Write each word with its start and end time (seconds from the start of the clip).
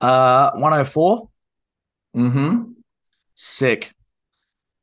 Uh, 0.00 0.50
104. 0.52 1.28
Mm-hmm. 2.16 2.72
Sick. 3.34 3.92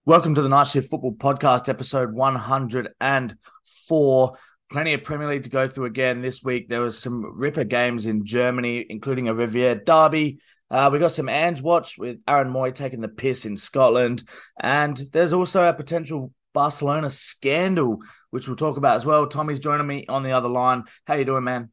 Welcome 0.05 0.36
to 0.36 0.42
the 0.42 0.50
Night 0.50 0.67
Shift 0.67 0.89
Football 0.89 1.13
Podcast, 1.13 1.70
episode 1.70 2.13
104. 2.13 4.37
Plenty 4.71 4.93
of 4.93 5.03
Premier 5.03 5.29
League 5.29 5.43
to 5.43 5.49
go 5.49 5.67
through 5.67 5.85
again 5.85 6.21
this 6.21 6.43
week. 6.43 6.67
There 6.67 6.81
was 6.81 6.99
some 6.99 7.39
ripper 7.39 7.63
games 7.63 8.07
in 8.07 8.25
Germany, 8.25 8.86
including 8.89 9.27
a 9.27 9.36
Revier 9.36 9.75
derby. 9.75 10.39
Uh, 10.71 10.89
we 10.91 10.98
got 10.98 11.12
some 11.12 11.30
Ange 11.30 11.61
watch 11.61 11.98
with 11.98 12.18
Aaron 12.27 12.52
Mooy 12.52 12.73
taking 12.73 13.02
the 13.02 13.07
piss 13.07 13.45
in 13.45 13.55
Scotland. 13.55 14.23
And 14.59 14.98
there's 15.11 15.34
also 15.34 15.70
a 15.70 15.73
potential 15.73 16.34
Barcelona 16.54 17.11
scandal, 17.11 18.00
which 18.32 18.48
we'll 18.48 18.55
talk 18.55 18.77
about 18.77 18.95
as 18.95 19.05
well. 19.05 19.27
Tommy's 19.27 19.59
joining 19.59 19.86
me 19.86 20.05
on 20.09 20.23
the 20.23 20.32
other 20.32 20.50
line. 20.50 20.86
How 21.05 21.14
you 21.14 21.25
doing, 21.25 21.43
man? 21.43 21.71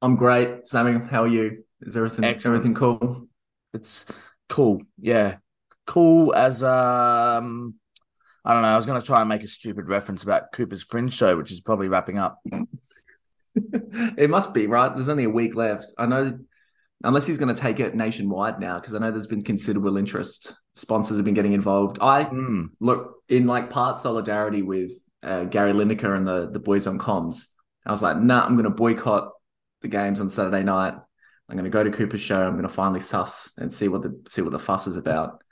I'm 0.00 0.14
great, 0.14 0.68
Sammy. 0.68 1.04
How 1.04 1.24
are 1.24 1.28
you? 1.28 1.64
Is 1.86 1.96
everything 1.96 2.24
Excellent. 2.24 2.56
everything 2.56 2.74
cool? 2.74 3.28
It's 3.72 4.04
cool. 4.48 4.82
Yeah. 5.00 5.36
Cool 5.86 6.34
as 6.34 6.62
um 6.62 7.74
I 8.44 8.52
don't 8.52 8.62
know. 8.62 8.68
I 8.68 8.76
was 8.76 8.86
gonna 8.86 9.00
try 9.02 9.20
and 9.20 9.28
make 9.28 9.42
a 9.44 9.48
stupid 9.48 9.88
reference 9.88 10.22
about 10.22 10.52
Cooper's 10.52 10.82
Fringe 10.82 11.12
show, 11.12 11.36
which 11.36 11.52
is 11.52 11.60
probably 11.60 11.88
wrapping 11.88 12.18
up. 12.18 12.38
it 13.54 14.30
must 14.30 14.52
be 14.54 14.66
right. 14.66 14.94
There's 14.94 15.08
only 15.08 15.24
a 15.24 15.30
week 15.30 15.54
left. 15.56 15.86
I 15.98 16.06
know, 16.06 16.38
unless 17.04 17.26
he's 17.26 17.38
going 17.38 17.54
to 17.54 17.60
take 17.60 17.80
it 17.80 17.94
nationwide 17.94 18.60
now, 18.60 18.78
because 18.78 18.94
I 18.94 18.98
know 18.98 19.10
there's 19.10 19.26
been 19.26 19.42
considerable 19.42 19.96
interest. 19.96 20.54
Sponsors 20.74 21.16
have 21.16 21.24
been 21.24 21.34
getting 21.34 21.54
involved. 21.54 21.98
I 22.00 22.24
Mm. 22.24 22.68
look 22.80 23.14
in 23.28 23.46
like 23.46 23.70
part 23.70 23.96
solidarity 23.98 24.62
with 24.62 24.92
uh, 25.22 25.44
Gary 25.44 25.72
Lineker 25.72 26.16
and 26.16 26.26
the 26.26 26.50
the 26.50 26.58
boys 26.60 26.86
on 26.86 26.98
comms. 26.98 27.46
I 27.84 27.90
was 27.92 28.02
like, 28.02 28.16
nah, 28.18 28.44
I'm 28.44 28.54
going 28.54 28.64
to 28.64 28.70
boycott 28.70 29.30
the 29.80 29.88
games 29.88 30.20
on 30.20 30.28
Saturday 30.28 30.62
night. 30.64 30.94
I'm 31.48 31.56
going 31.56 31.64
to 31.64 31.70
go 31.70 31.84
to 31.84 31.90
Cooper's 31.90 32.20
show. 32.20 32.42
I'm 32.42 32.52
going 32.54 32.62
to 32.62 32.68
finally 32.68 33.00
suss 33.00 33.52
and 33.56 33.72
see 33.72 33.88
what 33.88 34.02
the 34.02 34.20
see 34.26 34.42
what 34.42 34.52
the 34.52 34.58
fuss 34.58 34.86
is 34.86 34.96
about. 34.96 35.42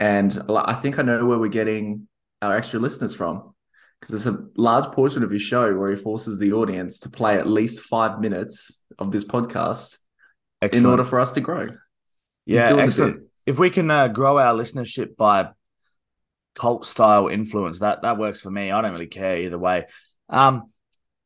And 0.00 0.36
I 0.48 0.74
think 0.74 0.98
I 0.98 1.02
know 1.02 1.24
where 1.24 1.38
we're 1.38 1.48
getting 1.48 2.08
our 2.42 2.56
extra 2.56 2.80
listeners 2.80 3.14
from 3.14 3.54
because 4.00 4.24
there's 4.24 4.34
a 4.34 4.46
large 4.56 4.92
portion 4.92 5.22
of 5.22 5.30
his 5.30 5.42
show 5.42 5.74
where 5.76 5.90
he 5.90 5.96
forces 5.96 6.38
the 6.38 6.52
audience 6.52 6.98
to 6.98 7.08
play 7.08 7.38
at 7.38 7.46
least 7.46 7.80
five 7.80 8.20
minutes 8.20 8.84
of 8.98 9.12
this 9.12 9.24
podcast 9.24 9.96
Excellent. 10.60 10.84
in 10.84 10.90
order 10.90 11.04
for 11.04 11.20
us 11.20 11.32
to 11.32 11.40
grow. 11.40 11.68
Yeah, 12.44 12.74
excellent. 12.76 13.28
If 13.46 13.58
we 13.58 13.70
can 13.70 13.90
uh, 13.90 14.08
grow 14.08 14.38
our 14.38 14.54
listenership 14.54 15.16
by 15.16 15.50
cult 16.54 16.86
style 16.86 17.28
influence, 17.28 17.78
that 17.80 18.02
that 18.02 18.18
works 18.18 18.40
for 18.40 18.50
me. 18.50 18.70
I 18.70 18.80
don't 18.82 18.92
really 18.92 19.06
care 19.06 19.38
either 19.38 19.58
way. 19.58 19.86
Um, 20.28 20.70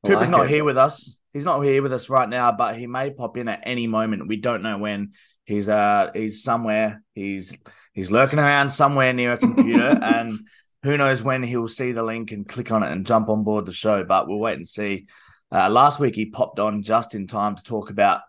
Cooper's 0.04 0.28
like 0.28 0.30
not 0.30 0.46
it. 0.46 0.50
here 0.50 0.64
with 0.64 0.78
us. 0.78 1.17
He's 1.32 1.44
not 1.44 1.60
here 1.60 1.82
with 1.82 1.92
us 1.92 2.08
right 2.08 2.28
now, 2.28 2.52
but 2.52 2.76
he 2.76 2.86
may 2.86 3.10
pop 3.10 3.36
in 3.36 3.48
at 3.48 3.62
any 3.64 3.86
moment. 3.86 4.28
We 4.28 4.36
don't 4.36 4.62
know 4.62 4.78
when. 4.78 5.12
He's 5.44 5.68
uh 5.68 6.10
he's 6.14 6.42
somewhere. 6.42 7.02
He's 7.14 7.56
he's 7.92 8.10
lurking 8.10 8.38
around 8.38 8.70
somewhere 8.70 9.12
near 9.12 9.32
a 9.32 9.38
computer, 9.38 9.98
and 10.02 10.38
who 10.82 10.96
knows 10.96 11.22
when 11.22 11.42
he'll 11.42 11.68
see 11.68 11.92
the 11.92 12.02
link 12.02 12.32
and 12.32 12.48
click 12.48 12.70
on 12.70 12.82
it 12.82 12.92
and 12.92 13.06
jump 13.06 13.28
on 13.28 13.44
board 13.44 13.66
the 13.66 13.72
show. 13.72 14.04
But 14.04 14.28
we'll 14.28 14.38
wait 14.38 14.56
and 14.56 14.66
see. 14.66 15.06
Uh, 15.50 15.70
last 15.70 15.98
week 15.98 16.14
he 16.14 16.26
popped 16.26 16.58
on 16.58 16.82
just 16.82 17.14
in 17.14 17.26
time 17.26 17.56
to 17.56 17.62
talk 17.62 17.90
about 17.90 18.20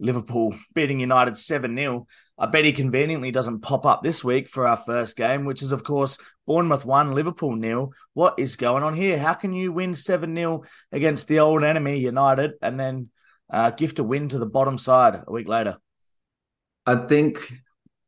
Liverpool 0.00 0.54
beating 0.74 1.00
United 1.00 1.36
seven 1.36 1.76
0 1.76 2.06
I 2.40 2.46
bet 2.46 2.64
he 2.64 2.72
conveniently 2.72 3.32
doesn't 3.32 3.60
pop 3.60 3.84
up 3.84 4.02
this 4.02 4.22
week 4.22 4.48
for 4.48 4.66
our 4.66 4.76
first 4.76 5.16
game, 5.16 5.44
which 5.44 5.60
is, 5.60 5.72
of 5.72 5.82
course, 5.82 6.18
Bournemouth 6.46 6.84
1, 6.84 7.12
Liverpool 7.12 7.56
nil. 7.56 7.92
What 8.14 8.38
is 8.38 8.54
going 8.54 8.84
on 8.84 8.94
here? 8.94 9.18
How 9.18 9.34
can 9.34 9.52
you 9.52 9.72
win 9.72 9.96
7 9.96 10.34
0 10.34 10.62
against 10.92 11.26
the 11.26 11.40
old 11.40 11.64
enemy, 11.64 11.98
United, 11.98 12.52
and 12.62 12.78
then 12.78 13.10
uh, 13.52 13.70
gift 13.70 13.98
a 13.98 14.04
win 14.04 14.28
to 14.28 14.38
the 14.38 14.46
bottom 14.46 14.78
side 14.78 15.20
a 15.26 15.32
week 15.32 15.48
later? 15.48 15.78
I 16.86 16.94
think 17.06 17.52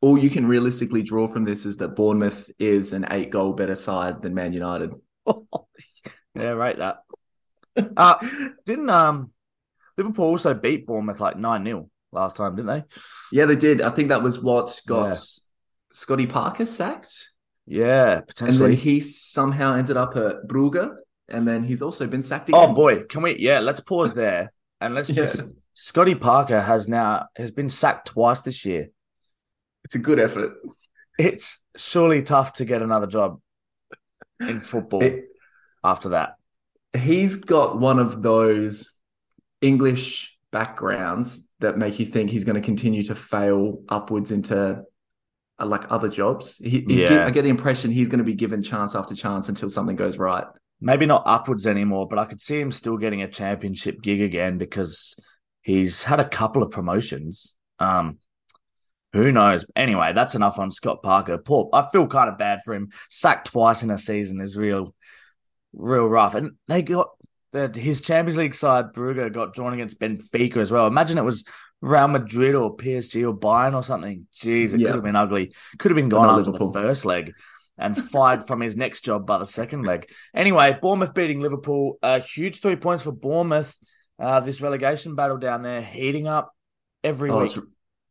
all 0.01 0.17
you 0.17 0.31
can 0.31 0.47
realistically 0.47 1.03
draw 1.03 1.27
from 1.27 1.45
this 1.45 1.67
is 1.67 1.79
that 1.79 1.97
Bournemouth 1.97 2.51
is 2.59 2.93
an 2.93 3.07
eight 3.11 3.31
goal 3.31 3.53
better 3.53 3.75
side 3.75 4.23
than 4.23 4.33
Man 4.33 4.53
United. 4.53 4.95
yeah, 6.37 6.51
right. 6.51 6.79
That 6.79 6.99
uh, 7.97 8.15
didn't 8.65 8.91
um 8.91 9.33
Liverpool 9.97 10.27
also 10.27 10.55
beat 10.55 10.87
Bournemouth 10.87 11.21
like 11.21 11.37
9 11.37 11.65
0 11.65 11.89
last 12.13 12.37
time, 12.37 12.57
didn't 12.57 12.69
they? 12.69 12.85
Yeah, 13.33 13.47
they 13.47 13.57
did. 13.57 13.81
I 13.81 13.91
think 13.91 14.09
that 14.09 14.23
was 14.23 14.39
what 14.41 14.81
got 14.87 15.09
Yeah. 15.09 15.15
Scotty 15.93 16.27
Parker 16.27 16.67
sacked. 16.67 17.31
Yeah, 17.67 18.21
potentially. 18.21 18.65
And 18.65 18.73
then 18.75 18.81
he 18.81 19.01
somehow 19.01 19.75
ended 19.75 19.97
up 19.97 20.17
at 20.17 20.47
Brugge. 20.47 20.95
And 21.29 21.47
then 21.47 21.63
he's 21.63 21.81
also 21.83 22.07
been 22.09 22.23
sacked 22.23 22.51
oh, 22.53 22.59
again. 22.59 22.71
Oh 22.71 22.75
boy, 22.75 23.03
can 23.05 23.23
we? 23.23 23.39
Yeah, 23.39 23.61
let's 23.61 23.79
pause 23.81 24.13
there 24.13 24.53
and 24.81 24.95
let's 24.95 25.09
Yeah. 25.11 25.15
just. 25.17 25.43
Scotty 25.75 26.15
Parker 26.17 26.61
has 26.61 26.89
now 26.89 27.27
has 27.37 27.51
been 27.53 27.71
sacked 27.71 28.09
twice 28.09 28.41
this 28.41 28.65
year. 28.67 28.89
It's 29.85 29.95
a 29.95 29.99
good 30.01 30.19
effort. 30.19 30.55
It's 31.19 31.63
surely 31.77 32.23
tough 32.23 32.55
to 32.55 32.65
get 32.65 32.83
another 32.83 33.07
job 33.07 33.41
in 34.41 34.61
football 34.61 35.03
It- 35.03 35.25
after 35.85 36.11
that. 36.11 36.35
he's 36.95 37.37
got 37.37 37.79
one 37.79 37.99
of 37.99 38.23
those 38.23 38.91
English 39.61 40.37
backgrounds 40.53 41.47
that 41.61 41.77
make 41.79 41.99
you 41.99 42.07
think 42.07 42.31
he's 42.31 42.45
going 42.45 42.57
to 42.61 42.65
continue 42.65 43.03
to 43.05 43.15
fail 43.15 43.83
upwards 43.89 44.31
into 44.31 44.83
uh, 45.59 45.67
like 45.67 45.91
other 45.93 46.09
jobs. 46.09 46.57
He, 46.57 46.81
he 46.89 47.03
Yeah. 47.03 47.09
get- 47.09 47.27
I 47.27 47.31
get 47.31 47.43
the 47.43 47.51
impression 47.51 47.91
he's 47.91 48.09
going 48.09 48.19
to 48.19 48.25
be 48.25 48.35
given 48.35 48.63
chance 48.63 48.95
after 48.95 49.15
chance 49.15 49.49
until 49.49 49.69
something 49.71 49.97
goes 49.97 50.19
right. 50.19 50.45
Maybe 50.81 51.05
not 51.05 51.25
upwards 51.27 51.67
anymore, 51.67 52.09
but 52.09 52.19
I 52.19 52.25
could 52.25 52.41
see 52.41 52.59
him 52.59 52.73
still 52.73 52.97
getting 52.97 53.21
a 53.23 53.29
championship 53.31 54.01
gig 54.01 54.23
again 54.23 54.57
because 54.57 55.15
he's 55.61 56.03
had 56.03 56.21
a 56.21 56.29
couple 56.29 56.63
of 56.63 56.71
promotions. 56.71 57.55
Um, 57.79 58.17
who 59.13 59.31
knows? 59.31 59.67
Anyway, 59.77 60.13
that's 60.15 60.35
enough 60.35 60.59
on 60.59 60.71
Scott 60.71 61.03
Parker. 61.03 61.37
Poor, 61.37 61.69
I 61.75 61.87
feel 61.93 62.07
kind 62.07 62.31
of 62.31 62.39
bad 62.39 62.61
for 62.65 62.73
him. 62.73 62.89
Sacked 63.11 63.49
twice 63.51 63.83
in 63.83 63.91
a 63.91 63.99
season 63.99 64.41
is 64.41 64.57
real, 64.57 64.95
real 65.75 66.07
rough. 66.07 66.35
And 66.35 66.53
they 66.69 66.81
got 66.81 67.09
that 67.53 67.75
his 67.77 68.01
Champions 68.01 68.37
League 68.39 68.55
side, 68.55 68.93
Brugge, 68.93 69.33
got 69.33 69.55
drawn 69.55 69.73
against 69.73 69.99
Benfica 70.01 70.59
as 70.59 70.71
well. 70.71 70.87
Imagine 70.87 71.19
it 71.19 71.25
was 71.25 71.45
Real 71.81 72.09
Madrid 72.09 72.55
or 72.55 72.77
PSG 72.77 73.25
or 73.29 73.35
Bayern 73.37 73.75
or 73.75 73.83
something. 73.83 74.27
Jeez, 74.35 74.75
it 74.75 74.81
Yeah. 74.81 74.89
could 74.89 74.95
have 74.97 75.05
been 75.05 75.17
ugly. 75.17 75.53
Could 75.79 75.91
have 75.91 75.97
been 75.97 76.09
gone 76.09 76.29
after 76.29 76.45
Liverpool. 76.53 76.71
the 76.73 76.81
first 76.83 77.05
leg 77.05 77.33
and 77.79 77.97
fired 77.97 78.47
from 78.47 78.61
his 78.61 78.77
next 78.77 79.01
job 79.05 79.27
by 79.27 79.39
the 79.39 79.47
second 79.47 79.85
leg. 79.85 80.09
Anyway, 80.35 80.79
Bournemouth 80.81 81.15
beating 81.15 81.41
Liverpool. 81.41 81.99
A 82.03 82.21
huge 82.21 82.61
three 82.61 82.77
points 82.77 83.03
for 83.05 83.13
Bournemouth. 83.13 83.77
Uh, 84.19 84.41
this 84.41 84.61
relegation 84.61 85.15
battle 85.15 85.39
down 85.39 85.63
there 85.63 85.81
heating 85.83 86.29
up 86.29 86.55
every 87.03 87.31
Oh, 87.31 87.39
week. 87.41 87.57
it's, 87.57 87.59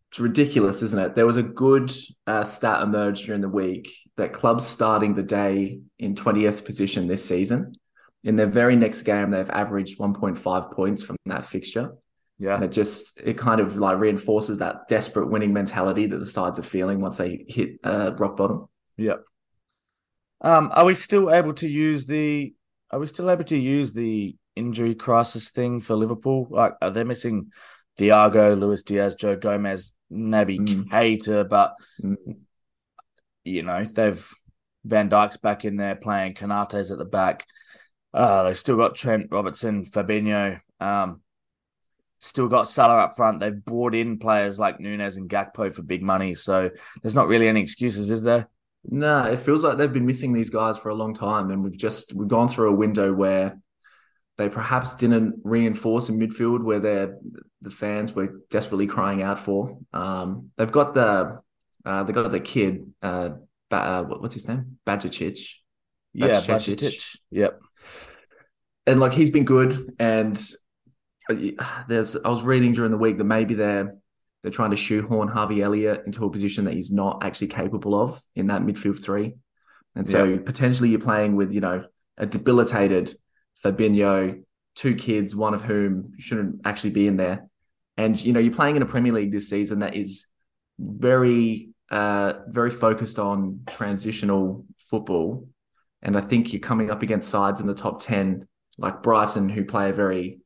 it's 0.10 0.20
ridiculous, 0.20 0.82
isn't 0.82 0.98
it? 1.00 1.14
There 1.16 1.28
was 1.28 1.38
a 1.38 1.44
good 1.44 1.92
uh, 2.26 2.44
stat 2.44 2.82
emerged 2.82 3.28
during 3.28 3.42
the 3.42 3.50
week 3.50 3.94
that 4.18 4.34
clubs 4.34 4.66
starting 4.66 5.14
the 5.14 5.22
day 5.22 5.82
in 6.00 6.16
20th 6.16 6.66
position 6.66 7.06
this 7.08 7.24
season, 7.24 7.76
in 8.24 8.36
their 8.36 8.48
very 8.48 8.76
next 8.76 9.04
game, 9.04 9.30
they've 9.32 9.50
averaged 9.50 9.98
1.5 10.00 10.72
points 10.74 11.02
from 11.02 11.16
that 11.26 11.46
fixture. 11.46 11.92
Yeah. 12.38 12.56
And 12.56 12.64
it 12.64 12.72
just 12.72 13.20
it 13.22 13.38
kind 13.38 13.60
of 13.60 13.76
like 13.78 13.98
reinforces 14.00 14.60
that 14.60 14.88
desperate 14.88 15.30
winning 15.30 15.52
mentality 15.54 16.06
that 16.06 16.18
the 16.18 16.26
sides 16.26 16.58
are 16.58 16.64
feeling 16.64 17.02
once 17.02 17.18
they 17.18 17.44
hit 17.48 17.80
uh, 17.84 18.14
rock 18.18 18.38
bottom. 18.38 18.68
yeah. 18.98 19.16
Um, 20.42 20.72
are 20.74 20.86
we 20.86 20.96
still 20.96 21.32
able 21.32 21.54
to 21.56 21.68
use 21.68 22.06
the? 22.06 22.54
Are 22.92 23.00
we 23.00 23.08
still 23.08 23.30
able 23.30 23.44
to 23.44 23.58
use 23.58 23.92
the 23.94 24.36
injury 24.56 24.96
crisis 24.96 25.50
thing 25.50 25.82
for 25.82 25.96
Liverpool? 25.98 26.48
Like, 26.50 26.76
are 26.82 26.92
they 26.92 27.04
missing 27.04 27.52
Diogo, 27.98 28.56
Luis 28.56 28.84
Diaz, 28.84 29.16
Joe 29.16 29.36
Gomez, 29.36 29.92
maybe 30.10 30.58
Mm. 30.58 30.86
Keita, 30.90 31.48
but 31.48 31.74
Mm. 32.02 32.16
you 33.44 33.64
know 33.64 33.84
they've 33.84 34.26
Van 34.86 35.10
Dijk's 35.10 35.36
back 35.38 35.66
in 35.66 35.76
there 35.76 35.96
playing, 35.96 36.36
Konaté's 36.36 36.90
at 36.92 36.98
the 36.98 37.06
back. 37.06 37.46
Uh, 38.14 38.44
they've 38.44 38.58
still 38.58 38.78
got 38.78 38.96
Trent 38.96 39.28
Robertson, 39.32 39.86
Fabinho. 39.86 40.60
Um, 40.80 41.22
still 42.20 42.48
got 42.48 42.68
Salah 42.68 43.04
up 43.04 43.16
front. 43.16 43.40
They've 43.40 43.64
brought 43.64 43.96
in 43.96 44.20
players 44.20 44.60
like 44.60 44.80
Núñez 44.80 45.18
and 45.18 45.30
Gakpo 45.30 45.72
for 45.74 45.82
big 45.84 46.02
money, 46.02 46.36
so 46.36 46.70
there's 47.02 47.16
not 47.16 47.28
really 47.28 47.48
any 47.48 47.62
excuses, 47.62 48.10
is 48.10 48.24
there? 48.24 48.50
No, 48.84 49.26
it 49.26 49.40
feels 49.40 49.64
like 49.64 49.78
they've 49.78 49.92
been 49.92 50.06
missing 50.06 50.34
these 50.34 50.50
guys 50.50 50.78
for 50.78 50.90
a 50.90 50.96
long 50.96 51.14
time, 51.14 51.52
and 51.52 51.64
we've 51.64 51.78
just 51.78 52.14
we've 52.16 52.28
gone 52.28 52.50
through 52.50 52.70
a 52.70 52.76
window 52.76 53.14
where 53.14 53.60
they 54.38 54.48
perhaps 54.48 54.96
didn't 54.96 55.42
reinforce 55.44 56.08
in 56.08 56.18
midfield 56.18 56.64
where 56.64 56.80
they're 56.80 57.18
the 57.62 57.70
fans 57.70 58.14
were 58.14 58.40
desperately 58.50 58.88
crying 58.88 59.22
out 59.22 59.38
for. 59.38 59.78
Um, 59.92 60.52
they've 60.58 60.72
got 60.72 60.94
the 60.94 61.42
uh, 61.86 62.04
they 62.04 62.14
got 62.14 62.32
the 62.32 62.40
kid, 62.40 62.92
uh, 63.02 63.30
ba- 63.70 63.76
uh, 63.76 64.04
what's 64.04 64.34
his 64.34 64.48
name, 64.48 64.80
Badjicic, 64.86 65.40
Yeah. 66.14 66.40
Bajcetic. 66.42 67.18
Yep. 67.32 67.60
And 68.90 69.00
like 69.00 69.14
he's 69.14 69.30
been 69.30 69.46
good. 69.46 69.96
And 70.00 70.42
there's 71.88 72.16
I 72.16 72.30
was 72.30 72.44
reading 72.44 72.74
during 72.74 72.92
the 72.92 72.98
week 72.98 73.18
that 73.18 73.24
maybe 73.24 73.54
they're 73.54 73.96
they're 74.42 74.52
trying 74.52 74.72
to 74.72 74.78
shoehorn 74.78 75.28
Harvey 75.28 75.62
Elliott 75.62 76.04
into 76.06 76.26
a 76.26 76.30
position 76.30 76.66
that 76.66 76.74
he's 76.74 76.92
not 76.92 77.24
actually 77.24 77.48
capable 77.48 78.00
of 78.00 78.22
in 78.36 78.48
that 78.48 78.62
midfield 78.62 79.04
three. 79.04 79.36
And 79.96 80.08
so 80.08 80.38
potentially 80.38 80.90
you're 80.90 81.00
playing 81.00 81.36
with, 81.36 81.52
you 81.52 81.60
know, 81.60 81.84
a 82.18 82.26
debilitated 82.26 83.14
Fabinho, 83.64 84.42
two 84.76 84.96
kids, 84.96 85.36
one 85.36 85.54
of 85.54 85.64
whom 85.64 86.14
shouldn't 86.20 86.62
actually 86.64 86.92
be 86.92 87.08
in 87.08 87.18
there, 87.18 87.50
And 87.98 88.22
you 88.22 88.32
know, 88.32 88.40
you're 88.40 88.54
playing 88.54 88.78
in 88.78 88.82
a 88.82 88.86
Premier 88.86 89.12
League 89.12 89.32
this 89.32 89.50
season 89.50 89.80
that 89.80 89.96
is 89.96 90.26
very, 90.80 91.72
uh, 91.92 92.34
very 92.48 92.70
focused 92.70 93.20
on 93.20 93.62
transitional 93.68 94.66
football. 94.78 95.50
And 96.02 96.16
I 96.16 96.22
think 96.22 96.54
you're 96.54 96.62
coming 96.62 96.92
up 96.92 97.02
against 97.02 97.30
sides 97.30 97.60
in 97.60 97.68
the 97.68 97.76
top 97.76 98.02
ten, 98.02 98.48
like 98.80 99.04
Brighton, 99.04 99.50
who 99.50 99.66
play 99.66 99.90
a 99.90 99.94
very 99.94 100.40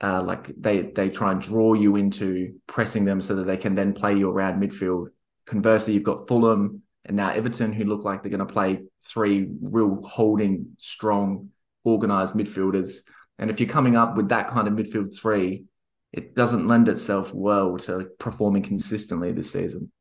uh, 0.00 0.22
like 0.22 0.52
they 0.58 0.82
they 0.82 1.08
try 1.08 1.32
and 1.32 1.40
draw 1.40 1.74
you 1.74 1.96
into 1.96 2.60
pressing 2.66 3.04
them 3.04 3.20
so 3.20 3.36
that 3.36 3.46
they 3.46 3.56
can 3.56 3.74
then 3.74 3.92
play 3.92 4.14
you 4.14 4.30
around 4.30 4.60
midfield. 4.60 5.08
Conversely, 5.46 5.94
you've 5.94 6.02
got 6.02 6.28
Fulham 6.28 6.82
and 7.04 7.16
now 7.16 7.30
Everton, 7.30 7.72
who 7.72 7.84
look 7.84 8.04
like 8.04 8.22
they're 8.22 8.30
going 8.30 8.46
to 8.46 8.52
play 8.52 8.82
three 9.06 9.48
real 9.62 10.02
holding, 10.04 10.76
strong, 10.78 11.50
organized 11.84 12.34
midfielders. 12.34 12.98
And 13.38 13.50
if 13.50 13.60
you're 13.60 13.68
coming 13.68 13.96
up 13.96 14.16
with 14.16 14.30
that 14.30 14.48
kind 14.48 14.66
of 14.66 14.74
midfield 14.74 15.16
three, 15.16 15.64
it 16.12 16.34
doesn't 16.34 16.66
lend 16.66 16.88
itself 16.88 17.32
well 17.32 17.76
to 17.78 18.08
performing 18.18 18.62
consistently 18.62 19.32
this 19.32 19.52
season. 19.52 19.92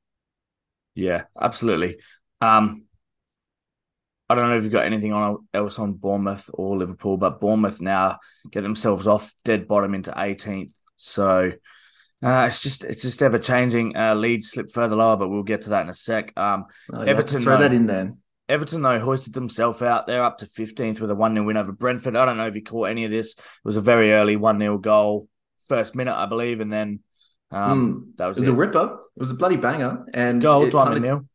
Yeah, 0.96 1.24
absolutely. 1.40 1.98
Um, 2.42 2.85
I 4.30 4.36
don't 4.36 4.50
know 4.50 4.57
if 4.57 4.63
you've 4.63 4.72
got 4.72 4.86
anything 4.86 5.13
on 5.13 5.48
else 5.54 5.77
on 5.77 5.94
Bournemouth 5.94 6.50
or 6.54 6.77
Liverpool, 6.77 7.18
but 7.18 7.39
Bournemouth 7.39 7.80
now 7.80 8.19
get 8.51 8.62
themselves 8.62 9.07
off 9.07 9.33
dead 9.44 9.68
bottom 9.68 9.94
into 9.94 10.12
18th. 10.12 10.74
So 10.95 11.51
uh, 12.24 12.45
it's 12.48 12.62
just 12.62 12.83
it's 12.83 13.04
just 13.04 13.22
ever 13.22 13.38
changing. 13.38 13.95
Uh, 13.95 14.16
Leeds 14.16 14.50
slip 14.50 14.72
further 14.72 14.95
lower, 14.95 15.16
but 15.16 15.30
we'll 15.30 15.44
get 15.44 15.62
to 15.63 15.69
that 15.72 15.83
in 15.83 15.89
a 15.89 15.94
sec. 15.94 16.33
Um, 16.36 16.66
oh. 16.92 17.01
Everton 17.01 17.42
throw 17.42 17.57
though, 17.57 17.63
that 17.63 17.74
in 17.74 17.86
there. 17.86 18.16
Everton 18.50 18.81
though 18.81 19.00
hoisted 19.00 19.33
themselves 19.33 19.81
out. 19.83 20.07
They're 20.07 20.24
up 20.24 20.39
to 20.39 20.48
15th 20.48 21.00
with 21.00 21.12
a 21.12 21.16
one 21.16 21.33
0 21.33 21.45
win 21.45 21.57
over 21.57 21.72
Brentford. 21.72 22.16
I 22.16 22.25
don't 22.25 22.38
know 22.38 22.48
if 22.48 22.56
you 22.56 22.63
caught 22.63 22.89
any 22.89 23.06
of 23.06 23.12
this. 23.12 23.33
It 23.33 23.44
was 23.63 23.75
a 23.77 23.81
very 23.81 24.12
early 24.12 24.38
one 24.38 24.57
0 24.57 24.80
goal, 24.80 25.27
first 25.68 25.95
minute 25.95 26.16
I 26.16 26.25
believe, 26.25 26.62
and 26.62 26.74
then 26.74 27.01
um, 27.51 28.10
mm, 28.13 28.18
that 28.18 28.27
was 28.27 28.38
it. 28.38 28.42
Was 28.42 28.48
it. 28.48 28.51
a 28.54 28.56
ripper. 28.56 28.98
It 29.16 29.19
was 29.19 29.31
a 29.31 29.36
bloody 29.36 29.57
banger. 29.57 30.06
And 30.13 30.42
goal, 30.42 30.68
Dwight 30.69 30.89
McNeil. 30.89 31.27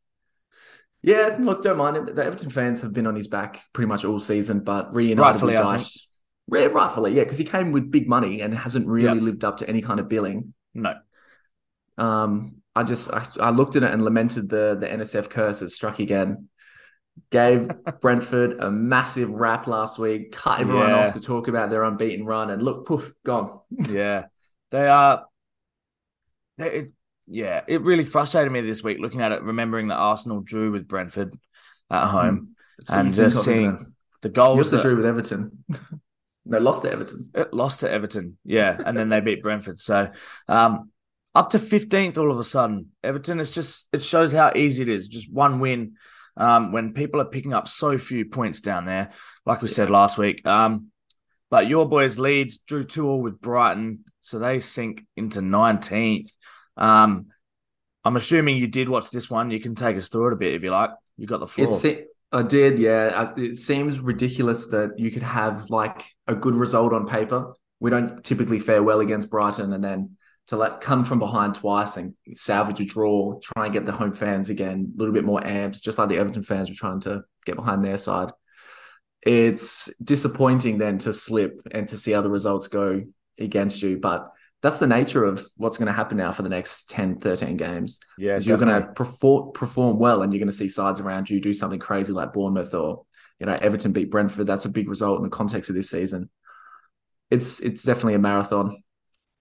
Yeah, 1.03 1.37
look, 1.41 1.63
don't 1.63 1.79
mind 1.79 1.97
it. 1.97 2.15
The 2.15 2.25
Everton 2.25 2.51
fans 2.51 2.83
have 2.83 2.93
been 2.93 3.07
on 3.07 3.17
his 3.17 3.29
back 3.29 3.63
pretty 3.73 3.89
much 3.89 4.05
all 4.05 4.21
season, 4.21 4.61
but 4.61 4.93
reunited 4.93 5.21
rightfully, 5.21 5.55
with 5.55 5.63
Dyche. 5.63 6.01
Yeah, 6.53 6.67
rightfully, 6.67 7.15
yeah, 7.15 7.23
because 7.23 7.39
he 7.39 7.45
came 7.45 7.73
with 7.73 7.91
big 7.91 8.09
money 8.09 8.43
and 8.43 8.55
hasn't 8.55 8.87
really 8.87 9.15
yep. 9.15 9.23
lived 9.23 9.45
up 9.45 9.59
to 9.59 9.69
any 9.69 9.81
kind 9.81 9.99
of 10.01 10.09
billing. 10.09 10.53
No. 10.75 10.95
Um, 11.97 12.57
I 12.75 12.83
just 12.83 13.13
I, 13.13 13.25
I, 13.41 13.51
looked 13.51 13.77
at 13.77 13.83
it 13.83 13.91
and 13.91 14.05
lamented 14.05 14.49
the 14.49 14.77
the 14.79 14.87
NSF 14.87 15.31
curse 15.31 15.61
has 15.61 15.75
struck 15.75 15.99
again. 15.99 16.49
Gave 17.31 17.71
Brentford 18.01 18.61
a 18.61 18.71
massive 18.71 19.31
rap 19.31 19.67
last 19.67 19.99
week, 19.99 20.33
cut 20.33 20.61
everyone 20.61 20.89
yeah. 20.89 21.09
off 21.09 21.15
to 21.15 21.21
talk 21.21 21.49
about 21.49 21.71
their 21.71 21.85
unbeaten 21.85 22.27
run, 22.27 22.51
and 22.51 22.63
look, 22.63 22.87
poof, 22.87 23.13
gone. 23.25 23.61
yeah, 23.71 24.27
they 24.71 24.87
are. 24.87 25.27
They, 26.59 26.89
yeah, 27.31 27.63
it 27.69 27.83
really 27.83 28.05
frustrated 28.05 28.53
me 28.53 28.61
this 28.61 28.83
week 28.83 28.99
looking 29.01 29.23
at 29.23 29.33
it, 29.33 29.43
remembering 29.43 29.89
that 29.89 29.95
Arsenal 29.95 30.41
drew 30.41 30.73
with 30.73 30.89
Brentford 30.89 31.37
at 31.91 32.05
hmm. 32.05 32.11
home, 32.11 32.49
mm. 32.83 32.99
and 32.99 33.15
just 33.15 33.45
seeing 33.45 33.95
the 34.23 34.29
goals. 34.29 34.71
That, 34.73 34.83
drew 34.83 34.97
with 34.97 35.07
Everton. 35.07 35.65
no, 36.45 36.59
lost 36.59 36.83
to 36.83 36.93
Everton. 36.93 37.31
It 37.35 37.55
lost 37.55 37.81
to 37.81 37.91
Everton, 37.91 38.37
yeah, 38.45 38.77
and 38.85 38.97
then 38.97 39.09
they 39.09 39.21
beat 39.21 39.43
Brentford. 39.43 39.79
So, 39.79 40.11
um, 40.49 40.91
up 41.35 41.51
to 41.51 41.59
fifteenth, 41.59 42.19
all 42.19 42.33
of 42.33 42.39
a 42.39 42.45
sudden, 42.45 42.91
Everton. 43.05 43.39
It's 43.39 43.55
just 43.55 43.87
it 43.93 44.03
shows 44.03 44.33
how 44.33 44.53
easy 44.55 44.83
it 44.83 44.89
is. 44.89 45.09
Just 45.09 45.33
one 45.33 45.61
win. 45.61 45.95
Um, 46.37 46.73
when 46.73 46.95
people 46.95 47.21
are 47.21 47.27
picking 47.27 47.55
up 47.55 47.69
so 47.69 47.99
few 47.99 48.25
points 48.25 48.61
down 48.61 48.87
there, 48.87 49.11
like 49.47 49.63
we 49.63 49.69
said 49.69 49.91
last 49.91 50.17
week. 50.17 50.47
Um, 50.47 50.87
but 51.51 51.67
your 51.67 51.89
boys 51.89 52.19
Leeds 52.19 52.59
drew 52.59 52.85
two 52.85 53.09
all 53.09 53.21
with 53.21 53.41
Brighton, 53.41 54.05
so 54.21 54.39
they 54.39 54.59
sink 54.59 55.05
into 55.17 55.43
nineteenth. 55.43 56.31
Um, 56.81 57.27
I'm 58.05 58.17
assuming 58.17 58.57
you 58.57 58.67
did 58.67 58.89
watch 58.89 59.11
this 59.11 59.31
one. 59.31 59.51
You 59.51 59.61
can 59.61 59.75
take 59.75 59.97
us 59.97 60.09
through 60.09 60.29
it 60.29 60.33
a 60.33 60.37
bit 60.37 60.55
if 60.55 60.63
you 60.63 60.71
like. 60.71 60.91
You 61.17 61.27
got 61.27 61.41
the 61.41 61.47
floor. 61.47 61.69
I 62.33 62.43
did, 62.43 62.79
yeah. 62.79 63.33
It 63.37 63.57
seems 63.57 64.01
ridiculous 64.01 64.69
that 64.69 64.99
you 64.99 65.11
could 65.11 65.23
have 65.23 65.69
like 65.69 66.05
a 66.27 66.35
good 66.35 66.55
result 66.55 66.93
on 66.93 67.07
paper. 67.07 67.55
We 67.81 67.91
don't 67.91 68.25
typically 68.25 68.61
fare 68.61 68.83
well 68.83 69.01
against 69.01 69.31
Brighton, 69.31 69.73
and 69.73 69.83
then 69.83 70.17
to 70.47 70.57
like 70.57 70.81
come 70.81 71.05
from 71.05 71.19
behind 71.19 71.55
twice 71.55 71.97
and 71.97 72.15
salvage 72.37 72.81
a 72.81 72.85
draw, 72.85 73.39
try 73.41 73.67
and 73.67 73.73
get 73.73 73.87
the 73.87 73.93
home 73.93 74.15
fans 74.15 74.49
again 74.49 74.93
a 74.95 74.99
little 74.99 75.15
bit 75.15 75.25
more 75.25 75.41
amped, 75.41 75.81
just 75.81 75.99
like 75.99 76.09
the 76.09 76.19
Everton 76.19 76.43
fans 76.43 76.69
were 76.69 76.77
trying 76.77 77.01
to 77.01 77.23
get 77.47 77.57
behind 77.57 77.85
their 77.85 77.99
side. 77.99 78.31
It's 79.23 79.89
disappointing 80.03 80.79
then 80.79 80.99
to 80.99 81.13
slip 81.13 81.61
and 81.71 81.89
to 81.89 81.97
see 81.97 82.15
other 82.15 82.31
results 82.31 82.69
go 82.69 83.03
against 83.39 83.83
you, 83.83 83.99
but 83.99 84.31
that's 84.63 84.79
the 84.79 84.87
nature 84.87 85.25
of 85.25 85.47
what's 85.57 85.79
going 85.79 85.87
to 85.87 85.93
happen 85.93 86.19
now 86.19 86.33
for 86.33 86.43
the 86.43 86.49
next 86.49 86.91
10, 86.91 87.17
13 87.17 87.57
games. 87.57 87.99
Yeah, 88.19 88.39
you're 88.39 88.59
going 88.59 88.83
to 88.83 88.89
perform 88.93 89.53
perform 89.53 89.99
well, 89.99 90.23
and 90.23 90.33
you're 90.33 90.39
going 90.41 90.51
to 90.51 90.57
see 90.57 90.69
sides 90.69 91.01
around 91.01 91.31
you 91.31 91.41
do 91.41 91.53
something 91.53 91.81
crazy 91.81 92.13
like 92.13 92.33
Bournemouth 92.33 92.75
or 92.75 93.05
you 93.39 93.47
know 93.47 93.59
Everton 93.61 93.93
beat 93.93 94.11
Brentford. 94.11 94.47
That's 94.47 94.67
a 94.67 94.71
big 94.71 94.89
result 94.89 95.19
in 95.19 95.25
the 95.25 95.31
context 95.31 95.71
of 95.71 95.77
this 95.77 95.91
season. 95.91 96.29
It's 97.31 97.61
it's 97.61 97.83
definitely 97.83 98.15
a 98.15 98.19
marathon. 98.19 98.83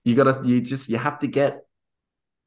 You 0.05 0.15
got 0.15 0.23
to 0.41 0.47
you 0.47 0.61
just 0.61 0.87
you 0.87 0.97
have 0.97 1.19
to 1.19 1.27
get 1.27 1.61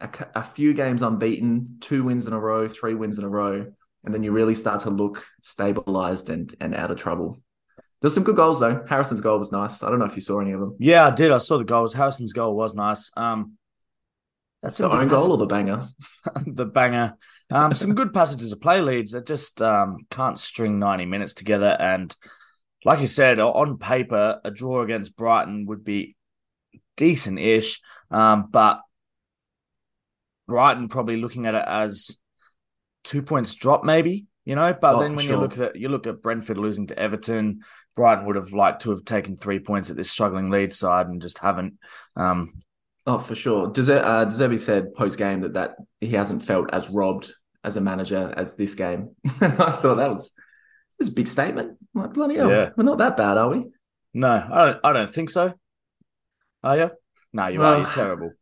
a, 0.00 0.08
a 0.34 0.42
few 0.42 0.72
games 0.72 1.02
unbeaten, 1.02 1.76
two 1.80 2.04
wins 2.04 2.26
in 2.26 2.32
a 2.32 2.40
row, 2.40 2.68
three 2.68 2.94
wins 2.94 3.18
in 3.18 3.24
a 3.24 3.28
row, 3.28 3.66
and 4.04 4.14
then 4.14 4.22
you 4.22 4.32
really 4.32 4.54
start 4.54 4.82
to 4.82 4.90
look 4.90 5.26
stabilized 5.42 6.30
and 6.30 6.54
and 6.58 6.74
out 6.74 6.90
of 6.90 6.96
trouble. 6.96 7.42
There's 8.02 8.14
some 8.14 8.24
good 8.24 8.36
goals 8.36 8.58
though. 8.60 8.84
Harrison's 8.88 9.20
goal 9.20 9.38
was 9.38 9.52
nice. 9.52 9.82
I 9.82 9.88
don't 9.88 10.00
know 10.00 10.04
if 10.04 10.16
you 10.16 10.22
saw 10.22 10.40
any 10.40 10.50
of 10.50 10.60
them. 10.60 10.76
Yeah, 10.80 11.06
I 11.06 11.10
did. 11.10 11.30
I 11.30 11.38
saw 11.38 11.56
the 11.56 11.64
goals. 11.64 11.94
Harrison's 11.94 12.32
goal 12.32 12.56
was 12.56 12.74
nice. 12.74 13.12
Um, 13.16 13.56
that's 14.60 14.78
the 14.78 14.90
own 14.90 15.08
goal 15.08 15.30
or 15.30 15.38
the 15.38 15.46
banger? 15.46 15.88
the 16.46 16.64
banger. 16.64 17.14
Um, 17.50 17.72
some 17.74 17.94
good 17.94 18.12
passages 18.12 18.52
of 18.52 18.60
play 18.60 18.80
Leeds 18.80 19.12
that 19.12 19.26
just 19.26 19.62
um, 19.62 19.98
can't 20.10 20.38
string 20.38 20.80
90 20.80 21.06
minutes 21.06 21.32
together. 21.32 21.76
And 21.78 22.14
like 22.84 23.00
you 23.00 23.06
said, 23.06 23.38
on 23.38 23.78
paper, 23.78 24.40
a 24.44 24.50
draw 24.50 24.82
against 24.82 25.16
Brighton 25.16 25.66
would 25.66 25.84
be 25.84 26.16
decent 26.96 27.38
ish. 27.38 27.80
Um, 28.10 28.48
but 28.50 28.80
Brighton 30.48 30.88
probably 30.88 31.16
looking 31.18 31.46
at 31.46 31.54
it 31.54 31.64
as 31.66 32.18
two 33.04 33.22
points 33.22 33.54
drop, 33.54 33.84
maybe 33.84 34.26
you 34.44 34.54
know. 34.54 34.72
But 34.78 34.96
oh, 34.96 35.00
then 35.02 35.16
when 35.16 35.26
sure. 35.26 35.34
you 35.34 35.40
look 35.40 35.58
at 35.58 35.76
you 35.76 35.88
look 35.88 36.06
at 36.06 36.22
Brentford 36.22 36.58
losing 36.58 36.86
to 36.88 36.98
Everton, 36.98 37.60
Brighton 37.94 38.26
would 38.26 38.36
have 38.36 38.52
liked 38.52 38.82
to 38.82 38.90
have 38.90 39.04
taken 39.04 39.36
three 39.36 39.58
points 39.58 39.90
at 39.90 39.96
this 39.96 40.10
struggling 40.10 40.50
lead 40.50 40.72
side 40.72 41.08
and 41.08 41.20
just 41.20 41.38
haven't. 41.38 41.74
Um, 42.16 42.62
oh, 43.06 43.18
for 43.18 43.34
sure. 43.34 43.70
It? 43.70 43.78
Uh, 43.88 44.24
De 44.24 44.30
Zerbi 44.30 44.58
said 44.58 44.94
post 44.94 45.18
game 45.18 45.40
that 45.40 45.54
that 45.54 45.76
he 46.00 46.10
hasn't 46.10 46.44
felt 46.44 46.72
as 46.72 46.88
robbed 46.90 47.32
as 47.64 47.76
a 47.76 47.80
manager 47.80 48.32
as 48.36 48.56
this 48.56 48.74
game, 48.74 49.14
and 49.40 49.52
I 49.62 49.72
thought 49.72 49.96
that 49.96 50.10
was 50.10 50.32
a 51.00 51.12
big 51.12 51.28
statement. 51.28 51.78
I'm 51.94 52.02
like 52.02 52.12
bloody 52.12 52.36
hell, 52.36 52.50
yeah. 52.50 52.70
we're 52.76 52.84
not 52.84 52.98
that 52.98 53.16
bad, 53.16 53.36
are 53.36 53.50
we? 53.50 53.66
No, 54.14 54.28
I 54.28 54.64
don't. 54.64 54.80
I 54.84 54.92
don't 54.92 55.12
think 55.12 55.30
so. 55.30 55.54
Are 56.62 56.76
you? 56.76 56.90
No, 57.32 57.48
you 57.48 57.60
well, 57.60 57.74
are. 57.74 57.78
You're 57.80 57.90
terrible. 57.90 58.32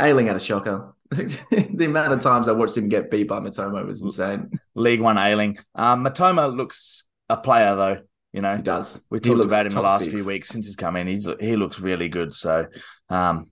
Ayling 0.00 0.26
had 0.26 0.36
a 0.36 0.40
shocker. 0.40 0.94
the 1.10 1.86
amount 1.86 2.12
of 2.12 2.20
times 2.20 2.48
I 2.48 2.52
watched 2.52 2.76
him 2.76 2.88
get 2.88 3.10
beat 3.10 3.28
by 3.28 3.40
Mitoma 3.40 3.84
was 3.86 4.02
insane. 4.02 4.50
League 4.74 5.00
One 5.00 5.18
Ayling. 5.18 5.56
Um, 5.74 6.04
Mitoma 6.04 6.54
looks 6.54 7.04
a 7.28 7.36
player 7.36 7.74
though. 7.74 7.98
You 8.32 8.42
know, 8.42 8.56
he 8.56 8.62
does. 8.62 9.06
We 9.10 9.20
talked 9.20 9.44
about 9.44 9.66
him 9.66 9.72
the 9.72 9.80
last 9.80 10.04
six. 10.04 10.12
few 10.12 10.26
weeks 10.26 10.48
since 10.48 10.66
he's 10.66 10.76
come 10.76 10.96
in. 10.96 11.06
He's 11.06 11.26
he 11.40 11.56
looks 11.56 11.80
really 11.80 12.08
good. 12.08 12.34
So, 12.34 12.66
um, 13.08 13.50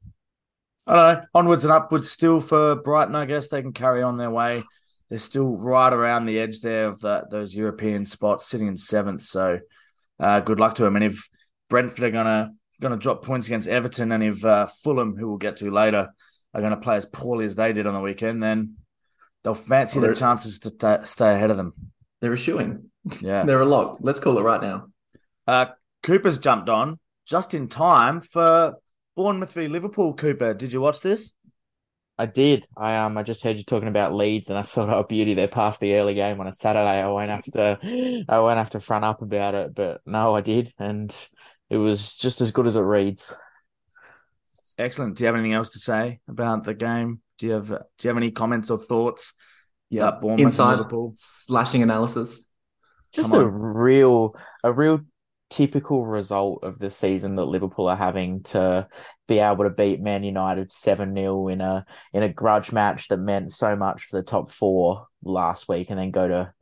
I 0.87 0.95
don't 0.95 1.15
know. 1.15 1.23
Onwards 1.35 1.65
and 1.65 1.73
upwards 1.73 2.11
still 2.11 2.41
for 2.41 2.77
Brighton. 2.77 3.15
I 3.15 3.25
guess 3.25 3.49
they 3.49 3.63
can 3.63 3.73
carry 3.73 4.03
on 4.03 4.19
their 4.19 4.31
way. 4.31 4.63
They're 5.09 5.19
still 5.19 5.57
right 5.57 5.93
around 5.93 6.27
the 6.27 6.39
edge 6.39 6.61
there 6.61 6.89
of 6.89 7.01
that 7.01 7.31
those 7.31 7.55
European 7.55 8.05
spots, 8.05 8.47
sitting 8.47 8.69
in 8.69 8.77
seventh. 8.77 9.23
So, 9.23 9.61
uh, 10.21 10.41
good 10.41 10.61
luck 10.61 10.75
to 10.77 10.85
them. 10.85 10.97
And 10.97 11.05
if 11.05 11.29
Brentford 11.71 12.05
are 12.05 12.11
gonna 12.11 12.53
gonna 12.81 12.99
drop 12.99 13.25
points 13.25 13.47
against 13.47 13.69
Everton, 13.69 14.13
and 14.13 14.23
if 14.23 14.45
uh, 14.45 14.67
Fulham, 14.85 15.17
who 15.17 15.29
we'll 15.29 15.39
get 15.39 15.57
to 15.59 15.71
later, 15.71 16.11
are 16.57 16.61
going 16.61 16.71
to 16.71 16.79
play 16.79 16.97
as 16.97 17.05
poorly 17.05 17.45
as 17.45 17.55
they 17.55 17.73
did 17.75 17.87
on 17.87 17.93
the 17.93 18.01
weekend, 18.01 18.43
then 18.43 18.77
they'll 19.45 19.55
fancy 19.55 19.99
well, 19.99 20.09
their 20.09 20.15
chances 20.15 20.59
to 20.61 20.71
t- 20.71 21.05
stay 21.05 21.35
ahead 21.35 21.51
of 21.51 21.59
them. 21.59 21.75
They're 22.21 22.33
a 22.33 22.37
shoeing. 22.37 22.91
Yeah, 23.21 23.45
they're 23.47 23.61
a 23.61 23.67
lock. 23.67 23.99
Let's 24.01 24.21
call 24.21 24.39
it 24.39 24.43
right 24.43 24.61
now. 24.61 24.87
Uh, 25.47 25.67
Cooper's 26.03 26.39
jumped 26.39 26.69
on 26.69 26.99
just 27.27 27.55
in 27.55 27.69
time 27.69 28.21
for 28.21 28.77
Bournemouth 29.17 29.53
v 29.53 29.69
Liverpool. 29.69 30.15
Cooper, 30.15 30.55
did 30.55 30.73
you 30.73 30.81
watch 30.81 31.01
this? 31.01 31.33
I 32.19 32.27
did. 32.27 32.67
I 32.77 32.97
um 32.97 33.19
I 33.19 33.23
just 33.23 33.43
heard 33.43 33.57
you 33.57 33.65
talking 33.65 33.89
about 33.89 34.15
Leeds, 34.15 34.49
and 34.49 34.59
I 34.59 34.63
thought, 34.63 34.91
oh 34.91 35.03
beauty, 35.03 35.35
they're 35.35 35.49
past 35.49 35.81
the 35.81 35.95
early 35.95 36.15
game 36.15 36.41
on 36.41 36.47
a 36.47 36.53
Saturday. 36.53 37.03
I 37.03 37.09
won't 37.09 37.31
have 37.31 37.45
to, 37.45 38.25
I 38.29 38.39
won't 38.39 38.59
have 38.59 38.71
to 38.71 38.81
front 38.81 39.05
up 39.05 39.23
about 39.23 39.55
it. 39.55 39.75
But 39.75 40.01
no, 40.07 40.35
I 40.35 40.41
did, 40.41 40.73
and 40.79 41.15
it 41.69 41.77
was 41.77 42.15
just 42.15 42.41
as 42.41 42.53
good 42.53 42.67
as 42.67 42.77
it 42.77 42.81
reads. 42.81 43.35
Excellent. 44.79 45.17
Do 45.17 45.25
you 45.25 45.27
have 45.27 45.37
anything 45.37 45.55
else 45.55 45.71
to 45.71 45.79
say 45.79 46.21
about 46.29 46.65
the 46.65 46.75
game? 46.75 47.21
Do 47.39 47.47
you 47.47 47.53
have 47.53 47.69
Do 47.69 47.77
you 48.03 48.09
have 48.09 48.17
any 48.17 48.31
comments 48.31 48.71
or 48.71 48.79
thoughts? 48.79 49.35
Yeah, 49.89 50.13
Bournemouth 50.21 50.41
Inside 50.41 50.79
Liverpool 50.79 51.15
slashing 51.17 51.83
analysis. 51.83 52.46
Just 53.17 53.35
a 53.35 53.47
real, 53.47 54.37
a 54.63 54.73
real 54.73 55.01
typical 55.49 56.05
result 56.05 56.65
of 56.65 56.79
the 56.79 56.91
season 56.91 57.37
that 57.37 57.45
Liverpool 57.45 57.89
are 57.89 57.97
having 57.97 58.43
to 58.43 58.89
be 59.29 59.39
able 59.39 59.65
to 59.65 59.71
beat 59.71 60.01
Man 60.01 60.25
United 60.25 60.69
7-0 60.69 61.53
in 61.53 61.61
a 61.61 61.87
in 62.13 62.23
a 62.23 62.29
grudge 62.29 62.73
match 62.73 63.09
that 63.09 63.19
meant 63.19 63.53
so 63.53 63.77
much 63.77 64.05
for 64.05 64.17
the 64.17 64.23
top 64.23 64.51
four 64.51 65.07
last 65.23 65.69
week 65.69 65.91
and 65.91 65.99
then 65.99 66.11
go 66.11 66.27
to 66.27 66.53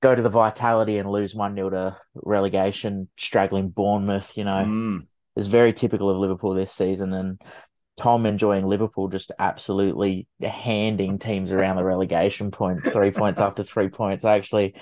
go 0.00 0.14
to 0.14 0.22
the 0.22 0.28
vitality 0.28 0.98
and 0.98 1.10
lose 1.10 1.34
1-0 1.34 1.70
to 1.70 1.96
relegation 2.14 3.08
straggling 3.16 3.68
Bournemouth, 3.68 4.36
you 4.36 4.44
know. 4.44 4.64
Mm. 4.66 5.06
It's 5.36 5.46
very 5.46 5.72
typical 5.72 6.10
of 6.10 6.18
Liverpool 6.18 6.54
this 6.54 6.72
season 6.72 7.12
and 7.12 7.40
Tom 7.96 8.24
enjoying 8.24 8.66
Liverpool 8.66 9.08
just 9.08 9.32
absolutely 9.38 10.26
handing 10.40 11.18
teams 11.18 11.52
around 11.52 11.76
the 11.76 11.84
relegation 11.84 12.50
points, 12.50 12.88
three 12.88 13.10
points 13.10 13.38
after 13.40 13.62
three 13.62 13.88
points. 13.88 14.24
I 14.24 14.36
actually 14.36 14.74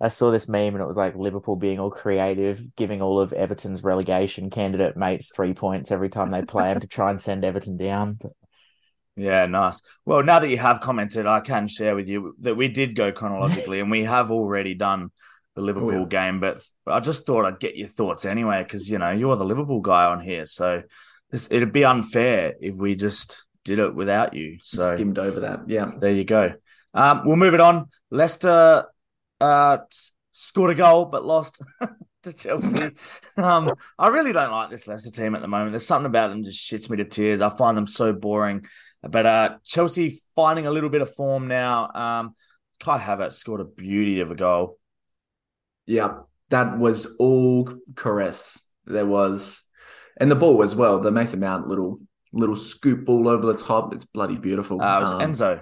I 0.00 0.08
saw 0.08 0.30
this 0.30 0.48
meme 0.48 0.74
and 0.74 0.80
it 0.80 0.86
was 0.86 0.96
like 0.96 1.16
Liverpool 1.16 1.56
being 1.56 1.80
all 1.80 1.90
creative, 1.90 2.76
giving 2.76 3.02
all 3.02 3.20
of 3.20 3.32
Everton's 3.32 3.82
relegation 3.82 4.50
candidate 4.50 4.96
mates 4.96 5.30
three 5.34 5.54
points 5.54 5.90
every 5.90 6.08
time 6.08 6.30
they 6.30 6.42
play 6.42 6.68
them 6.68 6.80
to 6.80 6.86
try 6.86 7.10
and 7.10 7.20
send 7.20 7.44
Everton 7.44 7.76
down. 7.76 8.18
But... 8.20 8.32
Yeah, 9.16 9.46
nice. 9.46 9.80
Well, 10.04 10.22
now 10.22 10.38
that 10.38 10.48
you 10.48 10.58
have 10.58 10.80
commented, 10.80 11.26
I 11.26 11.40
can 11.40 11.66
share 11.66 11.96
with 11.96 12.06
you 12.06 12.36
that 12.42 12.56
we 12.56 12.68
did 12.68 12.94
go 12.94 13.10
chronologically 13.10 13.80
and 13.80 13.90
we 13.90 14.04
have 14.04 14.30
already 14.30 14.74
done 14.74 15.10
the 15.56 15.62
oh, 15.62 15.64
Liverpool 15.64 15.90
Oh, 15.94 16.00
yeah. 16.02 16.28
game, 16.28 16.38
but 16.38 16.62
I 16.86 17.00
just 17.00 17.26
thought 17.26 17.44
I'd 17.44 17.58
get 17.58 17.76
your 17.76 17.88
thoughts 17.88 18.24
anyway 18.24 18.62
because 18.62 18.88
you 18.88 18.98
know 18.98 19.10
you're 19.10 19.36
the 19.36 19.44
Liverpool 19.44 19.80
guy 19.80 20.04
on 20.04 20.20
here, 20.20 20.44
so 20.44 20.82
this 21.30 21.48
it'd 21.50 21.72
be 21.72 21.84
unfair 21.84 22.54
if 22.60 22.76
we 22.76 22.94
just 22.94 23.44
did 23.64 23.78
it 23.78 23.94
without 23.94 24.34
you. 24.34 24.58
So 24.62 24.94
Skimmed 24.94 25.18
over 25.18 25.40
that. 25.40 25.68
Yeah. 25.68 25.90
there 25.98 26.12
you 26.12 26.24
go. 26.24 26.54
Um, 26.94 27.22
we'll 27.26 27.36
move 27.36 27.54
it 27.54 27.60
on. 27.60 27.88
Leicester 28.10 28.86
uh, 29.40 29.78
scored 30.32 30.70
a 30.70 30.74
goal 30.74 31.04
but 31.04 31.24
lost 31.24 31.60
to 32.22 32.32
Chelsea. 32.32 32.90
Um, 33.36 33.74
I 33.96 34.08
really 34.08 34.32
don't 34.32 34.50
like 34.50 34.68
this 34.68 34.88
Leicester 34.88 35.12
team 35.12 35.36
at 35.36 35.42
the 35.42 35.46
moment. 35.46 35.70
There's 35.70 35.86
something 35.86 36.06
about 36.06 36.30
them 36.30 36.42
just 36.42 36.58
shits 36.58 36.90
me 36.90 36.96
to 36.96 37.04
tears. 37.04 37.40
I 37.40 37.50
find 37.50 37.76
them 37.78 37.86
so 37.86 38.12
boring. 38.12 38.66
But 39.00 39.26
uh, 39.26 39.58
Chelsea 39.64 40.20
finding 40.34 40.66
a 40.66 40.72
little 40.72 40.90
bit 40.90 41.02
of 41.02 41.14
form 41.14 41.46
now. 41.46 41.88
Um, 41.92 42.34
Kai 42.80 42.98
Havertz 42.98 43.34
scored 43.34 43.60
a 43.60 43.64
beauty 43.64 44.20
of 44.20 44.32
a 44.32 44.34
goal. 44.34 44.76
Yeah, 45.86 46.18
that 46.50 46.78
was 46.78 47.06
all 47.20 47.70
caress. 47.94 48.68
There 48.86 49.06
was, 49.06 49.62
and 50.18 50.30
the 50.30 50.36
ball 50.36 50.62
as 50.62 50.74
well. 50.76 51.00
The 51.00 51.10
Mason 51.10 51.40
Mount 51.40 51.66
little 51.68 52.00
little 52.32 52.56
scoop 52.56 53.04
ball 53.06 53.28
over 53.28 53.46
the 53.50 53.58
top. 53.58 53.94
It's 53.94 54.04
bloody 54.04 54.36
beautiful. 54.36 54.80
Uh, 54.82 54.98
it 54.98 55.00
was 55.00 55.12
Um, 55.12 55.20
Enzo. 55.20 55.60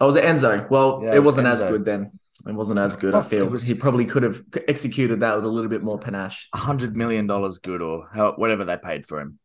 Oh, 0.00 0.06
was 0.06 0.16
it 0.16 0.24
Enzo? 0.24 0.68
Well, 0.68 1.00
Yeah, 1.02 1.10
it, 1.10 1.14
it 1.16 1.18
was 1.20 1.26
wasn't 1.36 1.46
as 1.46 1.62
good 1.62 1.84
then. 1.84 2.10
It 2.44 2.52
wasn't 2.54 2.80
as 2.80 2.96
good. 2.96 3.14
I 3.14 3.22
feel 3.22 3.46
was- 3.46 3.66
he 3.66 3.74
probably 3.74 4.04
could 4.04 4.24
have 4.24 4.42
executed 4.66 5.20
that 5.20 5.36
with 5.36 5.44
a 5.44 5.48
little 5.48 5.70
bit 5.70 5.82
more 5.84 5.98
panache. 5.98 6.48
A 6.52 6.58
hundred 6.58 6.96
million 6.96 7.26
dollars 7.28 7.58
good 7.58 7.80
or 7.80 8.08
how, 8.12 8.32
whatever 8.32 8.64
they 8.64 8.76
paid 8.76 9.06
for 9.06 9.20
him. 9.20 9.38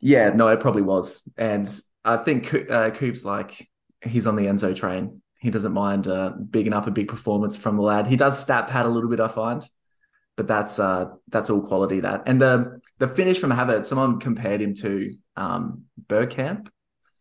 Yeah, 0.00 0.30
no, 0.30 0.48
it 0.48 0.60
probably 0.60 0.82
was. 0.82 1.22
And 1.36 1.68
I 2.04 2.16
think 2.16 2.52
uh, 2.70 2.90
Coop's 2.90 3.24
like 3.24 3.68
he's 4.02 4.26
on 4.26 4.36
the 4.36 4.46
Enzo 4.46 4.74
train. 4.74 5.22
He 5.40 5.50
doesn't 5.50 5.72
mind 5.72 6.08
uh, 6.08 6.30
bigging 6.30 6.72
up 6.72 6.86
a 6.88 6.90
big 6.90 7.06
performance 7.08 7.56
from 7.56 7.76
the 7.76 7.82
lad. 7.82 8.06
He 8.08 8.16
does 8.16 8.38
stat 8.40 8.66
pad 8.68 8.86
a 8.86 8.88
little 8.88 9.08
bit, 9.08 9.20
I 9.20 9.28
find, 9.28 9.64
but 10.38 10.46
that's 10.46 10.78
uh, 10.78 11.10
that's 11.28 11.50
all 11.50 11.60
quality. 11.60 12.00
That 12.00 12.22
and 12.26 12.40
the 12.40 12.80
the 12.98 13.08
finish 13.08 13.38
from 13.38 13.50
Havertz. 13.50 13.84
Someone 13.84 14.18
compared 14.20 14.62
him 14.62 14.72
to 14.76 15.14
um, 15.36 15.84
Bergkamp. 16.08 16.68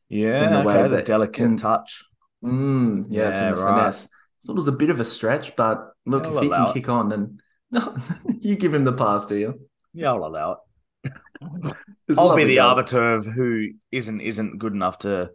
Yeah, 0.08 0.46
In 0.46 0.54
the 0.54 0.62
way 0.62 0.78
okay, 0.78 0.88
the 0.96 1.02
delicate 1.02 1.58
touch. 1.58 2.06
Mm, 2.42 3.08
yes, 3.10 3.34
Yeah, 3.34 3.48
and 3.50 3.58
the 3.58 3.62
right. 3.62 3.76
finesse. 3.80 4.08
It 4.48 4.56
was 4.56 4.68
a 4.70 4.72
bit 4.72 4.90
of 4.90 5.02
a 5.02 5.06
stretch, 5.06 5.58
but 5.58 5.90
look, 6.06 6.24
I'll 6.26 6.38
if 6.38 6.44
he 6.44 6.50
can 6.50 6.68
it. 6.70 6.74
kick 6.74 6.88
on, 6.88 7.12
and 7.12 7.42
no, 7.72 7.98
you 8.40 8.56
give 8.56 8.74
him 8.74 8.86
the 8.86 8.94
pass, 8.94 9.26
do 9.26 9.36
you? 9.36 9.60
Yeah, 9.94 10.14
I'll 10.14 10.26
allow 10.26 10.52
it. 11.04 11.12
I'll 12.18 12.36
be 12.38 12.46
the 12.46 12.56
goal. 12.56 12.70
arbiter 12.70 13.16
of 13.16 13.26
who 13.26 13.70
isn't 13.92 14.22
isn't 14.22 14.60
good 14.60 14.74
enough 14.74 15.00
to 15.00 15.32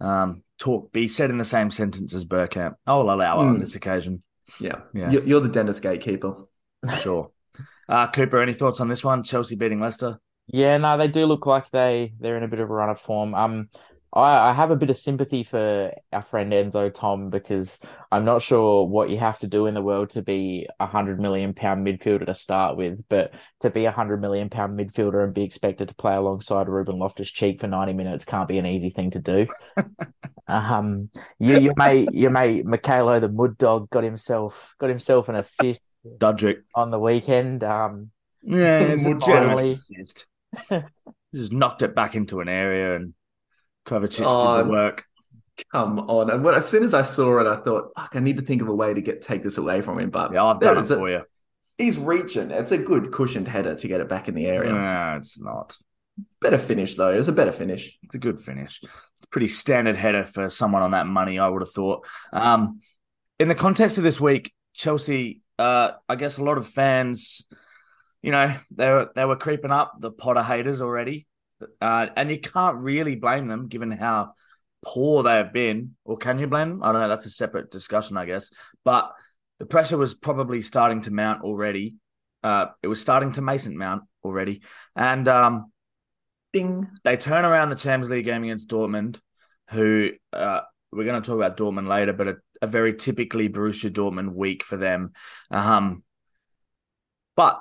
um, 0.00 0.42
talk, 0.58 0.92
be 0.92 1.06
said 1.06 1.30
in 1.30 1.38
the 1.38 1.44
same 1.44 1.70
sentence 1.70 2.14
as 2.14 2.24
Bergkamp. 2.24 2.74
I'll 2.86 3.02
allow 3.02 3.40
it 3.40 3.44
on 3.44 3.56
Mm. 3.56 3.60
this 3.60 3.76
occasion. 3.76 4.20
Yeah, 4.60 4.80
Yeah. 4.92 5.10
You're 5.10 5.40
the 5.40 5.48
dentist 5.48 5.82
gatekeeper. 5.82 6.34
Sure. 7.00 7.30
Uh, 7.88 8.06
Cooper, 8.10 8.40
any 8.40 8.54
thoughts 8.54 8.80
on 8.80 8.88
this 8.88 9.04
one? 9.04 9.22
Chelsea 9.22 9.56
beating 9.56 9.80
Leicester. 9.80 10.18
Yeah, 10.46 10.78
no, 10.78 10.96
they 10.96 11.08
do 11.08 11.26
look 11.26 11.44
like 11.44 11.70
they 11.70 12.14
they're 12.20 12.38
in 12.38 12.42
a 12.42 12.48
bit 12.48 12.60
of 12.60 12.70
a 12.70 12.72
run 12.72 12.88
of 12.88 13.00
form. 13.00 13.34
Um, 13.34 13.68
I, 14.14 14.50
I 14.50 14.52
have 14.52 14.70
a 14.70 14.76
bit 14.76 14.90
of 14.90 14.96
sympathy 14.96 15.42
for 15.42 15.92
our 16.12 16.22
friend 16.22 16.52
Enzo 16.52 16.92
Tom 16.92 17.30
because 17.30 17.80
I'm 18.10 18.24
not 18.24 18.42
sure 18.42 18.86
what 18.86 19.08
you 19.08 19.18
have 19.18 19.38
to 19.38 19.46
do 19.46 19.66
in 19.66 19.74
the 19.74 19.80
world 19.80 20.10
to 20.10 20.22
be 20.22 20.68
a 20.78 20.86
hundred 20.86 21.18
million 21.20 21.54
pound 21.54 21.86
midfielder 21.86 22.26
to 22.26 22.34
start 22.34 22.76
with, 22.76 23.02
but 23.08 23.32
to 23.60 23.70
be 23.70 23.86
a 23.86 23.92
hundred 23.92 24.20
million 24.20 24.50
pound 24.50 24.78
midfielder 24.78 25.24
and 25.24 25.32
be 25.32 25.44
expected 25.44 25.88
to 25.88 25.94
play 25.94 26.14
alongside 26.14 26.68
Ruben 26.68 26.98
Loftus 26.98 27.30
Cheek 27.30 27.60
for 27.60 27.68
90 27.68 27.94
minutes 27.94 28.24
can't 28.24 28.48
be 28.48 28.58
an 28.58 28.66
easy 28.66 28.90
thing 28.90 29.10
to 29.12 29.18
do. 29.18 29.46
um, 30.46 31.08
you 31.38 31.58
you 31.58 31.72
may 31.76 32.06
you 32.12 32.28
may 32.28 32.62
Mykhailo 32.62 33.20
the 33.20 33.28
Mud 33.28 33.56
Dog 33.56 33.88
got 33.90 34.04
himself 34.04 34.74
got 34.78 34.90
himself 34.90 35.30
an 35.30 35.36
assist 35.36 35.80
Mudryk. 36.06 36.62
on 36.74 36.90
the 36.90 36.98
weekend. 36.98 37.62
Um, 37.64 38.10
Yeah, 38.42 38.78
it's 38.80 39.04
a 39.04 39.14
generous 39.14 39.20
finally- 39.24 39.72
assist. 39.72 40.26
Just 41.34 41.52
knocked 41.52 41.82
it 41.82 41.94
back 41.94 42.14
into 42.14 42.40
an 42.40 42.48
area 42.48 42.96
and 42.96 43.14
Kovacic 43.86 44.24
Oh, 44.26 44.58
did 44.58 44.66
the 44.66 44.70
work. 44.70 45.04
Come 45.72 45.98
on. 46.00 46.30
And 46.30 46.44
when, 46.44 46.54
as 46.54 46.68
soon 46.68 46.82
as 46.84 46.92
I 46.94 47.02
saw 47.02 47.38
it, 47.40 47.46
I 47.46 47.56
thought, 47.62 47.92
fuck, 47.96 48.14
I 48.14 48.20
need 48.20 48.36
to 48.36 48.42
think 48.42 48.62
of 48.62 48.68
a 48.68 48.74
way 48.74 48.92
to 48.94 49.00
get 49.00 49.22
take 49.22 49.42
this 49.42 49.58
away 49.58 49.80
from 49.80 49.98
him. 49.98 50.10
But 50.10 50.32
Yeah, 50.32 50.44
I've 50.44 50.60
done 50.60 50.72
it 50.72 50.74
there's 50.76 50.90
a- 50.90 50.96
for 50.96 51.10
you. 51.10 51.22
he's 51.78 51.98
reaching. 51.98 52.50
It's 52.50 52.72
a 52.72 52.78
good 52.78 53.12
cushioned 53.12 53.48
header 53.48 53.74
to 53.74 53.88
get 53.88 54.00
it 54.00 54.08
back 54.08 54.28
in 54.28 54.34
the 54.34 54.46
area. 54.46 54.72
No, 54.72 55.14
it's 55.16 55.40
not. 55.40 55.76
Better 56.40 56.58
finish, 56.58 56.96
though. 56.96 57.10
It's 57.10 57.28
a 57.28 57.32
better 57.32 57.52
finish. 57.52 57.98
It's 58.02 58.14
a 58.14 58.18
good 58.18 58.38
finish. 58.40 58.80
Pretty 59.30 59.48
standard 59.48 59.96
header 59.96 60.24
for 60.24 60.48
someone 60.50 60.82
on 60.82 60.90
that 60.90 61.06
money, 61.06 61.38
I 61.38 61.48
would 61.48 61.62
have 61.62 61.72
thought. 61.72 62.06
Um, 62.32 62.80
in 63.38 63.48
the 63.48 63.54
context 63.54 63.96
of 63.96 64.04
this 64.04 64.20
week, 64.20 64.52
Chelsea, 64.74 65.40
uh, 65.62 65.92
I 66.08 66.16
guess 66.16 66.38
a 66.38 66.44
lot 66.44 66.58
of 66.58 66.66
fans, 66.66 67.44
you 68.20 68.32
know, 68.32 68.52
they 68.72 68.90
were 68.90 69.10
they 69.14 69.24
were 69.24 69.36
creeping 69.36 69.70
up 69.70 69.94
the 70.00 70.10
Potter 70.10 70.42
haters 70.42 70.82
already, 70.82 71.28
uh, 71.80 72.08
and 72.16 72.30
you 72.30 72.40
can't 72.40 72.82
really 72.82 73.14
blame 73.14 73.46
them 73.46 73.68
given 73.68 73.92
how 73.92 74.32
poor 74.84 75.22
they 75.22 75.36
have 75.36 75.52
been. 75.52 75.94
Or 76.04 76.16
can 76.16 76.40
you 76.40 76.48
blame 76.48 76.70
them? 76.70 76.82
I 76.82 76.90
don't 76.90 77.00
know. 77.00 77.08
That's 77.08 77.26
a 77.26 77.30
separate 77.30 77.70
discussion, 77.70 78.16
I 78.16 78.26
guess. 78.26 78.50
But 78.84 79.12
the 79.60 79.66
pressure 79.66 79.96
was 79.96 80.14
probably 80.14 80.62
starting 80.62 81.02
to 81.02 81.12
mount 81.12 81.42
already. 81.42 81.96
Uh, 82.42 82.66
it 82.82 82.88
was 82.88 83.00
starting 83.00 83.30
to 83.32 83.40
Mason 83.40 83.78
mount 83.78 84.02
already, 84.24 84.62
and 84.96 85.28
um, 85.28 85.70
Ding. 86.52 86.88
they 87.04 87.16
turn 87.16 87.44
around 87.44 87.70
the 87.70 87.76
Champions 87.76 88.10
League 88.10 88.24
game 88.24 88.42
against 88.42 88.68
Dortmund, 88.68 89.20
who 89.70 90.10
uh, 90.32 90.62
we're 90.90 91.04
going 91.04 91.22
to 91.22 91.26
talk 91.26 91.36
about 91.36 91.56
Dortmund 91.56 91.86
later, 91.86 92.12
but 92.12 92.26
a, 92.26 92.36
a 92.62 92.66
very 92.66 92.94
typically 92.94 93.48
Borussia 93.48 93.90
Dortmund 93.90 94.32
week 94.32 94.62
for 94.62 94.76
them. 94.78 95.12
Um, 95.50 96.02
but 97.36 97.60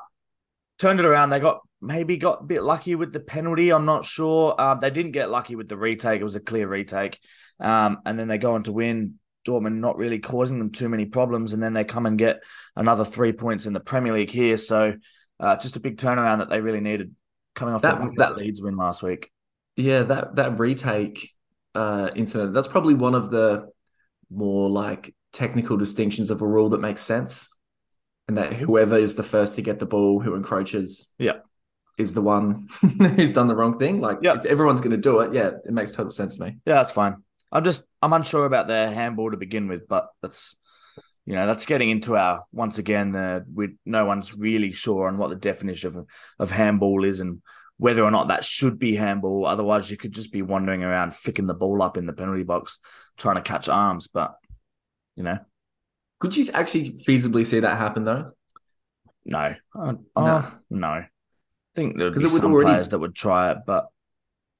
turned 0.80 1.00
it 1.00 1.06
around. 1.06 1.32
They 1.32 1.40
got 1.40 1.60
maybe 1.82 2.18
got 2.18 2.42
a 2.42 2.46
bit 2.46 2.64
lucky 2.64 2.96
with 2.96 3.12
the 3.12 3.20
penalty. 3.20 3.72
I'm 3.72 3.86
not 3.86 4.06
sure. 4.06 4.60
Um, 4.62 4.80
they 4.80 4.90
didn't 4.92 5.12
get 5.12 5.30
lucky 5.30 5.56
with 5.56 5.68
the 5.68 5.78
retake. 5.78 6.22
It 6.22 6.26
was 6.26 6.36
a 6.36 6.40
clear 6.40 6.68
retake. 6.68 7.20
Um, 7.60 8.00
and 8.06 8.18
then 8.18 8.28
they 8.28 8.38
go 8.38 8.54
on 8.54 8.64
to 8.64 8.72
win. 8.72 9.16
Dortmund 9.48 9.80
not 9.80 9.98
really 9.98 10.20
causing 10.20 10.60
them 10.60 10.72
too 10.72 10.88
many 10.88 11.06
problems, 11.06 11.54
and 11.54 11.64
then 11.64 11.74
they 11.74 11.84
come 11.84 12.06
and 12.06 12.16
get 12.16 12.44
another 12.76 13.04
three 13.04 13.32
points 13.34 13.66
in 13.66 13.74
the 13.74 13.80
Premier 13.80 14.14
League 14.14 14.30
here. 14.30 14.56
So 14.56 14.94
uh, 15.40 15.56
just 15.56 15.76
a 15.76 15.80
big 15.80 15.98
turnaround 15.98 16.38
that 16.40 16.50
they 16.52 16.62
really 16.62 16.80
needed 16.80 17.16
coming 17.56 17.74
off 17.74 17.82
That- 17.82 18.00
that, 18.00 18.06
that- 18.06 18.18
that 18.18 18.38
Leeds 18.38 18.62
win 18.62 18.78
last 18.78 19.02
week. 19.02 19.32
Yeah, 19.78 20.04
that 20.04 20.36
that 20.36 20.60
retake 20.60 21.32
uh, 21.74 22.12
incident. 22.16 22.54
That's 22.54 22.68
probably 22.68 22.94
one 22.94 23.16
of 23.16 23.32
the 23.32 23.70
more 24.34 24.70
like 24.70 25.14
technical 25.34 25.78
distinctions 25.78 26.30
of 26.32 26.42
a 26.42 26.48
rule 26.48 26.70
that 26.70 26.80
makes 26.82 27.02
sense, 27.02 27.50
and 28.28 28.38
that 28.38 28.54
whoever 28.54 28.96
is 28.98 29.16
the 29.16 29.24
first 29.24 29.56
to 29.56 29.62
get 29.62 29.80
the 29.80 29.86
ball, 29.86 30.20
who 30.20 30.36
encroaches, 30.36 31.14
Yeah. 31.20 31.40
is 31.98 32.14
the 32.14 32.22
one 32.22 32.68
who's 32.82 33.32
done 33.34 33.48
the 33.48 33.56
wrong 33.56 33.78
thing. 33.78 34.00
Like, 34.02 34.20
Yeah. 34.22 34.38
if 34.38 34.46
everyone's 34.46 34.82
going 34.82 34.92
to 34.92 34.98
do 34.98 35.20
it, 35.20 35.34
yeah, 35.34 35.52
it 35.66 35.72
makes 35.72 35.92
total 35.92 36.12
sense 36.12 36.38
to 36.38 36.44
me. 36.46 36.58
Yeah, 36.66 36.76
that's 36.76 36.92
fine. 36.92 37.18
I'm 37.52 37.64
just 37.66 37.84
I'm 38.02 38.14
unsure 38.14 38.46
about 38.46 38.68
their 38.68 38.92
handball 38.92 39.32
to 39.32 39.38
begin 39.38 39.68
with, 39.68 39.88
but 39.88 40.08
that's 40.22 40.56
you 41.26 41.36
know 41.36 41.46
that's 41.46 41.66
getting 41.66 41.90
into 41.90 42.16
our 42.18 42.44
once 42.52 42.78
again 42.80 43.12
the 43.12 43.46
we 43.54 43.76
no 43.86 44.06
one's 44.06 44.36
really 44.36 44.72
sure 44.72 45.08
on 45.08 45.18
what 45.18 45.30
the 45.30 45.36
definition 45.36 45.88
of 45.90 46.08
of 46.40 46.50
handball 46.52 47.04
is 47.04 47.20
and 47.20 47.42
whether 47.82 48.04
or 48.04 48.12
not 48.12 48.28
that 48.28 48.46
should 48.46 48.78
be 48.78 48.96
handball. 48.96 49.44
Otherwise, 49.48 49.90
you 49.90 49.98
could 49.98 50.12
just 50.12 50.32
be 50.32 50.44
wandering 50.44 50.84
around 50.84 51.16
ficking 51.16 51.48
the 51.48 51.54
ball 51.56 51.82
up 51.82 51.98
in 51.98 52.06
the 52.06 52.14
penalty 52.14 52.44
box 52.44 52.78
trying 53.18 53.38
to 53.38 53.42
catch 53.42 53.68
arms. 53.68 54.08
But 54.08 54.36
you 55.16 55.24
know, 55.24 55.40
Could 56.20 56.38
you 56.38 56.46
actually 56.54 57.00
feasibly 57.08 57.44
see 57.44 57.60
that 57.62 57.78
happen 57.80 58.04
though? 58.06 58.30
no, 59.26 59.56
uh, 59.76 59.94
uh, 60.16 60.52
no. 60.70 60.88
I 60.88 61.08
think 61.74 61.98
there 61.98 62.06
would 62.06 62.14
'Cause 62.14 62.22
be 62.22 62.30
it 62.30 62.34
would 62.34 62.42
some 62.44 62.52
already- 62.54 62.70
players 62.70 62.90
that 62.90 63.00
would 63.00 63.16
try 63.16 63.50
it, 63.52 63.58
but 63.66 63.88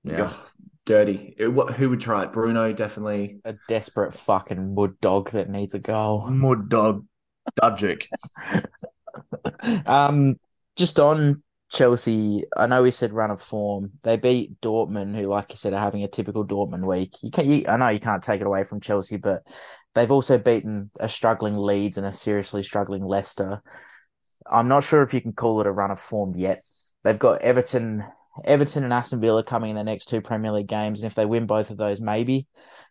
yeah, 0.04 0.24
Ugh, 0.24 0.48
dirty. 0.88 1.36
It- 1.38 1.50
what, 1.50 1.74
who 1.74 1.92
would 1.92 2.00
try 2.02 2.24
it? 2.24 2.34
Bruno 2.34 2.74
definitely. 2.74 3.40
a 3.46 3.54
desperate 3.68 4.16
fucking 4.16 4.74
mud 4.74 5.00
dog 5.00 5.30
that 5.32 5.48
needs 5.48 5.76
a 5.76 5.80
goal. 5.80 6.26
mud 6.28 6.70
dog, 6.70 7.06
Mudryk. 7.62 8.08
Um, 9.86 10.40
just 10.76 11.00
on 11.00 11.44
Chelsea, 11.72 12.44
I 12.58 12.68
know 12.68 12.84
we 12.84 12.92
said 12.92 13.14
run 13.14 13.32
of 13.32 13.42
form. 13.42 13.92
They 14.04 14.18
beat 14.18 14.60
Dortmund, 14.60 15.16
who, 15.16 15.28
like 15.28 15.52
you 15.52 15.58
said, 15.58 15.74
are 15.74 15.80
having 15.80 16.04
a 16.04 16.08
typical 16.08 16.46
Dortmund 16.46 16.86
week. 16.86 17.14
You 17.22 17.32
can 17.32 17.50
you, 17.50 17.66
I 17.68 17.78
know 17.78 17.88
you 17.88 18.00
can't 18.00 18.22
take 18.22 18.42
it 18.42 18.48
away 18.48 18.64
from 18.64 18.82
Chelsea, 18.82 19.16
but 19.16 19.44
they've 19.96 20.12
also 20.12 20.38
beaten 20.38 20.92
a 21.00 21.08
struggling 21.08 21.56
Leeds 21.56 21.98
and 21.98 22.06
a 22.06 22.14
seriously 22.14 22.62
struggling 22.62 23.06
Leicester. 23.06 23.62
I'm 24.50 24.68
not 24.68 24.84
sure 24.84 25.02
if 25.02 25.14
you 25.14 25.22
can 25.22 25.32
call 25.32 25.62
it 25.62 25.68
a 25.68 25.72
run 25.72 25.92
of 25.92 26.00
form 26.00 26.36
yet. 26.36 26.62
They've 27.04 27.18
got 27.18 27.42
Everton, 27.42 28.04
Everton 28.44 28.84
and 28.84 28.92
Aston 28.92 29.22
Villa 29.22 29.42
coming 29.42 29.70
in 29.70 29.78
the 29.78 29.84
next 29.86 30.10
two 30.10 30.20
Premier 30.20 30.52
League 30.52 30.68
games, 30.68 31.02
and 31.02 31.08
if 31.08 31.16
they 31.16 31.26
win 31.26 31.46
both 31.46 31.70
of 31.70 31.78
those, 31.78 32.02
maybe 32.02 32.48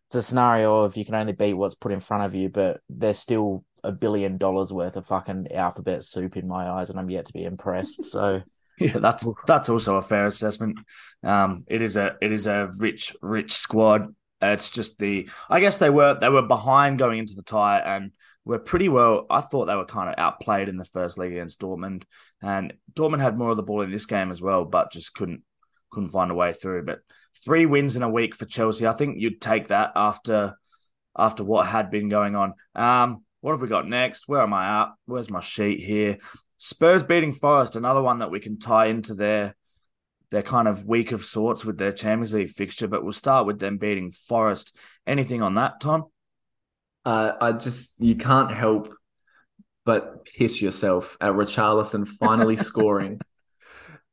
it's 0.09 0.17
a 0.17 0.23
scenario 0.23 0.79
of 0.79 0.97
you 0.97 1.05
can 1.05 1.15
only 1.15 1.35
beat 1.35 1.53
what's 1.53 1.75
put 1.75 1.93
in 1.93 2.01
front 2.01 2.25
of 2.25 2.35
you, 2.35 2.49
but 2.49 2.81
they're 2.89 3.13
still 3.13 3.63
a 3.85 3.93
billion 3.93 4.39
dollars 4.39 4.73
worth 4.73 4.97
of 4.97 5.07
fucking 5.07 5.53
alphabet 5.53 6.03
soup 6.03 6.39
in 6.39 6.49
my 6.49 6.67
eyes, 6.67 6.89
and 6.89 6.99
I'm 6.99 7.11
yet 7.11 7.27
to 7.27 7.33
be 7.35 7.45
impressed. 7.45 8.07
So 8.07 8.41
yeah, 8.81 8.99
that's 8.99 9.27
that's 9.47 9.69
also 9.69 9.97
a 9.97 10.03
fair 10.03 10.27
assessment. 10.27 10.79
Um, 11.23 11.65
it 11.69 11.83
is 11.83 11.97
a 11.97 12.17
it 12.21 12.33
is 12.33 12.47
a 12.47 12.71
rich 12.79 13.15
rich 13.23 13.53
squad. 13.53 14.15
It's 14.43 14.71
just 14.71 14.99
the 14.99 15.29
I 15.49 15.61
guess 15.61 15.79
they 15.79 15.91
were 15.91 16.19
they 16.19 16.29
were 16.29 16.43
behind 16.43 16.99
going 16.99 17.19
into 17.19 17.35
the 17.35 17.43
tie 17.43 17.79
and 17.79 18.13
were 18.45 18.59
pretty 18.59 18.89
well. 18.89 19.27
I 19.29 19.43
thought 19.43 19.67
they 19.67 19.75
were 19.77 19.85
kind 19.85 20.09
of 20.09 20.15
outplayed 20.19 20.69
in 20.69 20.79
the 20.79 20.85
first 20.85 21.19
leg 21.19 21.33
against 21.33 21.61
Dortmund, 21.61 22.05
and 22.43 22.73
Dortmund 22.95 23.21
had 23.21 23.37
more 23.37 23.51
of 23.51 23.57
the 23.57 23.63
ball 23.63 23.83
in 23.83 23.91
this 23.91 24.07
game 24.07 24.31
as 24.31 24.41
well, 24.41 24.65
but 24.65 24.93
just 24.93 25.15
couldn't 25.15 25.43
couldn't 25.91 26.11
find 26.11 26.31
a 26.31 26.35
way 26.35 26.53
through. 26.53 26.85
But 26.85 27.01
three 27.45 27.67
wins 27.67 27.97
in 27.97 28.03
a 28.03 28.09
week 28.11 28.35
for 28.35 28.47
Chelsea, 28.47 28.87
I 28.87 28.95
think 28.95 29.21
you'd 29.21 29.43
take 29.43 29.69
that 29.69 29.93
after 29.95 30.57
after 31.17 31.45
what 31.45 31.67
had 31.67 31.91
been 31.91 32.09
going 32.09 32.35
on. 32.35 32.55
Um, 32.75 33.25
what 33.41 33.53
have 33.53 33.63
we 33.63 33.69
got 33.69 33.89
next? 33.89 34.29
Where 34.29 34.43
am 34.43 34.55
I 34.55 34.83
at? 34.83 34.89
Where's 35.07 35.31
my 35.31 35.41
sheet 35.41 35.81
here? 35.81 36.19
Spurs 36.63 37.03
beating 37.03 37.33
Forest, 37.33 37.75
another 37.75 38.03
one 38.03 38.19
that 38.19 38.31
we 38.31 38.39
can 38.39 38.59
tie 38.59 38.87
into 38.87 39.15
their 39.15 39.57
their 40.31 40.43
kind 40.43 40.69
of 40.69 40.85
week 40.85 41.11
of 41.11 41.25
sorts 41.25 41.65
with 41.65 41.79
their 41.79 41.91
Champions 41.91 42.35
League 42.35 42.51
fixture. 42.51 42.87
But 42.87 43.03
we'll 43.03 43.15
start 43.15 43.47
with 43.47 43.59
them 43.59 43.79
beating 43.79 44.11
Forest. 44.11 44.77
Anything 45.07 45.41
on 45.41 45.55
that, 45.55 45.81
Tom? 45.81 46.05
Uh, 47.03 47.33
I 47.41 47.53
just 47.53 47.99
you 47.99 48.15
can't 48.15 48.51
help 48.51 48.93
but 49.87 50.27
piss 50.27 50.61
yourself 50.61 51.17
at 51.19 51.33
Richarlison 51.33 52.07
finally 52.07 52.57
scoring. 52.59 53.21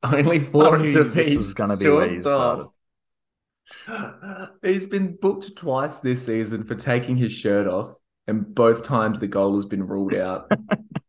Only 0.02 0.40
four 0.40 0.78
this 0.78 1.36
was 1.36 1.54
going 1.54 1.72
to 1.72 1.76
be 1.76 1.90
where 1.90 2.14
you 2.14 2.22
started. 2.22 2.70
He's 4.64 4.86
been 4.86 5.18
booked 5.18 5.58
twice 5.58 6.00
this 6.00 6.26
season 6.26 6.64
for 6.64 6.76
taking 6.76 7.18
his 7.18 7.34
shirt 7.34 7.68
off, 7.68 7.94
and 8.26 8.56
both 8.56 8.84
times 8.84 9.20
the 9.20 9.28
goal 9.28 9.56
has 9.56 9.66
been 9.66 9.86
ruled 9.86 10.14
out. 10.14 10.50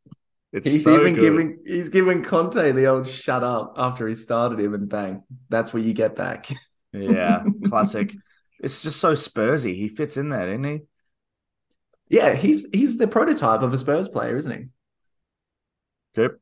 It's 0.52 0.68
he's 0.68 0.84
so 0.84 0.98
even 1.00 1.14
good. 1.14 1.20
giving 1.20 1.58
he's 1.66 1.88
giving 1.90 2.22
Conte 2.22 2.72
the 2.72 2.86
old 2.86 3.06
shut 3.06 3.44
up 3.44 3.74
after 3.76 4.08
he 4.08 4.14
started 4.14 4.58
him, 4.58 4.74
and 4.74 4.88
bang, 4.88 5.22
that's 5.48 5.74
what 5.74 5.82
you 5.82 5.92
get 5.92 6.14
back. 6.14 6.48
Yeah, 6.92 7.44
classic. 7.66 8.14
It's 8.60 8.82
just 8.82 8.98
so 8.98 9.12
Spursy. 9.12 9.74
He 9.74 9.88
fits 9.88 10.16
in 10.16 10.30
there, 10.30 10.48
isn't 10.48 10.64
he? 10.64 10.80
Yeah, 12.08 12.34
he's 12.34 12.66
he's 12.72 12.96
the 12.96 13.06
prototype 13.06 13.60
of 13.62 13.74
a 13.74 13.78
Spurs 13.78 14.08
player, 14.08 14.36
isn't 14.36 14.50
he? 14.58 14.64
Good. 16.14 16.38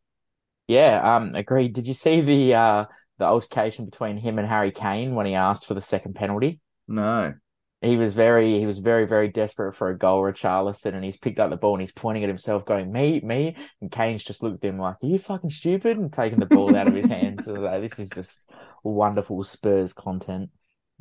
Yeah, 0.69 1.17
um, 1.17 1.35
agreed. 1.35 1.73
Did 1.75 1.87
you 1.87 1.95
see 1.95 2.21
the 2.21 2.55
uh 2.55 2.85
the 3.19 3.25
altercation 3.25 3.85
between 3.87 4.19
him 4.19 4.39
and 4.39 4.47
Harry 4.47 4.71
Kane 4.71 5.15
when 5.15 5.27
he 5.27 5.35
asked 5.35 5.67
for 5.67 5.75
the 5.75 5.83
second 5.83 6.15
penalty? 6.15 6.61
No. 6.89 7.35
He 7.83 7.97
was 7.97 8.15
very, 8.15 8.59
he 8.59 8.65
was 8.67 8.79
very, 8.79 9.07
very 9.07 9.29
desperate 9.29 9.75
for 9.75 9.91
a 9.91 9.99
goal, 9.99 10.23
Richarlison, 10.23 10.95
and 10.95 11.05
he's 11.05 11.19
picked 11.19 11.39
up 11.39 11.51
the 11.51 11.57
ball 11.57 11.75
and 11.75 11.83
he's 11.83 11.93
pointing 11.93 12.25
at 12.25 12.29
himself, 12.29 12.65
going, 12.65 12.91
"Me, 12.91 13.21
me," 13.21 13.55
and 13.83 13.93
Kane's 13.93 14.25
just 14.25 14.43
looked 14.43 14.65
at 14.65 14.69
him 14.71 14.79
like, 14.79 14.97
"Are 15.03 15.07
you 15.07 15.19
fucking 15.19 15.51
stupid?" 15.51 15.99
and 15.99 16.11
taking 16.13 16.39
the 16.39 16.47
ball 16.47 16.75
out 16.75 16.89
of 16.89 16.95
his 16.95 17.07
hands. 17.07 17.45
So 17.45 17.53
like, 17.53 17.83
this 17.83 17.99
is 17.99 18.09
just 18.09 18.49
wonderful 18.83 19.45
Spurs 19.45 19.93
content. 19.93 20.51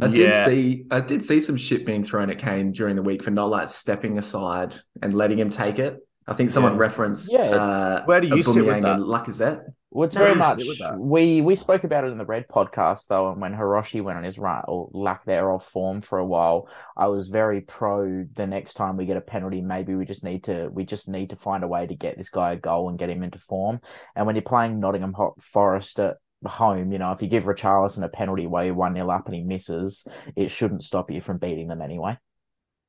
I 0.02 0.10
did 0.10 0.34
see 0.46 0.86
I 0.92 1.00
did 1.00 1.24
see 1.24 1.40
some 1.40 1.56
shit 1.56 1.86
being 1.86 2.04
thrown 2.04 2.30
at 2.30 2.38
Kane 2.38 2.74
during 2.74 2.98
the 2.98 3.02
week 3.02 3.24
for 3.24 3.32
not 3.32 3.50
like 3.50 3.70
stepping 3.70 4.18
aside 4.18 4.76
and 5.02 5.14
letting 5.16 5.40
him 5.40 5.50
take 5.50 5.80
it. 5.80 6.06
I 6.28 6.34
think 6.34 6.50
someone 6.50 6.74
Yeah. 6.74 6.80
referenced 6.80 7.32
Yeah, 7.32 7.44
uh, 7.52 8.04
Where 8.04 8.20
do 8.20 8.28
you 8.28 8.44
sit 8.44 8.66
with 8.66 8.74
Aubameyang 8.74 8.82
that? 8.82 8.96
and 8.96 9.04
Lacazette. 9.06 9.62
Well, 9.96 10.06
it's 10.06 10.14
very 10.14 10.36
much 10.36 10.60
sit 10.60 10.68
with 10.68 10.80
that? 10.80 11.00
we 11.00 11.40
we 11.40 11.56
spoke 11.56 11.86
about 11.86 12.04
it 12.04 12.12
in 12.12 12.18
the 12.18 12.26
Red 12.26 12.50
podcast 12.50 13.08
though, 13.08 13.32
and 13.32 13.40
when 13.40 13.54
Hiroshi 13.54 14.04
went 14.04 14.18
on 14.18 14.26
his 14.26 14.38
run 14.38 14.62
or 14.68 14.90
lack 14.92 15.24
thereof 15.24 15.64
form 15.64 16.02
for 16.02 16.20
a 16.20 16.26
while, 16.26 16.68
I 16.98 17.08
was 17.08 17.30
very 17.30 17.62
pro. 17.62 18.26
The 18.36 18.46
next 18.46 18.74
time 18.74 18.98
we 18.98 19.06
get 19.06 19.16
a 19.16 19.22
penalty, 19.22 19.62
maybe 19.62 19.96
we 19.96 20.04
just 20.04 20.22
need 20.22 20.44
to 20.44 20.68
we 20.68 20.84
just 20.84 21.08
need 21.08 21.30
to 21.30 21.38
find 21.38 21.64
a 21.64 21.70
way 21.70 21.88
to 21.88 21.96
get 21.96 22.18
this 22.18 22.28
guy 22.28 22.52
a 22.52 22.58
goal 22.58 22.90
and 22.90 23.00
get 23.00 23.10
him 23.10 23.24
into 23.24 23.40
form. 23.40 23.80
And 24.18 24.26
when 24.26 24.36
you're 24.36 24.44
playing 24.44 24.82
Nottingham 24.82 25.16
Forest 25.40 25.98
at 26.02 26.18
home, 26.46 26.92
you 26.92 27.00
know 27.00 27.14
if 27.14 27.22
you 27.22 27.30
give 27.30 27.46
Richarlison 27.46 28.04
a 28.04 28.10
penalty 28.10 28.48
while 28.48 28.66
you're 28.66 28.74
one 28.74 28.96
0 28.96 29.10
up 29.10 29.28
and 29.28 29.36
he 29.36 29.44
misses, 29.44 30.06
it 30.36 30.52
shouldn't 30.52 30.84
stop 30.84 31.10
you 31.10 31.22
from 31.22 31.38
beating 31.38 31.70
them 31.70 31.82
anyway. 31.82 32.18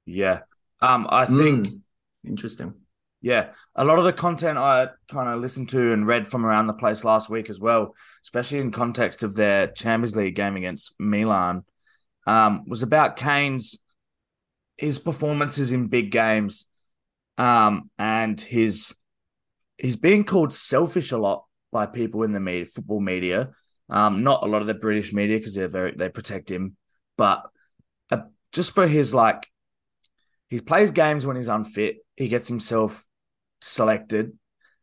Yeah. 0.06 0.40
Um, 0.80 1.06
I 1.08 1.26
think 1.26 1.68
Mm, 1.68 1.80
interesting. 2.24 2.74
Yeah, 3.22 3.52
a 3.74 3.84
lot 3.84 3.98
of 3.98 4.04
the 4.04 4.12
content 4.12 4.58
I 4.58 4.88
kind 5.08 5.28
of 5.28 5.40
listened 5.40 5.70
to 5.70 5.92
and 5.92 6.06
read 6.06 6.28
from 6.28 6.44
around 6.44 6.66
the 6.66 6.74
place 6.74 7.02
last 7.02 7.28
week 7.28 7.50
as 7.50 7.58
well, 7.58 7.94
especially 8.22 8.58
in 8.58 8.70
context 8.70 9.22
of 9.22 9.34
their 9.34 9.68
Champions 9.68 10.14
League 10.14 10.36
game 10.36 10.56
against 10.56 10.94
Milan, 10.98 11.64
um, 12.26 12.64
was 12.68 12.82
about 12.82 13.16
Kane's 13.16 13.78
his 14.76 14.98
performances 14.98 15.72
in 15.72 15.86
big 15.86 16.10
games, 16.10 16.66
um, 17.38 17.90
and 17.98 18.40
his 18.40 18.94
he's 19.78 19.96
being 19.96 20.24
called 20.24 20.52
selfish 20.52 21.12
a 21.12 21.18
lot 21.18 21.44
by 21.72 21.86
people 21.86 22.22
in 22.22 22.32
the 22.32 22.40
media, 22.40 22.66
football 22.66 23.00
media, 23.00 23.50
um, 23.88 24.22
not 24.22 24.42
a 24.42 24.46
lot 24.46 24.60
of 24.60 24.66
the 24.66 24.74
British 24.74 25.12
media 25.12 25.38
because 25.38 25.54
they're 25.54 25.68
very 25.68 25.92
they 25.92 26.08
protect 26.08 26.50
him, 26.50 26.76
but 27.16 27.42
uh, 28.10 28.18
just 28.52 28.72
for 28.72 28.86
his 28.86 29.14
like 29.14 29.46
he 30.48 30.60
plays 30.60 30.90
games 30.90 31.26
when 31.26 31.36
he's 31.36 31.48
unfit. 31.48 31.96
He 32.16 32.28
gets 32.28 32.48
himself 32.48 33.06
selected 33.60 34.32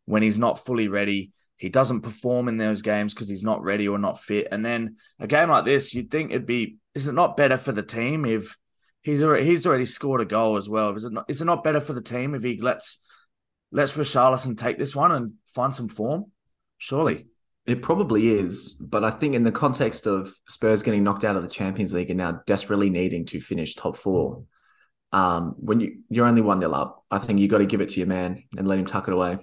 when 0.06 0.24
he's 0.24 0.38
not 0.38 0.66
fully 0.66 0.88
ready. 0.88 1.32
He 1.58 1.70
doesn't 1.70 2.02
perform 2.02 2.48
in 2.48 2.58
those 2.58 2.82
games 2.82 3.14
because 3.14 3.30
he's 3.30 3.44
not 3.44 3.64
ready 3.64 3.88
or 3.88 3.98
not 3.98 4.20
fit. 4.20 4.48
And 4.52 4.66
then 4.66 4.96
a 5.20 5.28
game 5.28 5.50
like 5.50 5.66
this, 5.66 5.94
you'd 5.94 6.12
think 6.12 6.32
it'd 6.32 6.46
be 6.46 6.78
is 6.94 7.08
it 7.08 7.14
not 7.14 7.38
better 7.38 7.58
for 7.58 7.72
the 7.72 7.84
team 7.84 8.26
if 8.26 8.56
he's 9.02 9.24
already 9.24 9.46
he's 9.46 9.66
already 9.66 9.86
scored 9.86 10.22
a 10.22 10.26
goal 10.26 10.58
as 10.58 10.70
well? 10.70 10.96
Is 10.96 11.06
it 11.06 11.14
not 11.14 11.26
is 11.28 11.42
it 11.42 11.46
not 11.46 11.64
better 11.64 11.80
for 11.80 11.94
the 11.94 12.02
team 12.02 12.36
if 12.36 12.44
he 12.44 12.60
lets 12.60 13.00
lets 13.72 13.98
Richarlison 13.98 14.58
take 14.58 14.78
this 14.78 14.96
one 14.96 15.12
and 15.12 15.34
find 15.48 15.74
some 15.74 15.88
form? 15.90 16.26
Surely. 16.78 17.28
It 17.66 17.82
probably 17.82 18.28
is, 18.28 18.74
but 18.74 19.06
I 19.06 19.12
think 19.12 19.36
in 19.36 19.44
the 19.44 19.52
context 19.52 20.06
of 20.06 20.34
Spurs 20.50 20.84
getting 20.84 21.02
knocked 21.04 21.24
out 21.24 21.38
of 21.38 21.44
the 21.44 21.50
Champions 21.50 21.94
League 21.94 22.10
and 22.10 22.18
now 22.18 22.42
desperately 22.46 22.90
needing 22.90 23.26
to 23.28 23.40
finish 23.40 23.74
top 23.74 23.96
four, 23.96 24.44
um, 25.14 25.56
when 25.60 25.80
you 25.80 26.00
you're 26.10 26.26
only 26.28 26.42
one 26.42 26.60
nil 26.60 26.76
up, 26.76 27.06
I 27.12 27.20
think 27.20 27.40
you 27.40 27.48
got 27.48 27.60
to 27.60 27.66
give 27.66 27.82
it 27.82 27.90
to 27.90 28.00
your 28.00 28.08
man 28.08 28.44
and 28.58 28.68
let 28.68 28.80
him 28.80 28.86
tuck 28.86 29.08
it 29.08 29.14
away. 29.14 29.40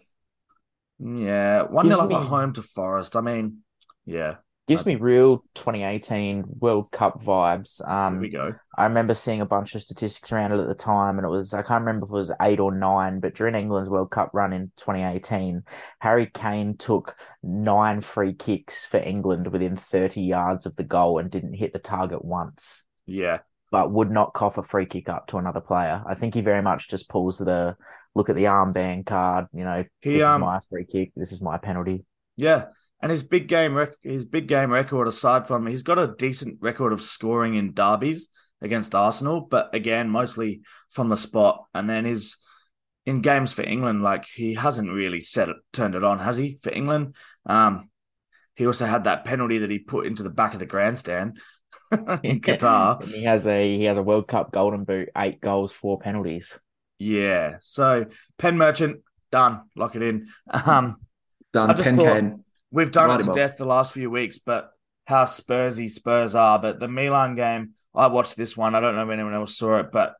Yeah. 0.98 1.62
One 1.62 1.86
Gives 1.86 1.96
nil 1.96 2.00
up 2.02 2.12
at 2.12 2.26
home 2.28 2.52
to 2.54 2.62
Forest. 2.62 3.16
I 3.16 3.20
mean, 3.22 3.58
yeah. 4.04 4.36
Gives 4.68 4.86
me 4.86 4.94
real 4.96 5.44
2018 5.54 6.44
World 6.60 6.92
Cup 6.92 7.20
vibes. 7.20 7.84
Here 7.84 7.92
Um, 7.92 8.20
we 8.20 8.28
go. 8.28 8.54
I 8.76 8.84
remember 8.84 9.14
seeing 9.14 9.40
a 9.40 9.46
bunch 9.46 9.74
of 9.74 9.82
statistics 9.82 10.30
around 10.30 10.52
it 10.52 10.60
at 10.60 10.68
the 10.68 10.74
time, 10.76 11.18
and 11.18 11.26
it 11.26 11.30
was 11.30 11.52
I 11.54 11.62
can't 11.62 11.80
remember 11.84 12.06
if 12.06 12.10
it 12.10 12.14
was 12.14 12.32
eight 12.40 12.60
or 12.60 12.72
nine, 12.72 13.18
but 13.20 13.34
during 13.34 13.54
England's 13.56 13.88
World 13.88 14.10
Cup 14.12 14.30
run 14.32 14.52
in 14.52 14.70
2018, 14.76 15.64
Harry 16.00 16.26
Kane 16.26 16.76
took 16.76 17.16
nine 17.42 18.00
free 18.00 18.32
kicks 18.32 18.86
for 18.86 18.98
England 18.98 19.48
within 19.48 19.74
30 19.76 20.22
yards 20.22 20.66
of 20.66 20.76
the 20.76 20.84
goal 20.84 21.18
and 21.18 21.30
didn't 21.30 21.54
hit 21.54 21.72
the 21.72 21.78
target 21.80 22.24
once, 22.24 22.86
Yeah. 23.06 23.40
But 23.70 23.92
would 23.92 24.10
not 24.10 24.34
cough 24.34 24.58
a 24.58 24.62
free 24.62 24.86
kick 24.86 25.08
up 25.08 25.28
to 25.28 25.38
another 25.38 25.60
player. 25.60 26.02
I 26.06 26.14
think 26.14 26.34
he 26.34 26.40
very 26.40 26.62
much 26.62 26.88
just 26.88 27.08
pulls 27.08 27.38
the 27.38 27.76
look 28.14 28.28
at 28.28 28.36
the 28.36 28.44
armband 28.44 29.06
card, 29.06 29.46
you 29.52 29.64
know, 29.64 29.84
He 30.00 30.14
this 30.14 30.24
um 30.24 30.42
is 30.42 30.46
my 30.46 30.58
free 30.68 30.84
kick, 30.84 31.12
this 31.16 31.32
is 31.32 31.40
my 31.40 31.58
penalty. 31.58 32.04
Yeah, 32.36 32.66
and 33.00 33.10
his 33.10 33.22
big 33.22 33.46
game 33.48 33.74
rec- 33.74 33.94
his 34.02 34.24
big 34.24 34.48
game 34.48 34.70
record 34.70 35.06
aside 35.06 35.46
from 35.46 35.66
he's 35.66 35.82
got 35.82 35.98
a 35.98 36.14
decent 36.18 36.58
record 36.60 36.92
of 36.92 37.02
scoring 37.02 37.54
in 37.54 37.72
derbies 37.72 38.28
against 38.60 38.94
Arsenal, 38.94 39.40
but 39.40 39.74
again 39.74 40.08
mostly 40.10 40.62
from 40.90 41.08
the 41.08 41.16
spot. 41.16 41.64
And 41.72 41.88
then 41.88 42.04
his 42.04 42.36
in 43.06 43.20
games 43.20 43.52
for 43.52 43.62
England, 43.62 44.02
like 44.02 44.26
he 44.26 44.54
hasn't 44.54 44.90
really 44.90 45.20
set 45.20 45.48
it 45.48 45.56
turned 45.72 45.94
it 45.94 46.04
on, 46.04 46.18
has 46.18 46.36
he? 46.36 46.58
For 46.62 46.72
England, 46.72 47.14
um, 47.46 47.90
he 48.54 48.66
also 48.66 48.86
had 48.86 49.04
that 49.04 49.24
penalty 49.24 49.58
that 49.58 49.70
he 49.70 49.78
put 49.78 50.06
into 50.06 50.22
the 50.22 50.30
back 50.30 50.52
of 50.52 50.58
the 50.58 50.66
grandstand 50.66 51.40
Qatar. 51.92 53.00
And 53.02 53.10
he 53.10 53.24
has 53.24 53.46
a 53.46 53.76
he 53.78 53.84
has 53.84 53.98
a 53.98 54.02
World 54.02 54.28
Cup 54.28 54.52
golden 54.52 54.84
boot, 54.84 55.08
eight 55.16 55.40
goals, 55.40 55.72
four 55.72 55.98
penalties. 55.98 56.58
Yeah, 56.98 57.56
so 57.60 58.06
Pen 58.38 58.56
Merchant 58.58 59.00
done, 59.32 59.62
lock 59.76 59.96
it 59.96 60.02
in. 60.02 60.26
Um, 60.50 60.96
Done. 61.52 61.70
I 61.70 61.74
just 61.74 61.88
Pen 61.88 61.96
thought- 61.98 62.40
We've 62.70 62.92
done 62.92 63.08
Right 63.08 63.14
it 63.20 63.24
to 63.24 63.30
above. 63.30 63.36
death 63.36 63.56
the 63.56 63.64
last 63.64 63.92
few 63.92 64.08
weeks, 64.10 64.38
but 64.38 64.70
how 65.04 65.24
Spursy 65.24 65.90
Spurs 65.90 66.36
are. 66.36 66.60
But 66.60 66.78
the 66.78 66.86
Milan 66.86 67.34
game, 67.34 67.70
I 67.92 68.06
watched 68.06 68.36
this 68.36 68.56
one. 68.56 68.76
I 68.76 68.80
don't 68.80 68.94
know 68.94 69.02
if 69.02 69.10
anyone 69.10 69.34
else 69.34 69.56
saw 69.56 69.78
it, 69.78 69.90
but 69.90 70.14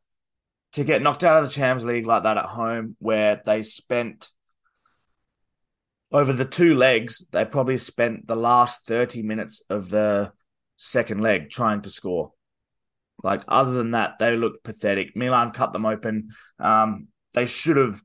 to 0.73 0.83
get 0.83 1.03
knocked 1.03 1.23
out 1.23 1.37
of 1.37 1.45
the 1.45 1.51
Champions 1.55 1.85
League 1.85 2.07
like 2.07 2.25
that 2.25 2.37
at 2.39 2.47
home, 2.47 2.97
where 2.99 3.41
they 3.47 3.63
spent 3.63 4.31
over 6.11 6.33
the 6.33 6.45
two 6.45 6.75
legs, 6.75 7.25
they 7.31 7.45
probably 7.45 7.79
spent 7.79 8.27
the 8.27 8.35
last 8.37 8.87
30 8.87 9.23
minutes 9.23 9.63
of 9.71 9.91
the 9.91 10.33
second 10.81 11.21
leg 11.21 11.51
trying 11.51 11.83
to 11.83 11.91
score. 11.91 12.33
Like, 13.23 13.43
other 13.47 13.73
than 13.73 13.91
that, 13.91 14.19
they 14.19 14.35
looked 14.35 14.65
pathetic. 14.65 15.15
Milan 15.15 15.51
cut 15.51 15.73
them 15.73 15.85
open. 15.85 16.31
Um, 16.59 17.09
they 17.35 17.45
should 17.45 17.77
have 17.77 18.01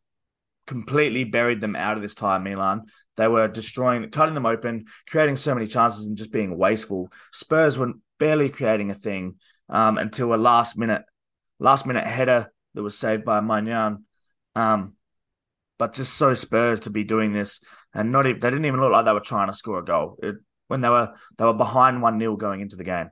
completely 0.68 1.24
buried 1.24 1.62
them 1.62 1.76
out 1.76 1.96
of 1.96 2.02
this 2.02 2.16
tie, 2.16 2.38
Milan. 2.38 2.84
They 3.16 3.30
were 3.30 3.48
destroying, 3.48 4.10
cutting 4.10 4.34
them 4.34 4.46
open, 4.46 4.86
creating 5.08 5.38
so 5.38 5.54
many 5.54 5.68
chances 5.68 6.06
and 6.06 6.18
just 6.18 6.34
being 6.34 6.58
wasteful. 6.58 7.12
Spurs 7.32 7.78
were 7.78 7.94
barely 8.20 8.50
creating 8.50 8.92
a 8.92 8.96
thing 8.96 9.36
um, 9.70 9.98
until 9.98 10.34
a 10.34 10.36
last 10.36 10.78
minute, 10.78 11.04
last 11.60 11.86
minute 11.86 12.06
header 12.06 12.52
that 12.74 12.84
was 12.84 12.98
saved 12.98 13.24
by 13.24 13.40
Maignan. 13.40 14.04
Um, 14.54 14.96
but 15.78 15.94
just 15.94 16.14
so 16.16 16.34
Spurs 16.34 16.82
to 16.82 16.90
be 16.90 17.04
doing 17.04 17.32
this 17.32 17.62
and 17.94 18.12
not 18.12 18.26
even 18.26 18.40
they 18.40 18.50
didn't 18.50 18.66
even 18.66 18.80
look 18.80 18.92
like 18.92 19.06
they 19.06 19.12
were 19.12 19.20
trying 19.20 19.48
to 19.48 19.54
score 19.54 19.80
a 19.80 19.84
goal 19.84 20.18
it, 20.22 20.36
when 20.68 20.82
they 20.82 20.90
were 20.90 21.14
they 21.38 21.46
were 21.46 21.54
behind 21.54 22.02
one 22.02 22.20
0 22.20 22.36
going 22.36 22.62
into 22.62 22.76
the 22.76 22.84
game. 22.84 23.10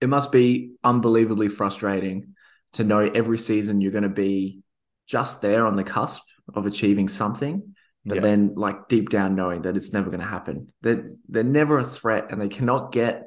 It 0.00 0.08
must 0.08 0.30
be 0.30 0.72
unbelievably 0.84 1.48
frustrating 1.48 2.34
to 2.74 2.84
know 2.84 3.00
every 3.00 3.38
season 3.38 3.80
you're 3.80 3.92
going 3.92 4.02
to 4.04 4.08
be 4.08 4.60
just 5.06 5.40
there 5.42 5.66
on 5.66 5.74
the 5.74 5.84
cusp 5.84 6.22
of 6.54 6.66
achieving 6.66 7.08
something, 7.08 7.74
but 8.04 8.16
Yeah. 8.16 8.20
then 8.22 8.54
like 8.54 8.88
deep 8.88 9.08
down 9.08 9.34
knowing 9.34 9.62
that 9.62 9.76
it's 9.76 9.92
never 9.92 10.10
going 10.10 10.20
to 10.20 10.26
happen. 10.26 10.72
They're 10.82 11.08
they're 11.28 11.44
never 11.44 11.78
a 11.78 11.84
threat, 11.84 12.30
and 12.30 12.40
they 12.40 12.48
cannot 12.48 12.92
get 12.92 13.24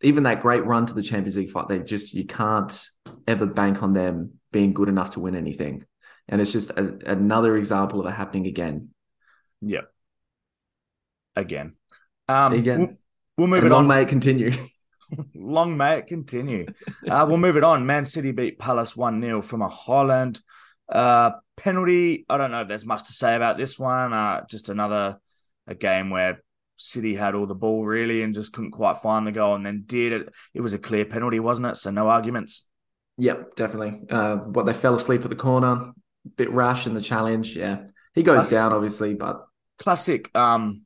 even 0.00 0.24
that 0.24 0.40
great 0.40 0.64
run 0.64 0.86
to 0.86 0.94
the 0.94 1.02
Champions 1.02 1.36
League 1.36 1.50
fight. 1.50 1.68
They 1.68 1.78
just 1.78 2.14
you 2.14 2.24
can't 2.26 2.74
ever 3.28 3.46
bank 3.46 3.82
on 3.82 3.92
them 3.92 4.40
being 4.50 4.72
good 4.74 4.88
enough 4.88 5.10
to 5.10 5.20
win 5.20 5.36
anything, 5.36 5.84
and 6.28 6.40
it's 6.40 6.52
just 6.52 6.70
a, 6.70 6.98
another 7.06 7.56
example 7.56 8.00
of 8.00 8.06
it 8.06 8.10
happening 8.16 8.46
again. 8.46 8.88
Yep. 9.60 9.84
Again. 11.36 11.74
Um, 12.28 12.52
Again. 12.52 12.98
We'll, 13.36 13.46
move 13.46 13.64
it 13.64 13.70
long 13.70 13.84
on. 13.84 13.88
may 13.88 14.02
it 14.02 14.08
continue. 14.08 14.52
Long 15.34 15.76
may 15.76 15.98
it 15.98 16.06
continue. 16.06 16.66
uh, 17.08 17.24
we'll 17.28 17.38
move 17.38 17.56
it 17.56 17.64
on. 17.64 17.86
Man 17.86 18.06
City 18.06 18.32
beat 18.32 18.58
Palace 18.58 18.96
1 18.96 19.20
0 19.20 19.42
from 19.42 19.62
a 19.62 19.68
Haaland 19.68 20.40
uh, 20.90 21.32
penalty. 21.56 22.24
I 22.28 22.38
don't 22.38 22.50
know 22.50 22.62
if 22.62 22.68
there's 22.68 22.86
much 22.86 23.04
to 23.06 23.12
say 23.12 23.34
about 23.34 23.58
this 23.58 23.78
one. 23.78 24.12
Uh, 24.12 24.44
just 24.48 24.68
another 24.68 25.18
a 25.66 25.74
game 25.74 26.10
where 26.10 26.42
City 26.76 27.14
had 27.14 27.34
all 27.34 27.46
the 27.46 27.54
ball 27.54 27.84
really 27.84 28.22
and 28.22 28.34
just 28.34 28.52
couldn't 28.52 28.72
quite 28.72 28.98
find 28.98 29.26
the 29.26 29.32
goal 29.32 29.54
and 29.54 29.64
then 29.64 29.84
did 29.86 30.12
it. 30.12 30.28
It 30.54 30.60
was 30.60 30.74
a 30.74 30.78
clear 30.78 31.04
penalty, 31.04 31.40
wasn't 31.40 31.68
it? 31.68 31.76
So 31.76 31.90
no 31.90 32.08
arguments. 32.08 32.66
Yep, 33.18 33.56
definitely. 33.56 34.00
Uh, 34.10 34.38
what 34.38 34.66
they 34.66 34.72
fell 34.72 34.94
asleep 34.94 35.22
at 35.22 35.30
the 35.30 35.36
corner, 35.36 35.92
bit 36.36 36.50
rash 36.50 36.86
in 36.86 36.94
the 36.94 37.00
challenge. 37.00 37.56
Yeah, 37.56 37.84
he 38.14 38.22
goes 38.22 38.48
down 38.48 38.72
obviously, 38.72 39.14
but 39.14 39.44
Classic 39.78 40.28
um, 40.34 40.82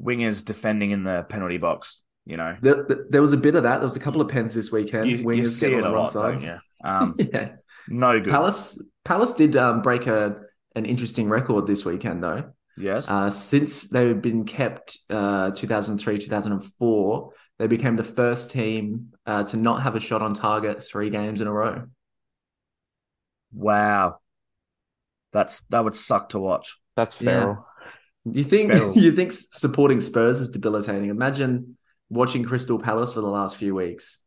wingers 0.00 0.44
defending 0.44 0.90
in 0.90 1.04
the 1.04 1.24
penalty 1.28 1.58
box, 1.58 2.02
you 2.24 2.36
know. 2.36 2.56
there, 2.60 2.86
there 3.10 3.22
was 3.22 3.32
a 3.32 3.36
bit 3.36 3.54
of 3.54 3.62
that. 3.64 3.76
There 3.78 3.84
was 3.84 3.96
a 3.96 4.00
couple 4.00 4.20
of 4.20 4.28
pens 4.28 4.54
this 4.54 4.70
weekend. 4.72 5.08
You, 5.10 5.16
you 5.18 5.24
Wingers 5.24 5.48
see 5.48 5.70
getting 5.70 5.78
it 5.78 5.84
on 5.84 5.86
a 5.86 5.88
the 5.88 5.94
wrong 5.94 6.04
lot, 6.04 6.12
side. 6.12 6.32
don't 6.32 6.42
you? 6.42 6.58
Um, 6.84 7.14
yeah, 7.32 7.48
no 7.88 8.20
good. 8.20 8.30
Palace 8.30 8.82
Palace 9.04 9.32
did 9.32 9.56
um, 9.56 9.82
break 9.82 10.06
a 10.06 10.36
an 10.74 10.84
interesting 10.86 11.28
record 11.28 11.66
this 11.66 11.84
weekend 11.84 12.22
though. 12.22 12.52
yes. 12.76 13.08
Uh, 13.08 13.30
since 13.30 13.88
they've 13.88 14.20
been 14.20 14.44
kept 14.44 14.98
uh, 15.10 15.50
2003 15.52 16.18
2004, 16.18 17.30
they 17.58 17.66
became 17.68 17.94
the 17.96 18.02
first 18.04 18.50
team 18.50 19.12
uh, 19.26 19.44
to 19.44 19.56
not 19.56 19.82
have 19.82 19.94
a 19.94 20.00
shot 20.00 20.20
on 20.22 20.34
target 20.34 20.82
three 20.82 21.10
games 21.10 21.40
in 21.40 21.46
a 21.46 21.52
row. 21.52 21.84
wow. 23.52 24.18
That's 25.32 25.62
that 25.70 25.84
would 25.84 25.96
suck 25.96 26.28
to 26.30 26.38
watch. 26.38 26.78
That's 26.96 27.20
Yeah. 27.20 27.56
You 28.24 28.44
think 28.44 28.72
Feral. 28.72 28.92
you 28.94 29.12
think 29.12 29.32
supporting 29.32 30.00
Spurs 30.00 30.40
is 30.40 30.50
debilitating? 30.50 31.10
Imagine 31.10 31.76
watching 32.08 32.44
Crystal 32.44 32.78
Palace 32.78 33.12
for 33.12 33.20
the 33.20 33.26
last 33.28 33.56
few 33.56 33.74
weeks. 33.74 34.18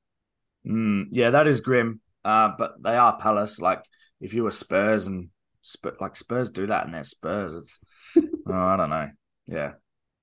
Mm, 0.67 1.05
yeah, 1.11 1.31
that 1.31 1.47
is 1.47 1.61
grim. 1.61 2.01
Uh, 2.23 2.51
but 2.57 2.81
they 2.83 2.95
are 2.95 3.17
Palace. 3.17 3.59
Like 3.59 3.83
if 4.21 4.33
you 4.33 4.43
were 4.43 4.51
Spurs 4.51 5.07
and 5.07 5.29
Sp- 5.63 5.99
like 5.99 6.15
Spurs 6.15 6.49
do 6.49 6.67
that 6.67 6.85
and 6.85 6.93
they're 6.93 7.03
Spurs, 7.03 7.53
it's 7.53 7.79
oh, 8.47 8.53
I 8.53 8.77
don't 8.77 8.89
know. 8.89 9.09
Yeah, 9.47 9.73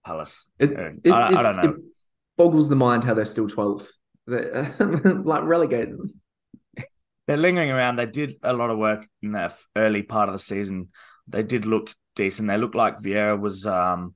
Palace. 0.04 0.46
It, 0.58 0.70
Yeah, 0.70 0.90
it, 1.02 1.10
I- 1.12 1.38
I 1.38 1.42
don't 1.42 1.56
know. 1.56 1.70
it 1.70 1.76
boggles 2.37 2.68
the 2.68 2.76
mind 2.76 3.04
how 3.04 3.14
they're 3.14 3.24
still 3.24 3.48
12th. 3.48 3.88
They're, 4.26 4.74
like 5.24 5.44
relegate 5.44 5.90
them. 5.90 6.20
They're 7.26 7.37
lingering 7.38 7.70
around. 7.70 7.96
They 7.96 8.06
did 8.06 8.34
a 8.42 8.52
lot 8.52 8.70
of 8.70 8.78
work 8.78 9.06
in 9.22 9.32
that 9.32 9.52
early 9.76 10.02
part 10.02 10.28
of 10.28 10.34
the 10.34 10.38
season. 10.38 10.88
They 11.26 11.42
did 11.42 11.64
look 11.64 11.94
decent. 12.14 12.48
They 12.48 12.59
looked 12.59 12.74
like 12.74 12.98
Vieira 12.98 13.38
was 13.38 13.66
um, 13.66 14.14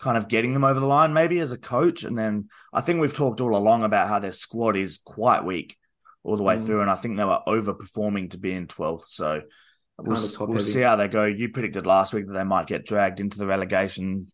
kind 0.00 0.16
of 0.16 0.28
getting 0.28 0.54
them 0.54 0.64
over 0.64 0.80
the 0.80 0.86
line, 0.86 1.12
maybe 1.12 1.38
as 1.40 1.52
a 1.52 1.58
coach. 1.58 2.04
And 2.04 2.16
then 2.16 2.48
I 2.72 2.80
think 2.80 3.00
we've 3.00 3.14
talked 3.14 3.40
all 3.40 3.56
along 3.56 3.84
about 3.84 4.08
how 4.08 4.18
their 4.18 4.32
squad 4.32 4.76
is 4.76 4.98
quite 5.04 5.44
weak 5.44 5.76
all 6.24 6.36
the 6.36 6.42
way 6.42 6.56
Mm. 6.56 6.64
through, 6.66 6.80
and 6.82 6.90
I 6.90 6.94
think 6.94 7.16
they 7.16 7.24
were 7.24 7.40
overperforming 7.48 8.30
to 8.30 8.38
be 8.38 8.52
in 8.52 8.66
twelfth. 8.68 9.06
So 9.06 9.42
we'll, 9.98 10.14
Kinda 10.16 10.20
s- 10.20 10.32
top 10.34 10.48
we'll 10.48 10.60
see 10.60 10.80
how 10.82 10.94
they 10.96 11.08
go. 11.08 11.24
You 11.24 11.48
predicted 11.50 11.84
last 11.86 12.12
week 12.12 12.26
that 12.28 12.32
they 12.32 12.44
might 12.44 12.68
get 12.68 12.86
dragged 12.86 13.18
into 13.18 13.38
the 13.38 13.46
relegation. 13.46 14.24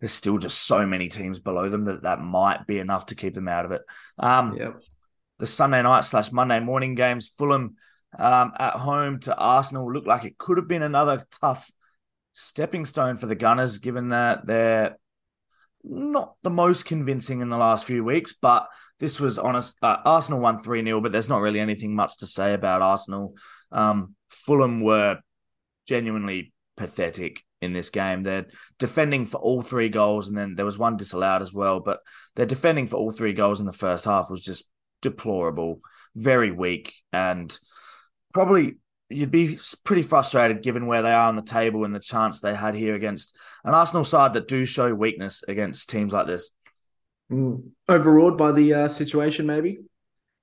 There's 0.00 0.12
still 0.12 0.38
just 0.38 0.62
so 0.66 0.84
many 0.86 1.08
teams 1.08 1.38
below 1.38 1.68
them 1.68 1.84
that 1.84 2.02
that 2.02 2.20
might 2.20 2.66
be 2.66 2.78
enough 2.80 3.06
to 3.06 3.14
keep 3.14 3.34
them 3.34 3.46
out 3.48 3.64
of 3.64 3.72
it. 3.72 3.82
Um, 4.18 4.56
Yep. 4.56 4.82
the 5.38 5.46
Sunday 5.46 5.82
night 5.82 6.04
slash 6.04 6.32
Monday 6.32 6.58
morning 6.58 6.94
games, 6.96 7.28
Fulham 7.28 7.76
um, 8.18 8.52
at 8.58 8.74
home 8.74 9.20
to 9.20 9.36
Arsenal 9.36 9.92
looked 9.92 10.08
like 10.08 10.24
it 10.24 10.36
could 10.36 10.56
have 10.56 10.66
been 10.66 10.82
another 10.82 11.24
tough 11.40 11.70
stepping 12.32 12.86
stone 12.86 13.16
for 13.16 13.26
the 13.26 13.34
Gunners, 13.34 13.78
given 13.78 14.10
that 14.10 14.46
they're 14.46 14.96
not 15.82 16.34
the 16.42 16.50
most 16.50 16.84
convincing 16.84 17.40
in 17.40 17.48
the 17.48 17.56
last 17.56 17.84
few 17.84 18.04
weeks. 18.04 18.34
But 18.40 18.68
this 18.98 19.18
was 19.18 19.38
honest. 19.38 19.76
Uh, 19.82 19.96
Arsenal 20.04 20.40
won 20.40 20.62
3 20.62 20.84
0, 20.84 21.00
but 21.00 21.12
there's 21.12 21.28
not 21.28 21.40
really 21.40 21.60
anything 21.60 21.94
much 21.94 22.18
to 22.18 22.26
say 22.26 22.52
about 22.54 22.82
Arsenal. 22.82 23.34
Um, 23.72 24.14
Fulham 24.28 24.80
were 24.82 25.18
genuinely 25.86 26.52
pathetic 26.76 27.42
in 27.60 27.72
this 27.72 27.90
game. 27.90 28.22
They're 28.22 28.46
defending 28.78 29.26
for 29.26 29.38
all 29.38 29.62
three 29.62 29.88
goals, 29.88 30.28
and 30.28 30.36
then 30.36 30.54
there 30.54 30.64
was 30.64 30.78
one 30.78 30.96
disallowed 30.96 31.42
as 31.42 31.52
well. 31.52 31.80
But 31.80 32.00
their 32.36 32.46
defending 32.46 32.86
for 32.86 32.96
all 32.96 33.10
three 33.10 33.32
goals 33.32 33.60
in 33.60 33.66
the 33.66 33.72
first 33.72 34.04
half 34.04 34.30
was 34.30 34.42
just 34.42 34.68
deplorable, 35.02 35.80
very 36.14 36.50
weak, 36.50 36.92
and 37.12 37.56
probably 38.32 38.76
you'd 39.10 39.30
be 39.30 39.58
pretty 39.84 40.02
frustrated 40.02 40.62
given 40.62 40.86
where 40.86 41.02
they 41.02 41.12
are 41.12 41.28
on 41.28 41.36
the 41.36 41.42
table 41.42 41.84
and 41.84 41.94
the 41.94 42.00
chance 42.00 42.40
they 42.40 42.54
had 42.54 42.74
here 42.74 42.94
against 42.94 43.36
an 43.64 43.74
Arsenal 43.74 44.04
side 44.04 44.34
that 44.34 44.48
do 44.48 44.64
show 44.64 44.94
weakness 44.94 45.42
against 45.46 45.90
teams 45.90 46.12
like 46.12 46.26
this. 46.26 46.50
Mm. 47.30 47.70
Overawed 47.88 48.38
by 48.38 48.52
the 48.52 48.74
uh, 48.74 48.88
situation, 48.88 49.46
maybe. 49.46 49.80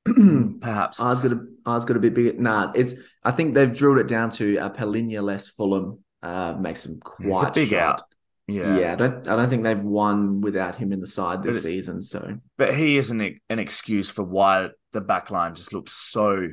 Perhaps. 0.60 1.00
Ours 1.00 1.20
got 1.20 1.32
a 1.34 1.46
ours 1.66 1.86
got 1.86 1.98
a 1.98 2.00
bit 2.00 2.14
bigger. 2.14 2.34
Nah, 2.34 2.72
it's. 2.76 2.96
I 3.24 3.32
think 3.32 3.56
they've 3.56 3.76
drilled 3.76 3.98
it 3.98 4.08
down 4.08 4.32
to 4.32 4.58
a 4.58 4.70
Palhinha 4.70 5.22
less 5.22 5.50
Fulham 5.50 6.00
uh, 6.24 6.56
makes 6.60 6.84
them 6.84 7.00
quite 7.00 7.54
big 7.54 7.74
out. 7.74 8.04
Yeah. 8.48 8.78
Yeah. 8.78 8.94
I 8.94 8.96
don't. 8.96 9.28
I 9.28 9.36
don't 9.36 9.50
think 9.50 9.64
they've 9.64 9.84
won 9.84 10.40
without 10.40 10.78
him 10.78 10.94
in 10.94 11.02
the 11.02 11.08
side 11.08 11.44
this 11.44 11.62
season. 11.64 12.02
So 12.02 12.38
But 12.58 12.74
he 12.74 12.98
isn't 12.98 13.22
an 13.50 13.60
excuse 13.60 14.10
for 14.10 14.24
why 14.24 14.70
the 14.94 15.02
back 15.02 15.30
line 15.30 15.56
just 15.56 15.74
looks 15.74 15.92
so 15.92 16.48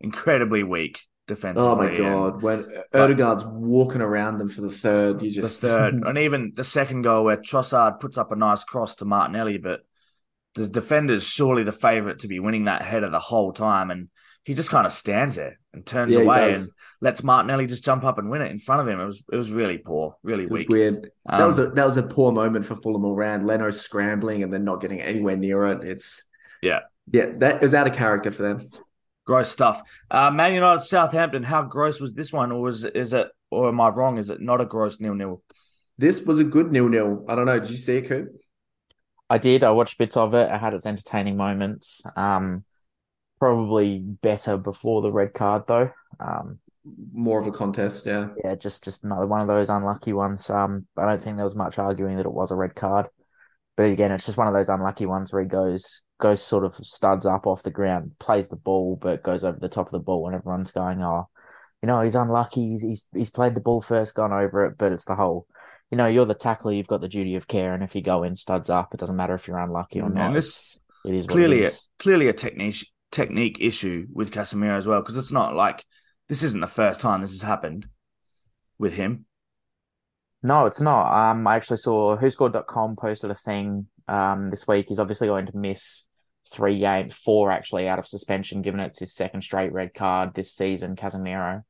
incredibly 0.00 0.64
weak 0.64 1.00
defensively. 1.26 1.68
Oh 1.68 1.76
my 1.76 1.86
and- 1.88 1.98
god, 1.98 2.42
when 2.42 2.66
Odegaard's 2.94 3.44
walking 3.44 4.00
around 4.00 4.38
them 4.38 4.48
for 4.48 4.60
the 4.62 4.70
third, 4.70 5.22
you 5.22 5.30
just 5.30 5.60
the 5.60 5.68
third, 5.68 5.94
and 6.06 6.18
even 6.18 6.52
the 6.54 6.64
second 6.64 7.02
goal 7.02 7.24
where 7.24 7.36
Trossard 7.36 8.00
puts 8.00 8.18
up 8.18 8.32
a 8.32 8.36
nice 8.36 8.64
cross 8.64 8.96
to 8.96 9.04
Martinelli, 9.04 9.58
but 9.58 9.80
the 10.54 10.66
defender's 10.68 11.24
surely 11.26 11.64
the 11.64 11.72
favourite 11.72 12.20
to 12.20 12.28
be 12.28 12.38
winning 12.40 12.64
that 12.64 12.82
header 12.82 13.10
the 13.10 13.18
whole 13.18 13.52
time, 13.52 13.90
and 13.90 14.08
he 14.44 14.54
just 14.54 14.70
kind 14.70 14.86
of 14.86 14.92
stands 14.92 15.36
there 15.36 15.58
and 15.74 15.84
turns 15.84 16.14
Yeah, 16.14 16.22
away 16.22 16.54
and 16.54 16.68
lets 17.02 17.22
Martinelli 17.22 17.66
just 17.66 17.84
jump 17.84 18.04
up 18.04 18.16
and 18.18 18.30
win 18.30 18.40
it 18.40 18.50
in 18.50 18.58
front 18.58 18.80
of 18.80 18.88
him. 18.88 18.98
It 19.00 19.04
was 19.04 19.22
it 19.30 19.36
was 19.36 19.50
really 19.52 19.76
poor, 19.78 20.16
really 20.22 20.44
It 20.44 20.50
was 20.50 20.60
weak. 20.60 20.68
weird. 20.70 21.10
that 21.26 21.40
Um, 21.40 21.46
was 21.46 21.58
a 21.58 21.66
that 21.70 21.84
was 21.84 21.96
a 21.98 22.02
poor 22.04 22.32
moment 22.32 22.64
for 22.64 22.76
Fulham 22.76 23.04
all 23.04 23.14
round. 23.16 23.46
Leno 23.46 23.70
scrambling 23.70 24.42
and 24.42 24.52
then 24.52 24.64
not 24.64 24.80
getting 24.80 25.00
anywhere 25.00 25.36
near 25.36 25.66
it. 25.66 25.84
It's 25.84 26.26
Yeah. 26.62 26.80
yeah. 27.08 27.32
That 27.38 27.60
was 27.60 27.74
out 27.74 27.86
of 27.86 27.94
character 27.94 28.30
for 28.30 28.44
them. 28.44 28.68
Gross 29.26 29.50
stuff. 29.50 29.82
Uh, 30.10 30.30
Man 30.30 30.54
United 30.54 30.80
Southampton. 30.80 31.42
How 31.42 31.62
gross 31.62 32.00
was 32.00 32.14
this 32.14 32.32
one, 32.32 32.52
or 32.52 32.60
was 32.62 32.84
is 32.84 33.12
it, 33.12 33.28
or 33.50 33.68
am 33.68 33.80
I 33.80 33.88
wrong? 33.88 34.18
Is 34.18 34.30
it 34.30 34.40
not 34.40 34.60
a 34.60 34.64
gross 34.64 35.00
nil 35.00 35.14
nil? 35.14 35.42
This 35.98 36.24
was 36.26 36.38
a 36.38 36.44
good 36.44 36.72
nil 36.72 36.88
nil. 36.88 37.24
I 37.28 37.34
don't 37.34 37.46
know. 37.46 37.58
Did 37.58 37.70
you 37.70 37.76
see 37.76 37.96
it, 37.98 38.08
Coop? 38.08 38.28
I 39.28 39.38
did. 39.38 39.64
I 39.64 39.70
watched 39.70 39.98
bits 39.98 40.16
of 40.16 40.34
it. 40.34 40.50
It 40.50 40.60
had 40.60 40.72
its 40.72 40.86
entertaining 40.86 41.36
moments. 41.36 42.02
Um, 42.16 42.64
probably 43.38 43.98
better 43.98 44.56
before 44.56 45.02
the 45.02 45.10
red 45.10 45.34
card 45.34 45.64
though. 45.66 45.90
Um, 46.20 46.60
More 47.12 47.40
of 47.40 47.46
a 47.46 47.50
contest, 47.50 48.06
yeah. 48.06 48.28
yeah, 48.42 48.54
just 48.54 48.84
just 48.84 49.04
another 49.04 49.26
one 49.26 49.40
of 49.40 49.48
those 49.48 49.68
unlucky 49.68 50.12
ones. 50.12 50.48
Um, 50.48 50.86
I 50.96 51.04
don't 51.04 51.20
think 51.20 51.36
there 51.36 51.44
was 51.44 51.56
much 51.56 51.78
arguing 51.78 52.16
that 52.16 52.26
it 52.26 52.32
was 52.32 52.50
a 52.50 52.54
red 52.54 52.74
card, 52.74 53.08
but 53.76 53.84
again, 53.84 54.12
it's 54.12 54.24
just 54.24 54.38
one 54.38 54.46
of 54.46 54.54
those 54.54 54.68
unlucky 54.68 55.06
ones 55.06 55.32
where 55.32 55.42
he 55.42 55.48
goes 55.48 56.02
goes 56.18 56.42
sort 56.42 56.64
of 56.64 56.74
studs 56.76 57.26
up 57.26 57.46
off 57.46 57.62
the 57.62 57.70
ground, 57.70 58.12
plays 58.18 58.48
the 58.48 58.56
ball, 58.56 58.96
but 59.00 59.22
goes 59.22 59.44
over 59.44 59.58
the 59.58 59.68
top 59.68 59.86
of 59.86 59.92
the 59.92 59.98
ball, 59.98 60.26
and 60.26 60.34
everyone's 60.34 60.70
going, 60.70 61.02
"Oh, 61.02 61.28
you 61.82 61.86
know, 61.86 62.00
he's 62.00 62.14
unlucky. 62.16 62.70
He's 62.70 62.82
he's, 62.82 63.08
he's 63.14 63.30
played 63.30 63.54
the 63.54 63.60
ball 63.60 63.80
first, 63.80 64.14
gone 64.14 64.32
over 64.32 64.66
it." 64.66 64.78
But 64.78 64.92
it's 64.92 65.04
the 65.04 65.14
whole 65.14 65.46
you 65.90 65.96
know, 65.96 66.06
you're 66.08 66.24
the 66.24 66.34
tackler, 66.34 66.72
you've 66.72 66.88
got 66.88 67.00
the 67.00 67.08
duty 67.08 67.36
of 67.36 67.46
care, 67.46 67.72
and 67.72 67.82
if 67.84 67.94
you 67.94 68.02
go 68.02 68.24
in 68.24 68.34
studs 68.34 68.68
up, 68.68 68.92
it 68.92 68.98
doesn't 68.98 69.14
matter 69.14 69.34
if 69.34 69.46
you're 69.46 69.58
unlucky 69.58 70.00
or 70.00 70.08
Mm, 70.10 70.14
not. 70.14 70.26
and 70.28 70.36
this- 70.36 70.78
it 71.04 71.14
is 71.14 71.26
clearly 71.26 71.60
it 71.60 71.64
a, 71.64 71.66
is. 71.68 71.88
clearly 72.00 72.26
a 72.28 72.32
technique 72.32 72.88
technique 73.12 73.58
issue 73.60 74.06
with 74.12 74.32
Casemiro 74.32 74.76
as 74.76 74.86
well 74.88 75.00
because 75.00 75.16
it's 75.16 75.30
not 75.30 75.54
like 75.54 75.84
this 76.28 76.42
isn't 76.42 76.60
the 76.60 76.66
first 76.66 76.98
time 76.98 77.20
this 77.20 77.30
has 77.30 77.42
happened 77.42 77.86
with 78.78 78.94
him. 78.94 79.26
No, 80.42 80.66
it's 80.66 80.80
not. 80.80 81.30
Um, 81.30 81.46
I 81.46 81.54
actually 81.54 81.76
saw 81.78 82.16
WhoScored.com 82.16 82.96
posted 82.96 83.30
a 83.30 83.34
thing 83.36 83.86
um 84.08 84.50
this 84.50 84.66
week. 84.66 84.86
He's 84.88 84.98
obviously 84.98 85.28
going 85.28 85.46
to 85.46 85.56
miss 85.56 86.05
three 86.50 86.78
games, 86.78 87.14
four 87.14 87.50
actually 87.50 87.88
out 87.88 87.98
of 87.98 88.06
suspension, 88.06 88.62
given 88.62 88.80
it's 88.80 88.98
his 88.98 89.14
second 89.14 89.42
straight 89.42 89.72
red 89.72 89.94
card 89.94 90.34
this 90.34 90.52
season, 90.52 90.96
Casemiro. 90.96 91.62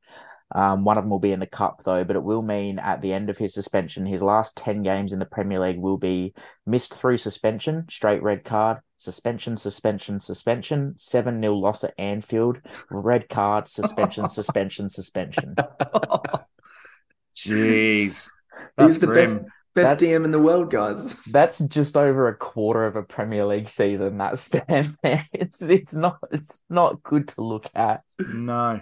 Um, 0.55 0.85
one 0.85 0.97
of 0.97 1.03
them 1.03 1.09
will 1.11 1.19
be 1.19 1.33
in 1.33 1.41
the 1.41 1.45
cup 1.45 1.81
though, 1.83 2.05
but 2.05 2.15
it 2.15 2.23
will 2.23 2.41
mean 2.41 2.79
at 2.79 3.01
the 3.01 3.11
end 3.11 3.29
of 3.29 3.37
his 3.37 3.53
suspension, 3.53 4.05
his 4.05 4.23
last 4.23 4.55
10 4.55 4.81
games 4.81 5.11
in 5.11 5.19
the 5.19 5.25
Premier 5.25 5.59
League 5.59 5.77
will 5.77 5.97
be 5.97 6.33
missed 6.65 6.93
through 6.93 7.17
suspension, 7.17 7.85
straight 7.89 8.23
red 8.23 8.45
card, 8.45 8.77
suspension, 8.97 9.57
suspension, 9.57 10.19
suspension, 10.21 10.93
7 10.97 11.41
0 11.41 11.53
loss 11.53 11.83
at 11.83 11.93
Anfield, 11.97 12.59
red 12.89 13.27
card, 13.27 13.67
suspension, 13.67 14.29
suspension, 14.29 14.89
suspension. 14.89 15.55
Jeez, 17.35 18.29
that's 18.77 18.95
He's 18.95 18.99
the 18.99 19.07
grim. 19.07 19.15
best 19.15 19.37
best 19.77 19.99
That's- 19.99 20.01
DM 20.21 20.25
in 20.25 20.31
the 20.31 20.39
world, 20.39 20.71
guys. 20.71 21.13
That's 21.31 21.59
just 21.59 21.95
over 21.95 22.27
a 22.27 22.35
quarter 22.35 22.85
of 22.85 22.95
a 22.95 23.03
Premier 23.03 23.45
League 23.45 23.69
season. 23.69 24.17
That 24.17 24.39
span, 24.39 24.97
man. 25.03 25.23
It's 25.33 25.61
it's 25.61 25.93
not 25.93 26.17
it's 26.31 26.59
not 26.69 27.03
good 27.03 27.27
to 27.29 27.41
look 27.41 27.67
at. 27.75 28.01
No, 28.19 28.81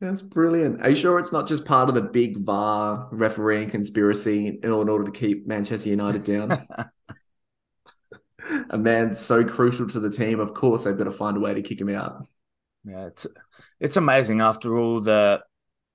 That's 0.00 0.22
brilliant. 0.22 0.82
Are 0.82 0.90
you 0.90 0.96
sure 0.96 1.18
it's 1.18 1.32
not 1.32 1.48
just 1.48 1.64
part 1.64 1.88
of 1.88 1.94
the 1.94 2.02
big 2.02 2.38
VAR 2.38 3.08
refereeing 3.10 3.68
conspiracy 3.68 4.58
in 4.62 4.70
order 4.70 5.04
to 5.04 5.10
keep 5.10 5.46
Manchester 5.46 5.90
United 5.90 6.24
down? 6.24 6.66
a 8.70 8.78
man 8.78 9.14
so 9.14 9.44
crucial 9.44 9.86
to 9.88 10.00
the 10.00 10.10
team, 10.10 10.40
of 10.40 10.54
course 10.54 10.84
they've 10.84 10.96
got 10.96 11.04
to 11.04 11.10
find 11.10 11.36
a 11.36 11.40
way 11.40 11.54
to 11.54 11.62
kick 11.62 11.80
him 11.80 11.90
out. 11.90 12.26
yeah, 12.84 13.06
it's 13.06 13.26
it's 13.80 13.96
amazing 13.96 14.40
after 14.40 14.78
all 14.78 15.00
the 15.00 15.40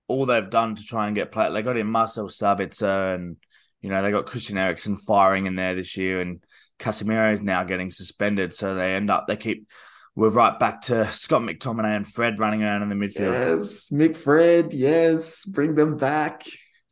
all 0.08 0.26
they've 0.26 0.50
done 0.50 0.76
to 0.76 0.84
try 0.84 1.08
and 1.08 1.16
get 1.16 1.32
play. 1.32 1.52
They 1.52 1.62
got 1.62 1.78
in 1.78 1.88
Marcel 1.88 2.28
Sabitzer 2.28 3.16
and 3.16 3.38
you 3.84 3.90
know 3.90 4.02
they 4.02 4.10
got 4.10 4.26
Christian 4.26 4.58
Eriksen 4.58 4.96
firing 4.98 5.46
in 5.46 5.56
there 5.56 5.76
this 5.76 5.96
year, 5.98 6.22
and 6.22 6.44
Casemiro 6.80 7.36
is 7.36 7.42
now 7.42 7.64
getting 7.64 7.92
suspended. 7.92 8.56
So 8.56 8.74
they 8.74 8.96
end 8.96 9.12
up 9.12 9.26
they 9.28 9.36
keep 9.36 9.68
we're 10.16 10.30
right 10.30 10.58
back 10.60 10.82
to 10.82 11.10
Scott 11.12 11.42
McTominay 11.42 11.96
and 11.96 12.08
Fred 12.08 12.40
running 12.40 12.64
around 12.64 12.82
in 12.84 12.90
the 12.90 12.96
midfield. 12.96 13.60
Yes, 13.60 13.90
Mick 13.90 14.18
Fred, 14.18 14.74
yes, 14.74 15.46
bring 15.46 15.76
them 15.76 15.98
back. 15.98 16.44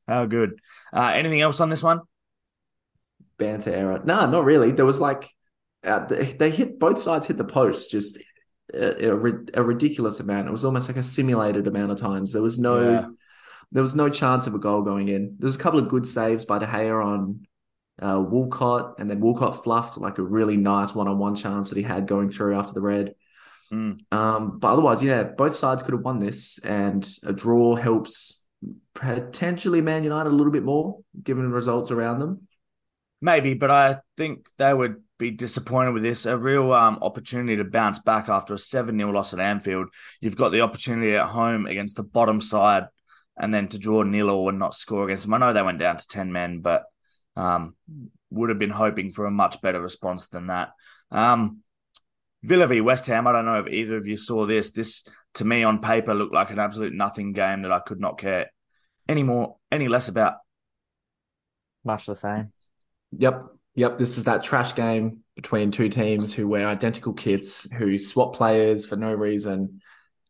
Oh, 0.07 0.27
good. 0.27 0.59
Uh, 0.93 1.11
anything 1.13 1.41
else 1.41 1.59
on 1.59 1.69
this 1.69 1.83
one? 1.83 2.01
Banter 3.37 3.73
error. 3.73 4.01
No, 4.03 4.29
not 4.29 4.43
really. 4.43 4.71
There 4.71 4.85
was 4.85 4.99
like 4.99 5.29
uh, 5.83 6.05
they, 6.05 6.25
they 6.25 6.51
hit 6.51 6.77
both 6.77 6.99
sides 6.99 7.25
hit 7.25 7.37
the 7.37 7.45
post 7.45 7.89
just 7.89 8.19
a, 8.73 9.09
a, 9.09 9.13
a 9.53 9.63
ridiculous 9.63 10.19
amount. 10.19 10.47
It 10.47 10.51
was 10.51 10.65
almost 10.65 10.89
like 10.89 10.97
a 10.97 11.03
simulated 11.03 11.67
amount 11.67 11.91
of 11.91 11.97
times. 11.97 12.33
There 12.33 12.41
was 12.41 12.59
no 12.59 12.91
Yeah. 12.91 13.05
There 13.71 13.81
was 13.81 13.95
no 13.95 14.09
chance 14.09 14.47
of 14.47 14.53
a 14.53 14.59
goal 14.59 14.81
going 14.81 15.07
in. 15.07 15.35
There 15.39 15.47
was 15.47 15.55
a 15.55 15.59
couple 15.59 15.79
of 15.79 15.87
good 15.87 16.05
saves 16.05 16.45
by 16.45 16.59
De 16.59 16.65
Gea 16.65 17.03
on 17.03 17.45
uh, 18.01 18.19
Walcott, 18.19 18.95
and 18.99 19.09
then 19.09 19.19
Walcott 19.19 19.63
fluffed 19.63 19.97
like 19.97 20.17
a 20.17 20.23
really 20.23 20.57
nice 20.57 20.93
one 20.93 21.07
on 21.07 21.17
one 21.17 21.35
chance 21.35 21.69
that 21.69 21.77
he 21.77 21.83
had 21.83 22.07
going 22.07 22.29
through 22.29 22.55
after 22.55 22.73
the 22.73 22.81
red. 22.81 23.15
Mm. 23.71 23.99
Um, 24.11 24.59
but 24.59 24.73
otherwise, 24.73 25.01
yeah, 25.01 25.23
both 25.23 25.55
sides 25.55 25.83
could 25.83 25.93
have 25.93 26.03
won 26.03 26.19
this, 26.19 26.57
and 26.59 27.07
a 27.23 27.31
draw 27.31 27.75
helps 27.75 28.43
potentially 28.93 29.81
Man 29.81 30.03
United 30.03 30.29
a 30.29 30.35
little 30.35 30.51
bit 30.51 30.63
more 30.63 30.99
given 31.23 31.43
the 31.43 31.55
results 31.55 31.91
around 31.91 32.19
them. 32.19 32.47
Maybe, 33.21 33.53
but 33.53 33.71
I 33.71 33.99
think 34.17 34.47
they 34.57 34.73
would 34.73 34.95
be 35.19 35.31
disappointed 35.31 35.91
with 35.91 36.03
this. 36.03 36.25
A 36.25 36.35
real 36.35 36.73
um, 36.73 36.99
opportunity 37.01 37.55
to 37.57 37.63
bounce 37.63 37.99
back 37.99 38.27
after 38.29 38.55
a 38.55 38.57
7 38.57 38.97
0 38.97 39.11
loss 39.11 39.33
at 39.33 39.39
Anfield. 39.39 39.89
You've 40.19 40.35
got 40.35 40.49
the 40.49 40.61
opportunity 40.61 41.15
at 41.15 41.27
home 41.27 41.67
against 41.67 41.95
the 41.95 42.03
bottom 42.03 42.41
side 42.41 42.87
and 43.37 43.53
then 43.53 43.67
to 43.69 43.79
draw 43.79 44.03
nil 44.03 44.29
or 44.29 44.51
not 44.51 44.73
score 44.73 45.05
against 45.05 45.23
them. 45.23 45.33
I 45.33 45.37
know 45.37 45.53
they 45.53 45.61
went 45.61 45.79
down 45.79 45.97
to 45.97 46.07
10 46.07 46.31
men, 46.31 46.59
but 46.59 46.83
um, 47.35 47.75
would 48.29 48.49
have 48.49 48.59
been 48.59 48.69
hoping 48.69 49.11
for 49.11 49.25
a 49.25 49.31
much 49.31 49.61
better 49.61 49.81
response 49.81 50.27
than 50.27 50.47
that. 50.47 50.69
Um, 51.11 51.59
Villa 52.43 52.67
v 52.67 52.81
West 52.81 53.05
Ham, 53.07 53.27
I 53.27 53.31
don't 53.31 53.45
know 53.45 53.59
if 53.59 53.67
either 53.67 53.97
of 53.97 54.07
you 54.07 54.17
saw 54.17 54.45
this. 54.45 54.71
This, 54.71 55.05
to 55.35 55.45
me, 55.45 55.63
on 55.63 55.79
paper, 55.79 56.13
looked 56.13 56.33
like 56.33 56.49
an 56.49 56.59
absolute 56.59 56.93
nothing 56.93 57.33
game 57.33 57.61
that 57.61 57.71
I 57.71 57.79
could 57.79 57.99
not 57.99 58.17
care 58.17 58.51
any 59.07 59.23
more, 59.23 59.57
any 59.71 59.87
less 59.87 60.07
about. 60.07 60.35
Much 61.83 62.05
the 62.05 62.15
same. 62.15 62.51
Yep. 63.17 63.45
Yep. 63.75 63.97
This 63.97 64.17
is 64.17 64.23
that 64.25 64.43
trash 64.43 64.75
game 64.75 65.19
between 65.35 65.71
two 65.71 65.89
teams 65.89 66.33
who 66.33 66.47
wear 66.47 66.67
identical 66.67 67.13
kits, 67.13 67.71
who 67.71 67.97
swap 67.97 68.35
players 68.35 68.85
for 68.85 68.95
no 68.95 69.13
reason. 69.13 69.81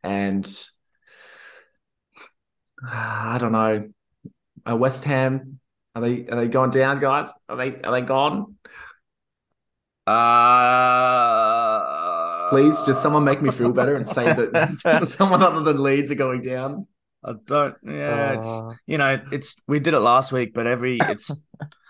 And 0.03 0.45
I 2.83 3.37
don't 3.39 3.51
know. 3.51 3.89
Uh, 4.69 4.75
West 4.75 5.05
Ham, 5.05 5.59
are 5.95 6.01
they 6.01 6.27
are 6.27 6.41
they 6.41 6.47
going 6.47 6.71
down, 6.71 6.99
guys? 6.99 7.31
Are 7.49 7.57
they 7.57 7.79
are 7.81 7.91
they 7.91 8.01
gone? 8.01 8.55
Uh, 10.07 10.19
Please, 12.49 12.81
just 12.83 13.01
someone 13.01 13.23
make 13.23 13.41
me 13.41 13.51
feel 13.51 13.71
better 13.71 13.95
and 13.95 14.07
say 14.07 14.25
that 14.25 15.07
someone 15.17 15.41
other 15.41 15.61
than 15.61 15.81
Leeds 15.81 16.11
are 16.11 16.15
going 16.15 16.41
down. 16.41 16.87
I 17.23 17.33
don't. 17.45 17.75
Yeah, 17.85 18.33
it's 18.33 18.47
Uh, 18.47 18.71
you 18.87 18.97
know, 18.97 19.21
it's 19.31 19.55
we 19.67 19.79
did 19.79 19.93
it 19.93 19.99
last 19.99 20.31
week, 20.31 20.53
but 20.53 20.67
every 20.67 20.97
it's 21.01 21.31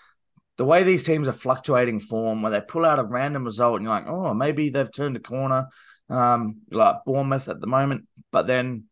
the 0.58 0.64
way 0.64 0.82
these 0.82 1.02
teams 1.02 1.26
are 1.26 1.32
fluctuating 1.32 2.00
form, 2.00 2.42
where 2.42 2.52
they 2.52 2.60
pull 2.60 2.84
out 2.84 2.98
a 2.98 3.04
random 3.04 3.44
result, 3.44 3.76
and 3.76 3.84
you're 3.84 3.94
like, 3.94 4.06
oh, 4.06 4.34
maybe 4.34 4.70
they've 4.70 4.92
turned 4.92 5.16
a 5.16 5.20
corner. 5.20 5.68
Um, 6.08 6.60
like 6.70 6.96
Bournemouth 7.06 7.48
at 7.48 7.60
the 7.60 7.66
moment, 7.66 8.06
but 8.30 8.46
then 8.46 8.84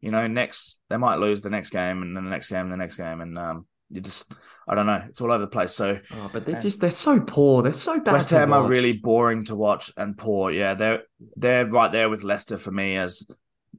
you 0.00 0.10
know, 0.10 0.26
next 0.26 0.78
they 0.88 0.96
might 0.96 1.18
lose 1.18 1.40
the 1.42 1.50
next 1.50 1.70
game, 1.70 2.02
and 2.02 2.16
then 2.16 2.24
the 2.24 2.30
next 2.30 2.48
game, 2.48 2.62
and 2.62 2.72
the 2.72 2.76
next 2.76 2.96
game, 2.96 3.20
and 3.20 3.38
um, 3.38 3.66
you 3.88 4.00
just 4.00 4.32
I 4.68 4.74
don't 4.74 4.86
know, 4.86 5.02
it's 5.08 5.20
all 5.20 5.32
over 5.32 5.40
the 5.44 5.46
place. 5.50 5.72
So 5.74 5.98
Oh, 6.14 6.30
but 6.32 6.46
they're 6.46 6.60
just 6.60 6.80
they're 6.80 6.90
so 6.90 7.20
poor. 7.20 7.62
They're 7.62 7.72
so 7.72 7.98
bad. 8.00 8.12
West 8.12 8.30
Ham 8.30 8.52
are 8.52 8.62
really 8.66 8.96
boring 8.98 9.44
to 9.44 9.56
watch 9.56 9.92
and 9.96 10.16
poor. 10.16 10.50
Yeah, 10.50 10.74
they're 10.74 11.02
they're 11.36 11.66
right 11.66 11.90
there 11.92 12.08
with 12.08 12.22
Leicester 12.22 12.56
for 12.56 12.70
me 12.70 12.96
as 12.96 13.28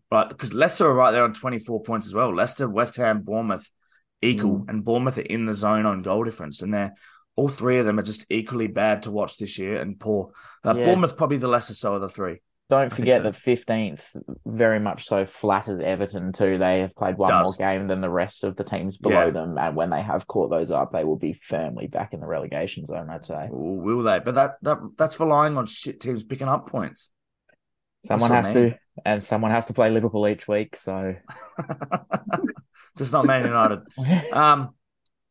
but 0.10 0.30
because 0.30 0.54
Leicester 0.54 0.88
are 0.90 0.94
right 0.94 1.12
there 1.12 1.24
on 1.24 1.34
24 1.34 1.84
points 1.84 2.08
as 2.08 2.14
well. 2.14 2.36
Leicester, 2.36 2.68
West 2.68 2.98
Ham, 2.98 3.22
Bournemouth 3.22 3.70
equal, 4.22 4.60
Mm. 4.60 4.70
and 4.70 4.84
Bournemouth 4.86 5.18
are 5.18 5.22
in 5.22 5.46
the 5.46 5.54
zone 5.54 5.86
on 5.86 6.02
goal 6.02 6.24
difference, 6.26 6.62
and 6.62 6.74
they're 6.74 6.94
all 7.38 7.48
three 7.48 7.80
of 7.80 7.86
them 7.86 7.98
are 7.98 8.04
just 8.04 8.26
equally 8.30 8.68
bad 8.68 9.04
to 9.04 9.12
watch 9.12 9.38
this 9.38 9.58
year 9.58 9.78
and 9.78 9.98
poor. 10.00 10.32
Uh, 10.66 10.76
Yeah. 10.76 10.86
Bournemouth 10.86 11.16
probably 11.16 11.38
the 11.38 11.48
lesser 11.48 11.74
so 11.74 11.96
of 11.96 12.02
the 12.02 12.10
three. 12.10 12.42
Don't 12.72 12.90
forget 12.92 13.18
so. 13.20 13.24
that 13.24 13.36
fifteenth 13.36 14.16
very 14.46 14.80
much 14.80 15.06
so 15.06 15.26
flatters 15.26 15.82
Everton 15.82 16.32
too. 16.32 16.58
They 16.58 16.80
have 16.80 16.96
played 16.96 17.18
one 17.18 17.30
Does. 17.30 17.60
more 17.60 17.68
game 17.68 17.88
than 17.88 18.00
the 18.02 18.10
rest 18.10 18.44
of 18.44 18.56
the 18.56 18.64
teams 18.64 18.98
below 18.98 19.26
Yeah. 19.26 19.30
them, 19.32 19.58
and 19.60 19.76
when 19.76 19.90
they 19.90 20.02
have 20.02 20.26
caught 20.26 20.50
those 20.50 20.72
up, 20.72 20.94
they 20.94 21.04
will 21.04 21.18
be 21.18 21.34
firmly 21.34 21.88
back 21.88 22.14
in 22.14 22.22
the 22.22 22.28
relegation 22.28 22.86
zone. 22.86 23.10
I'd 23.10 23.26
say 23.26 23.50
Or 23.52 23.78
will 23.78 24.04
they? 24.04 24.20
But 24.20 24.36
that, 24.36 24.52
that 24.64 24.78
that's 24.98 25.20
relying 25.20 25.58
on 25.58 25.66
shit 25.68 26.00
teams 26.00 26.24
picking 26.24 26.48
up 26.48 26.68
points. 26.70 27.12
someone 28.06 28.30
what 28.30 28.36
I 28.36 28.38
has 28.48 28.56
mean. 28.56 28.70
to, 28.72 28.80
and 29.06 29.22
someone 29.22 29.52
has 29.52 29.66
to 29.68 29.74
play 29.74 29.90
Liverpool 29.92 30.26
each 30.28 30.48
week. 30.48 30.76
So 30.78 31.16
just 32.98 33.14
not 33.14 33.26
Man 33.26 33.46
United. 33.46 33.80
Um, 34.34 34.70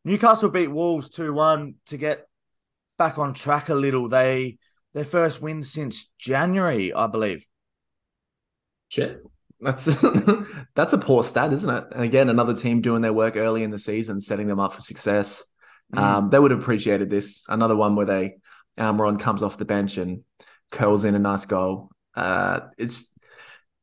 Newcastle 0.03 0.49
beat 0.49 0.67
Wolves 0.71 1.09
2 1.09 1.33
1 1.33 1.75
to 1.87 1.97
get 1.97 2.27
back 2.97 3.17
on 3.17 3.33
track 3.33 3.69
a 3.69 3.75
little. 3.75 4.07
They 4.07 4.57
their 4.93 5.03
first 5.03 5.41
win 5.41 5.63
since 5.63 6.09
January, 6.17 6.93
I 6.93 7.07
believe. 7.07 7.45
Shit. 8.89 9.23
That's 9.59 9.85
that's 10.75 10.93
a 10.93 10.97
poor 10.97 11.23
stat, 11.23 11.53
isn't 11.53 11.69
it? 11.69 11.83
And 11.93 12.03
again, 12.03 12.29
another 12.29 12.55
team 12.55 12.81
doing 12.81 13.01
their 13.01 13.13
work 13.13 13.35
early 13.35 13.63
in 13.63 13.71
the 13.71 13.79
season, 13.79 14.19
setting 14.19 14.47
them 14.47 14.59
up 14.59 14.73
for 14.73 14.81
success. 14.81 15.43
Mm. 15.93 15.99
Um, 15.99 16.29
they 16.29 16.39
would 16.39 16.51
have 16.51 16.61
appreciated 16.61 17.09
this. 17.09 17.45
Another 17.47 17.75
one 17.75 17.95
where 17.95 18.05
they 18.05 18.35
Almiron 18.77 19.19
comes 19.19 19.43
off 19.43 19.57
the 19.57 19.65
bench 19.65 19.97
and 19.97 20.23
curls 20.71 21.05
in 21.05 21.15
a 21.15 21.19
nice 21.19 21.45
goal. 21.45 21.89
Uh, 22.15 22.61
it's 22.77 23.13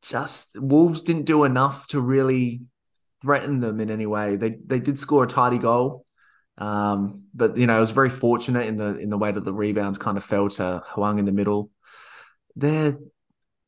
just 0.01 0.59
Wolves 0.59 1.01
didn't 1.01 1.25
do 1.25 1.43
enough 1.43 1.87
to 1.87 2.01
really 2.01 2.61
threaten 3.21 3.59
them 3.59 3.79
in 3.79 3.89
any 3.89 4.05
way. 4.05 4.35
They 4.35 4.57
they 4.65 4.79
did 4.79 4.99
score 4.99 5.23
a 5.23 5.27
tidy 5.27 5.59
goal, 5.59 6.05
um, 6.59 7.23
but 7.33 7.57
you 7.57 7.65
know 7.67 7.77
I 7.77 7.79
was 7.79 7.91
very 7.91 8.09
fortunate 8.09 8.67
in 8.67 8.77
the 8.77 8.97
in 8.97 9.09
the 9.09 9.17
way 9.17 9.31
that 9.31 9.45
the 9.45 9.53
rebounds 9.53 9.97
kind 9.97 10.17
of 10.17 10.23
fell 10.23 10.49
to 10.49 10.83
Hwang 10.93 11.17
in 11.19 11.25
the 11.25 11.31
middle. 11.31 11.71
They're 12.55 12.97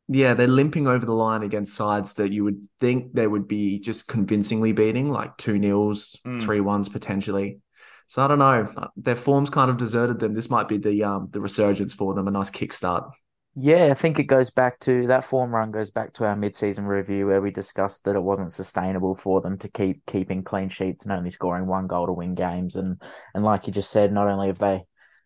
yeah, 0.08 0.34
they're 0.34 0.48
limping 0.48 0.88
over 0.88 1.06
the 1.06 1.14
line 1.14 1.42
against 1.42 1.74
sides 1.74 2.16
that 2.16 2.34
you 2.34 2.44
would 2.44 2.68
think 2.82 3.14
they 3.14 3.26
would 3.28 3.48
be 3.48 3.80
just 3.80 4.08
convincingly 4.08 4.74
beating, 4.74 5.10
like 5.10 5.38
two 5.38 5.58
nils, 5.58 6.20
Mm. 6.26 6.42
three 6.42 6.60
ones 6.60 6.90
potentially. 6.90 7.60
So 8.08 8.22
I 8.24 8.28
don't 8.28 8.40
know. 8.40 8.90
Their 8.98 9.16
form's 9.16 9.50
kind 9.50 9.72
of 9.72 9.78
deserted 9.78 10.20
them. 10.20 10.34
This 10.34 10.50
might 10.50 10.68
be 10.68 10.78
the 10.78 11.04
um 11.06 11.30
the 11.32 11.40
resurgence 11.40 11.94
for 11.94 12.14
them, 12.14 12.28
a 12.28 12.32
nice 12.32 12.50
kickstart. 12.50 13.10
Yeah, 13.56 13.90
I 13.92 13.96
think 13.96 14.18
it 14.18 14.24
goes 14.24 14.50
back 14.50 14.80
to 14.82 15.08
that 15.08 15.26
form 15.26 15.54
run 15.54 15.72
goes 15.72 15.92
back 15.92 16.14
to 16.14 16.26
our 16.26 16.38
mid-season 16.38 16.86
review 16.86 17.28
where 17.28 17.42
we 17.42 17.52
discussed 17.52 18.06
that 18.06 18.16
it 18.16 18.24
wasn't 18.24 18.54
sustainable 18.54 19.14
for 19.14 19.42
them 19.42 19.58
to 19.58 19.68
keep 19.68 20.06
keeping 20.06 20.42
clean 20.42 20.70
sheets 20.70 21.04
and 21.04 21.12
only 21.12 21.32
scoring 21.32 21.68
one 21.68 21.88
goal 21.88 22.06
to 22.06 22.14
win 22.14 22.34
games. 22.34 22.78
And 22.78 23.02
and 23.34 23.44
like 23.44 23.68
you 23.68 23.74
just 23.74 23.92
said, 23.92 24.14
not 24.14 24.28
only 24.28 24.48
have 24.48 24.60
they 24.60 24.84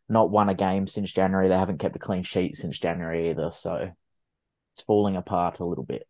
not 0.09 0.31
won 0.31 0.49
a 0.49 0.55
game 0.55 0.87
since 0.87 1.11
January, 1.11 1.49
they 1.49 1.57
haven't 1.57 1.79
kept 1.79 1.95
a 1.95 1.99
clean 1.99 2.23
sheet 2.23 2.57
since 2.57 2.79
January 2.79 3.29
either. 3.29 3.51
So 3.51 3.91
it's 4.73 4.81
falling 4.81 5.15
apart 5.15 5.59
a 5.59 5.65
little 5.65 5.85
bit. 5.85 6.07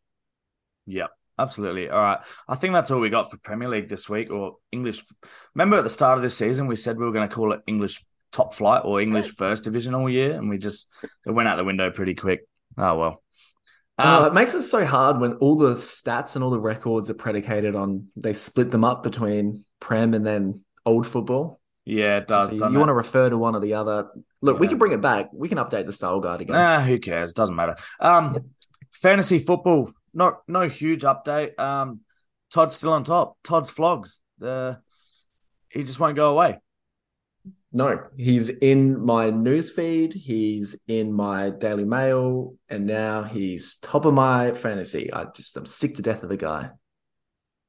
Yep. 0.85 1.09
Absolutely. 1.37 1.89
All 1.89 2.01
right. 2.01 2.19
I 2.47 2.55
think 2.55 2.73
that's 2.73 2.91
all 2.91 3.01
we 3.01 3.09
got 3.09 3.29
for 3.29 3.37
Premier 3.37 3.67
League 3.67 3.89
this 3.89 4.07
week 4.07 4.31
or 4.31 4.55
English. 4.71 5.03
Remember 5.53 5.77
at 5.77 5.83
the 5.83 5.89
start 5.89 6.17
of 6.17 6.21
this 6.21 6.37
season, 6.37 6.67
we 6.67 6.77
said 6.77 6.97
we 6.97 7.03
were 7.03 7.11
going 7.11 7.27
to 7.27 7.35
call 7.35 7.51
it 7.51 7.59
English 7.67 8.05
top 8.35 8.53
flight 8.53 8.81
or 8.83 8.99
English 8.99 9.33
first 9.35 9.63
division 9.63 9.95
all 9.95 10.09
year, 10.09 10.33
and 10.33 10.49
we 10.49 10.57
just 10.57 10.91
it 11.25 11.31
went 11.31 11.47
out 11.47 11.55
the 11.55 11.63
window 11.63 11.89
pretty 11.89 12.13
quick. 12.13 12.41
Oh 12.77 12.97
well. 12.97 13.23
Um, 13.97 14.23
uh, 14.23 14.27
it 14.27 14.33
makes 14.33 14.53
it 14.53 14.63
so 14.63 14.85
hard 14.85 15.21
when 15.21 15.33
all 15.35 15.55
the 15.55 15.71
stats 15.71 16.35
and 16.35 16.43
all 16.43 16.51
the 16.51 16.59
records 16.59 17.09
are 17.09 17.13
predicated 17.13 17.75
on 17.75 18.09
they 18.17 18.33
split 18.33 18.69
them 18.69 18.83
up 18.83 19.03
between 19.03 19.63
Prem 19.79 20.13
and 20.13 20.25
then 20.25 20.65
old 20.85 21.07
football. 21.07 21.61
Yeah, 21.85 22.17
it 22.17 22.27
does. 22.27 22.49
So 22.49 22.67
you, 22.67 22.73
you 22.73 22.79
want 22.79 22.89
to 22.89 22.93
refer 22.93 23.29
to 23.29 23.37
one 23.37 23.55
or 23.55 23.61
the 23.61 23.75
other. 23.75 24.07
Look, 24.41 24.55
yeah. 24.55 24.59
we 24.59 24.67
can 24.67 24.77
bring 24.77 24.91
it 24.91 25.01
back. 25.01 25.29
We 25.31 25.47
can 25.47 25.59
update 25.59 25.85
the 25.85 25.93
style 25.93 26.19
guide 26.19 26.41
again. 26.41 26.55
Nah, 26.55 26.81
who 26.81 26.99
cares? 26.99 27.29
It 27.29 27.35
doesn't 27.37 27.55
matter. 27.55 27.77
Um, 27.99 28.33
yep. 28.33 28.43
fantasy 28.91 29.39
football. 29.39 29.91
Not 30.13 30.39
no 30.47 30.67
huge 30.67 31.03
update. 31.03 31.57
Um, 31.57 32.01
Todd's 32.51 32.75
still 32.75 32.93
on 32.93 33.03
top. 33.03 33.37
Todd's 33.43 33.69
flogs. 33.69 34.19
The 34.39 34.81
he 35.69 35.83
just 35.83 35.99
won't 35.99 36.15
go 36.15 36.31
away. 36.31 36.59
No, 37.75 37.99
he's 38.15 38.47
in 38.47 39.03
my 39.05 39.31
newsfeed. 39.31 40.13
He's 40.13 40.77
in 40.87 41.11
my 41.11 41.49
Daily 41.49 41.83
Mail, 41.83 42.55
and 42.69 42.85
now 42.85 43.23
he's 43.23 43.79
top 43.79 44.05
of 44.05 44.13
my 44.13 44.53
fantasy. 44.53 45.11
I 45.11 45.25
just 45.35 45.57
I'm 45.57 45.65
sick 45.65 45.95
to 45.95 46.01
death 46.01 46.23
of 46.23 46.29
the 46.29 46.37
guy. 46.37 46.69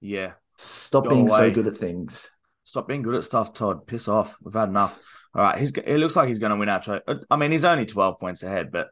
Yeah, 0.01 0.35
stop 0.57 1.05
Go 1.05 1.11
being 1.11 1.29
away. 1.29 1.37
so 1.37 1.51
good 1.51 1.67
at 1.67 1.77
things. 1.77 2.31
Stop 2.63 2.87
being 2.87 3.03
good 3.03 3.17
at 3.17 3.25
stuff, 3.25 3.53
Todd. 3.53 3.89
Piss 3.89 4.07
off. 4.07 4.37
We've 4.41 4.55
had 4.55 4.69
enough. 4.69 4.97
All 5.35 5.43
right, 5.43 5.59
he's. 5.59 5.73
It 5.73 5.97
looks 5.97 6.15
like 6.15 6.29
he's 6.29 6.39
going 6.39 6.51
to 6.51 6.57
win 6.57 6.69
our 6.69 6.81
trophy. 6.81 7.03
Uh, 7.09 7.17
I 7.29 7.35
mean, 7.35 7.51
he's 7.51 7.65
only 7.65 7.85
twelve 7.85 8.21
points 8.21 8.45
ahead, 8.45 8.71
but 8.71 8.91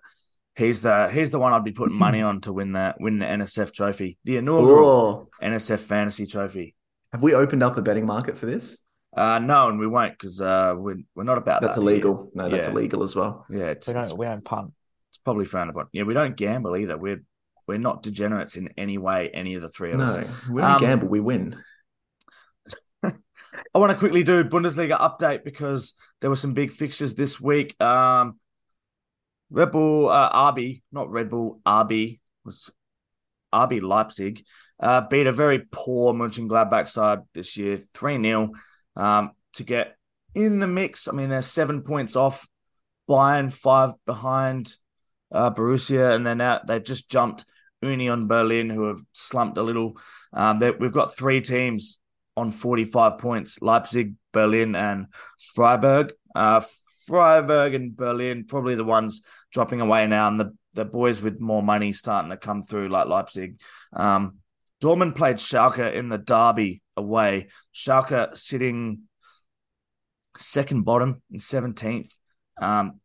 he's 0.57 0.83
the 0.83 1.09
he's 1.13 1.31
the 1.31 1.39
one 1.39 1.53
I'd 1.53 1.63
be 1.63 1.71
putting 1.71 1.97
money 1.97 2.23
on 2.23 2.41
to 2.41 2.53
win 2.53 2.73
that 2.73 2.97
win 3.01 3.21
the 3.21 3.27
NSF 3.27 3.73
trophy, 3.73 4.19
the 4.25 4.39
inaugural 4.39 5.31
Ooh. 5.41 5.47
NSF 5.47 5.79
Fantasy 5.79 6.27
Trophy. 6.27 6.75
Have 7.13 7.23
we 7.23 7.35
opened 7.35 7.63
up 7.63 7.77
a 7.77 7.83
betting 7.83 8.05
market 8.05 8.37
for 8.37 8.47
this? 8.47 8.79
Uh, 9.17 9.39
no, 9.39 9.69
and 9.69 9.79
we 9.79 9.87
won't 9.87 10.13
because 10.13 10.41
uh, 10.41 10.75
we're 10.77 10.99
we're 11.15 11.25
not 11.25 11.39
about 11.39 11.63
that's 11.63 11.77
that 11.77 11.83
illegal. 11.83 12.31
Here. 12.35 12.43
No, 12.43 12.49
that's 12.49 12.67
yeah. 12.67 12.73
illegal 12.73 13.03
as 13.03 13.15
well. 13.15 13.47
Yeah, 13.49 13.67
it's, 13.67 13.87
we 13.87 13.95
don't 13.95 14.19
we 14.19 14.27
don't 14.27 14.45
punt. 14.45 14.73
It's 15.11 15.19
probably 15.19 15.45
frowned 15.45 15.71
upon. 15.71 15.87
Yeah, 15.93 16.03
we 16.03 16.15
don't 16.15 16.37
gamble 16.37 16.77
either. 16.77 16.97
We're 16.99 17.23
we're 17.67 17.79
not 17.79 18.03
degenerates 18.03 18.57
in 18.57 18.71
any 18.77 18.99
way. 18.99 19.31
Any 19.33 19.55
of 19.55 19.63
the 19.63 19.69
three 19.69 19.93
of 19.93 19.99
no, 19.99 20.05
us. 20.05 20.17
No, 20.17 20.55
we 20.55 20.61
don't 20.61 20.71
um, 20.71 20.81
gamble. 20.81 21.09
We 21.09 21.21
win. 21.21 21.57
I 23.05 23.79
want 23.79 23.93
to 23.93 23.99
quickly 23.99 24.25
do 24.25 24.43
Bundesliga 24.43 24.99
update 24.99 25.45
because 25.45 25.95
there 26.21 26.31
were 26.31 26.37
some 26.37 26.55
big 26.55 26.73
fixtures 26.73 27.15
this 27.15 27.41
week. 27.41 27.81
Um, 27.81 28.41
Red 29.51 29.71
Bull 29.71 30.09
uh, 30.09 30.53
RB, 30.53 30.83
not 30.91 31.13
Red 31.13 31.31
Bull 31.31 31.61
RB 31.65 32.19
was 32.45 32.71
RB 33.55 33.81
Leipzig, 33.81 34.45
uh, 34.81 35.03
beat 35.03 35.27
a 35.27 35.33
very 35.33 35.61
poor 35.71 36.13
Mönchengladbach 36.13 36.89
side 36.89 37.21
this 37.33 37.57
year, 37.57 37.79
three 37.95 38.21
0 38.21 38.51
um, 38.97 39.33
to 39.55 39.65
get 39.65 39.97
in 40.35 40.61
the 40.61 40.67
mix. 40.67 41.09
I 41.09 41.13
mean, 41.13 41.31
they're 41.31 41.43
seven 41.43 41.83
points 41.83 42.17
off 42.17 42.47
Bayern, 43.09 43.53
five 43.53 43.93
behind 44.07 44.75
uh, 45.33 45.51
Borussia, 45.51 46.15
and 46.15 46.27
then 46.27 46.41
out 46.41 46.67
they've 46.67 46.83
just 46.83 47.11
jumped 47.11 47.45
Union 47.83 48.27
Berlin, 48.27 48.71
who 48.71 48.89
have 48.89 49.03
slumped 49.13 49.59
a 49.59 49.63
little. 49.63 49.99
Um, 50.33 50.59
we've 50.79 50.93
got 50.93 51.17
three 51.17 51.41
teams 51.41 51.99
on 52.37 52.51
45 52.51 53.19
points 53.19 53.61
Leipzig, 53.63 54.15
Berlin, 54.33 54.75
and 54.75 55.07
Freiburg. 55.55 56.13
Uh, 56.35 56.63
Freiburg 57.07 57.75
and 57.75 57.97
Berlin, 57.97 58.47
probably 58.49 58.75
the 58.75 58.85
ones 58.85 59.23
dropping 59.53 59.81
away 59.81 60.07
now, 60.07 60.29
and 60.29 60.41
the, 60.41 60.57
the 60.73 60.85
boys 60.85 61.21
with 61.21 61.41
more 61.41 61.63
money 61.63 61.93
starting 61.93 62.31
to 62.31 62.37
come 62.37 62.63
through, 62.63 62.89
like 62.89 63.07
Leipzig. 63.07 63.61
Um, 63.93 64.39
Dortmund 64.83 65.15
played 65.15 65.37
Schalke 65.37 65.95
in 65.95 66.09
the 66.09 66.19
derby 66.19 66.83
away. 66.97 67.49
Schalke 67.75 68.37
sitting 68.37 69.03
second 70.37 70.85
bottom 70.85 71.23
in 71.31 71.39
17th. 71.39 72.17
Um, 72.61 73.01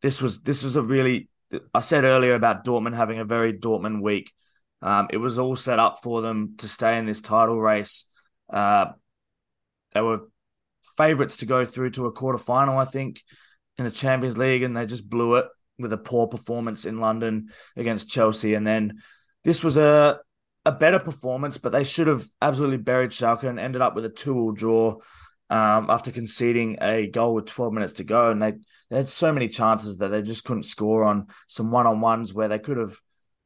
this 0.00 0.20
was 0.20 0.40
this 0.40 0.64
was 0.64 0.76
a 0.76 0.82
really 0.82 1.28
I 1.74 1.80
said 1.80 2.04
earlier 2.04 2.34
about 2.34 2.64
Dortmund 2.64 2.96
having 2.96 3.18
a 3.18 3.24
very 3.24 3.52
Dortmund 3.52 4.02
week. 4.02 4.32
Um, 4.80 5.08
it 5.10 5.18
was 5.18 5.38
all 5.38 5.54
set 5.54 5.78
up 5.78 5.98
for 6.02 6.22
them 6.22 6.54
to 6.58 6.68
stay 6.68 6.98
in 6.98 7.06
this 7.06 7.20
title 7.20 7.60
race. 7.60 8.06
Uh, 8.52 8.86
they 9.94 10.00
were 10.00 10.28
favourites 10.96 11.38
to 11.38 11.46
go 11.46 11.64
through 11.64 11.90
to 11.90 12.06
a 12.06 12.12
quarter 12.12 12.38
final, 12.38 12.78
I 12.78 12.84
think, 12.84 13.22
in 13.78 13.84
the 13.84 13.90
Champions 13.90 14.36
League, 14.36 14.62
and 14.62 14.76
they 14.76 14.86
just 14.86 15.08
blew 15.08 15.36
it 15.36 15.46
with 15.78 15.92
a 15.92 15.98
poor 15.98 16.26
performance 16.26 16.84
in 16.84 17.00
London 17.00 17.50
against 17.76 18.08
Chelsea. 18.08 18.54
And 18.54 18.66
then 18.66 19.02
this 19.44 19.62
was 19.62 19.76
a 19.76 20.18
a 20.64 20.72
better 20.72 20.98
performance, 20.98 21.58
but 21.58 21.72
they 21.72 21.84
should 21.84 22.06
have 22.06 22.24
absolutely 22.40 22.76
buried 22.76 23.10
Schalke 23.10 23.44
and 23.44 23.58
ended 23.58 23.82
up 23.82 23.94
with 23.94 24.04
a 24.04 24.08
two-all 24.08 24.52
draw 24.52 24.96
um, 25.50 25.90
after 25.90 26.10
conceding 26.12 26.78
a 26.80 27.08
goal 27.08 27.34
with 27.34 27.46
12 27.46 27.72
minutes 27.72 27.94
to 27.94 28.04
go. 28.04 28.30
And 28.30 28.40
they, 28.40 28.52
they 28.90 28.96
had 28.96 29.08
so 29.08 29.32
many 29.32 29.48
chances 29.48 29.98
that 29.98 30.08
they 30.08 30.22
just 30.22 30.44
couldn't 30.44 30.62
score 30.62 31.04
on 31.04 31.26
some 31.48 31.70
one-on-ones 31.70 32.32
where 32.32 32.48
they 32.48 32.58
could 32.58 32.76
have 32.76 32.96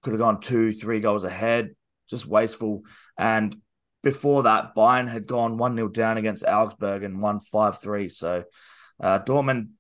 could 0.03 0.13
have 0.13 0.21
gone 0.21 0.41
two, 0.41 0.73
three 0.73 1.01
goals 1.01 1.25
ahead. 1.25 1.75
Just 2.09 2.27
wasteful. 2.27 2.83
And 3.19 3.57
before 4.05 4.45
that, 4.45 4.77
Bayern 4.77 5.09
had 5.09 5.27
gone 5.27 5.59
1 5.59 5.75
0 5.75 5.89
down 5.89 6.17
against 6.17 6.45
Augsburg 6.45 7.03
and 7.03 7.21
won 7.21 7.41
5 7.41 7.81
3. 7.81 8.09
So 8.09 8.45
uh, 9.01 9.19
Dortmund 9.21 9.71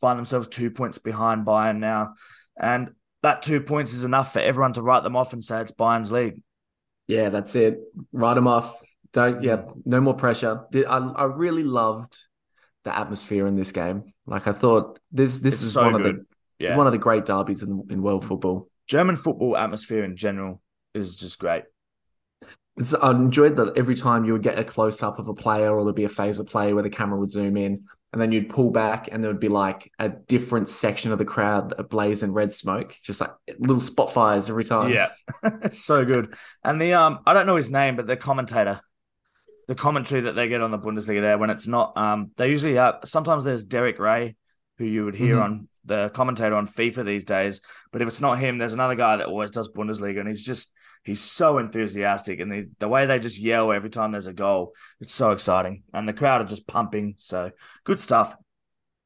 find 0.00 0.18
themselves 0.18 0.46
two 0.46 0.70
points 0.70 0.98
behind 0.98 1.46
Bayern 1.46 1.78
now. 1.78 2.14
And 2.56 2.90
that 3.22 3.42
two 3.42 3.60
points 3.60 3.92
is 3.92 4.04
enough 4.04 4.32
for 4.32 4.38
everyone 4.38 4.74
to 4.74 4.82
write 4.82 5.02
them 5.02 5.16
off 5.16 5.32
and 5.32 5.42
say 5.42 5.60
it's 5.60 5.72
Bayern's 5.72 6.12
league. 6.12 6.42
Yeah, 7.10 7.28
that's 7.28 7.54
it. 7.56 7.80
Write 8.12 8.34
them 8.34 8.46
off. 8.46 8.80
Don't, 9.12 9.42
yeah, 9.42 9.62
no 9.84 10.00
more 10.00 10.14
pressure. 10.14 10.64
I, 10.74 10.96
I 10.96 11.24
really 11.24 11.64
loved 11.64 12.16
the 12.84 12.96
atmosphere 12.96 13.46
in 13.46 13.56
this 13.56 13.72
game. 13.72 14.12
Like 14.26 14.46
I 14.46 14.52
thought 14.52 14.98
this 15.10 15.38
this 15.38 15.54
it's 15.54 15.64
is 15.64 15.72
so 15.72 15.82
one 15.82 15.92
good. 15.92 16.06
of 16.06 16.16
the 16.16 16.24
yeah. 16.58 16.76
one 16.76 16.86
of 16.86 16.92
the 16.92 16.98
great 16.98 17.26
derbies 17.26 17.62
in, 17.62 17.86
in 17.90 18.02
world 18.02 18.24
football. 18.24 18.68
German 18.86 19.16
football 19.16 19.56
atmosphere 19.56 20.04
in 20.04 20.16
general 20.16 20.62
is 20.94 21.16
just 21.16 21.38
great. 21.38 21.64
It's, 22.76 22.94
I 22.94 23.10
enjoyed 23.10 23.56
that 23.56 23.76
every 23.76 23.96
time 23.96 24.24
you 24.24 24.32
would 24.32 24.42
get 24.42 24.58
a 24.58 24.64
close 24.64 25.02
up 25.02 25.18
of 25.18 25.28
a 25.28 25.34
player 25.34 25.76
or 25.76 25.84
there'd 25.84 25.96
be 25.96 26.04
a 26.04 26.08
phase 26.08 26.38
of 26.38 26.46
play 26.46 26.72
where 26.72 26.82
the 26.82 26.90
camera 26.90 27.18
would 27.18 27.30
zoom 27.30 27.56
in 27.56 27.84
and 28.12 28.20
then 28.20 28.32
you'd 28.32 28.48
pull 28.48 28.70
back 28.70 29.08
and 29.10 29.22
there 29.22 29.30
would 29.30 29.40
be 29.40 29.48
like 29.48 29.92
a 29.98 30.08
different 30.08 30.68
section 30.68 31.12
of 31.12 31.18
the 31.18 31.24
crowd 31.24 31.74
ablaze 31.78 32.22
in 32.22 32.32
red 32.32 32.52
smoke, 32.52 32.96
just 33.02 33.20
like 33.20 33.30
little 33.58 33.80
spot 33.80 34.12
fires 34.12 34.50
every 34.50 34.64
time. 34.64 34.92
Yeah, 34.92 35.10
so 35.70 36.04
good. 36.04 36.34
And 36.64 36.80
the 36.80 36.94
um, 36.94 37.20
I 37.26 37.34
don't 37.34 37.46
know 37.46 37.56
his 37.56 37.70
name, 37.70 37.96
but 37.96 38.06
the 38.06 38.16
commentator, 38.16 38.80
the 39.68 39.76
commentary 39.76 40.22
that 40.22 40.32
they 40.32 40.48
get 40.48 40.60
on 40.60 40.72
the 40.72 40.78
Bundesliga 40.78 41.20
there 41.20 41.38
when 41.38 41.50
it's 41.50 41.68
not 41.68 41.96
um, 41.96 42.32
they 42.36 42.48
usually 42.50 42.74
have 42.74 43.00
sometimes 43.04 43.44
there's 43.44 43.64
Derek 43.64 43.98
Rae, 44.00 44.36
who 44.78 44.84
you 44.84 45.04
would 45.04 45.14
hear 45.14 45.36
mm-hmm. 45.36 45.44
on 45.44 45.68
the 45.84 46.10
commentator 46.12 46.56
on 46.56 46.66
FIFA 46.66 47.04
these 47.04 47.24
days, 47.24 47.60
but 47.92 48.02
if 48.02 48.08
it's 48.08 48.20
not 48.20 48.38
him, 48.38 48.58
there's 48.58 48.72
another 48.72 48.96
guy 48.96 49.16
that 49.16 49.26
always 49.26 49.50
does 49.50 49.68
Bundesliga, 49.68 50.18
and 50.18 50.28
he's 50.28 50.44
just 50.44 50.72
he's 51.04 51.20
so 51.22 51.58
enthusiastic, 51.58 52.40
and 52.40 52.50
the, 52.50 52.70
the 52.78 52.88
way 52.88 53.06
they 53.06 53.18
just 53.18 53.38
yell 53.38 53.72
every 53.72 53.90
time 53.90 54.12
there's 54.12 54.26
a 54.26 54.32
goal, 54.32 54.74
it's 55.00 55.14
so 55.14 55.30
exciting, 55.32 55.82
and 55.92 56.08
the 56.08 56.12
crowd 56.12 56.40
are 56.40 56.48
just 56.48 56.66
pumping. 56.66 57.14
So 57.18 57.50
good 57.84 58.00
stuff. 58.00 58.34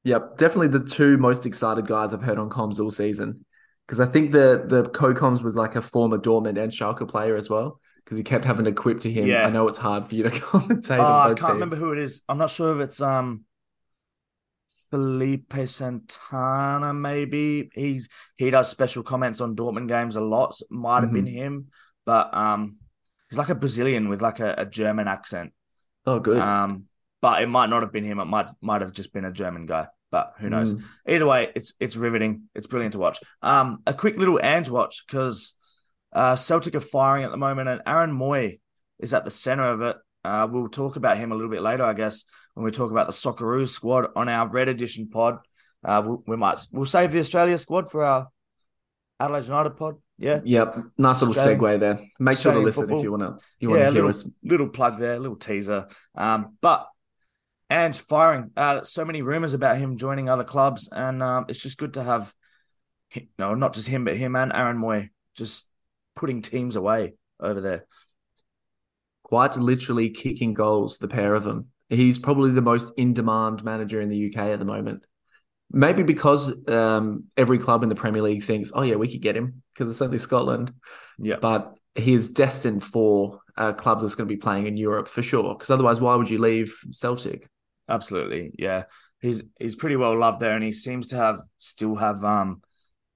Yep, 0.04 0.36
definitely 0.36 0.68
the 0.68 0.84
two 0.84 1.16
most 1.16 1.46
excited 1.46 1.86
guys 1.86 2.12
I've 2.12 2.22
heard 2.22 2.38
on 2.38 2.50
comms 2.50 2.78
all 2.78 2.90
season. 2.90 3.44
Because 3.86 4.00
I 4.00 4.06
think 4.06 4.32
the 4.32 4.64
the 4.66 4.84
co-coms 4.90 5.42
was 5.42 5.56
like 5.56 5.76
a 5.76 5.82
former 5.82 6.18
Dortmund 6.18 6.62
and 6.62 6.72
Schalke 6.72 7.06
player 7.08 7.36
as 7.36 7.50
well. 7.50 7.80
Because 8.04 8.18
he 8.18 8.24
kept 8.24 8.44
having 8.44 8.66
to 8.66 8.72
quip 8.72 9.00
to 9.00 9.10
him. 9.10 9.26
Yeah. 9.26 9.46
I 9.46 9.50
know 9.50 9.66
it's 9.66 9.78
hard 9.78 10.08
for 10.08 10.14
you 10.14 10.24
to 10.24 10.30
commentate. 10.30 10.98
Oh, 10.98 11.04
I 11.04 11.26
can't 11.28 11.38
teams. 11.38 11.48
remember 11.50 11.76
who 11.76 11.92
it 11.92 11.98
is. 11.98 12.20
I'm 12.28 12.38
not 12.38 12.50
sure 12.50 12.78
if 12.78 12.86
it's 12.86 13.00
um 13.00 13.44
Felipe 14.94 15.66
Santana, 15.66 16.94
maybe 16.94 17.68
he's 17.74 18.08
he 18.36 18.50
does 18.50 18.70
special 18.70 19.02
comments 19.02 19.40
on 19.40 19.56
Dortmund 19.56 19.88
games 19.88 20.14
a 20.14 20.20
lot. 20.20 20.54
So 20.54 20.66
might 20.70 21.00
have 21.00 21.06
mm-hmm. 21.06 21.14
been 21.14 21.26
him, 21.26 21.66
but 22.06 22.32
um, 22.32 22.76
he's 23.28 23.38
like 23.38 23.48
a 23.48 23.56
Brazilian 23.56 24.08
with 24.08 24.22
like 24.22 24.38
a, 24.38 24.54
a, 24.58 24.64
German 24.64 25.08
accent. 25.08 25.52
Oh, 26.06 26.20
good. 26.20 26.38
Um, 26.38 26.84
but 27.20 27.42
it 27.42 27.48
might 27.48 27.70
not 27.70 27.82
have 27.82 27.90
been 27.90 28.04
him. 28.04 28.20
It 28.20 28.26
might 28.26 28.46
might 28.60 28.82
have 28.82 28.92
just 28.92 29.12
been 29.12 29.24
a 29.24 29.32
German 29.32 29.66
guy. 29.66 29.88
But 30.12 30.34
who 30.38 30.48
knows? 30.48 30.76
Mm. 30.76 30.84
Either 31.08 31.26
way, 31.26 31.48
it's 31.56 31.74
it's 31.80 31.96
riveting. 31.96 32.42
It's 32.54 32.68
brilliant 32.68 32.92
to 32.92 33.00
watch. 33.00 33.18
Um, 33.42 33.82
a 33.88 33.94
quick 33.94 34.16
little 34.16 34.38
Ange 34.40 34.70
watch 34.70 35.04
because 35.08 35.56
uh, 36.12 36.36
Celtic 36.36 36.76
are 36.76 36.80
firing 36.80 37.24
at 37.24 37.32
the 37.32 37.36
moment, 37.36 37.68
and 37.68 37.82
Aaron 37.84 38.16
Mooy 38.16 38.60
is 39.00 39.12
at 39.12 39.24
the 39.24 39.32
center 39.32 39.64
of 39.64 39.82
it. 39.82 39.96
Uh, 40.24 40.48
we'll 40.50 40.68
talk 40.68 40.96
about 40.96 41.16
him 41.18 41.32
a 41.32 41.34
little 41.34 41.50
bit 41.50 41.60
later, 41.62 41.84
I 41.84 41.92
guess, 41.92 42.24
when 42.54 42.64
we 42.64 42.70
talk 42.70 42.90
about 42.90 43.06
the 43.06 43.12
Socceroos 43.12 43.68
squad 43.68 44.06
on 44.16 44.28
our 44.28 44.48
Red 44.48 44.68
Edition 44.68 45.08
pod. 45.08 45.38
Uh, 45.84 46.02
we, 46.06 46.16
we 46.28 46.36
might 46.36 46.58
we'll 46.72 46.86
save 46.86 47.12
the 47.12 47.18
Australia 47.18 47.58
squad 47.58 47.90
for 47.90 48.04
our 48.04 48.28
Adelaide 49.20 49.44
United 49.44 49.70
pod. 49.76 49.96
Yeah, 50.16 50.40
Yep, 50.44 50.76
nice 50.96 51.20
little 51.20 51.36
Australian- 51.36 51.60
segue 51.60 51.80
there. 51.80 52.00
Make 52.20 52.38
sure 52.38 52.52
to 52.52 52.60
listen 52.60 52.84
football. 52.84 52.98
if 52.98 53.04
you 53.04 53.10
want 53.10 53.22
to. 53.22 53.44
You 53.58 53.68
want 53.70 53.80
yeah, 53.80 53.86
to 53.86 53.92
hear 53.92 54.02
little, 54.04 54.08
us. 54.10 54.30
little 54.44 54.68
plug 54.68 54.98
there, 54.98 55.18
little 55.18 55.36
teaser. 55.36 55.88
Um, 56.14 56.56
but 56.60 56.86
and 57.68 57.96
firing. 57.96 58.50
Uh, 58.56 58.84
so 58.84 59.04
many 59.04 59.22
rumors 59.22 59.54
about 59.54 59.76
him 59.76 59.96
joining 59.96 60.28
other 60.28 60.44
clubs, 60.44 60.88
and 60.92 61.22
um, 61.22 61.46
it's 61.48 61.58
just 61.58 61.78
good 61.78 61.94
to 61.94 62.02
have, 62.02 62.32
no, 63.38 63.54
not 63.54 63.74
just 63.74 63.88
him, 63.88 64.04
but 64.04 64.16
him 64.16 64.36
and 64.36 64.52
Aaron 64.54 64.78
Mooy 64.78 65.08
just 65.36 65.66
putting 66.14 66.42
teams 66.42 66.76
away 66.76 67.14
over 67.40 67.60
there. 67.60 67.86
Quite 69.24 69.56
literally 69.56 70.10
kicking 70.10 70.54
goals, 70.54 70.98
the 70.98 71.08
pair 71.08 71.34
of 71.34 71.42
them. 71.42 71.66
He's 71.88 72.18
probably 72.18 72.52
the 72.52 72.62
most 72.62 72.92
in-demand 72.96 73.64
manager 73.64 74.00
in 74.00 74.08
the 74.08 74.16
UK 74.16 74.36
at 74.36 74.58
the 74.58 74.64
moment. 74.64 75.04
Maybe 75.70 76.02
because 76.04 76.54
um, 76.68 77.24
every 77.36 77.58
club 77.58 77.82
in 77.82 77.88
the 77.88 77.94
Premier 77.96 78.22
League 78.22 78.44
thinks, 78.44 78.70
"Oh 78.72 78.82
yeah, 78.82 78.94
we 78.94 79.10
could 79.10 79.22
get 79.22 79.36
him 79.36 79.62
because 79.72 79.90
it's 79.90 80.02
only 80.02 80.18
Scotland." 80.18 80.72
Yeah, 81.18 81.36
But 81.40 81.74
he 81.96 82.14
is 82.14 82.28
destined 82.28 82.84
for 82.84 83.40
a 83.56 83.74
club 83.74 84.00
that's 84.00 84.14
going 84.14 84.28
to 84.28 84.34
be 84.34 84.40
playing 84.40 84.66
in 84.66 84.76
Europe 84.76 85.08
for 85.08 85.22
sure. 85.22 85.54
Because 85.54 85.70
otherwise, 85.70 86.00
why 86.00 86.14
would 86.14 86.30
you 86.30 86.38
leave 86.38 86.76
Celtic? 86.92 87.48
absolutely. 87.88 88.52
Yeah, 88.58 88.84
he's 89.20 89.42
he's 89.58 89.76
pretty 89.76 89.96
well 89.96 90.16
loved 90.18 90.40
there, 90.40 90.54
and 90.54 90.64
he 90.64 90.72
seems 90.72 91.08
to 91.08 91.16
have 91.16 91.40
still 91.58 91.96
have 91.96 92.24
um 92.24 92.62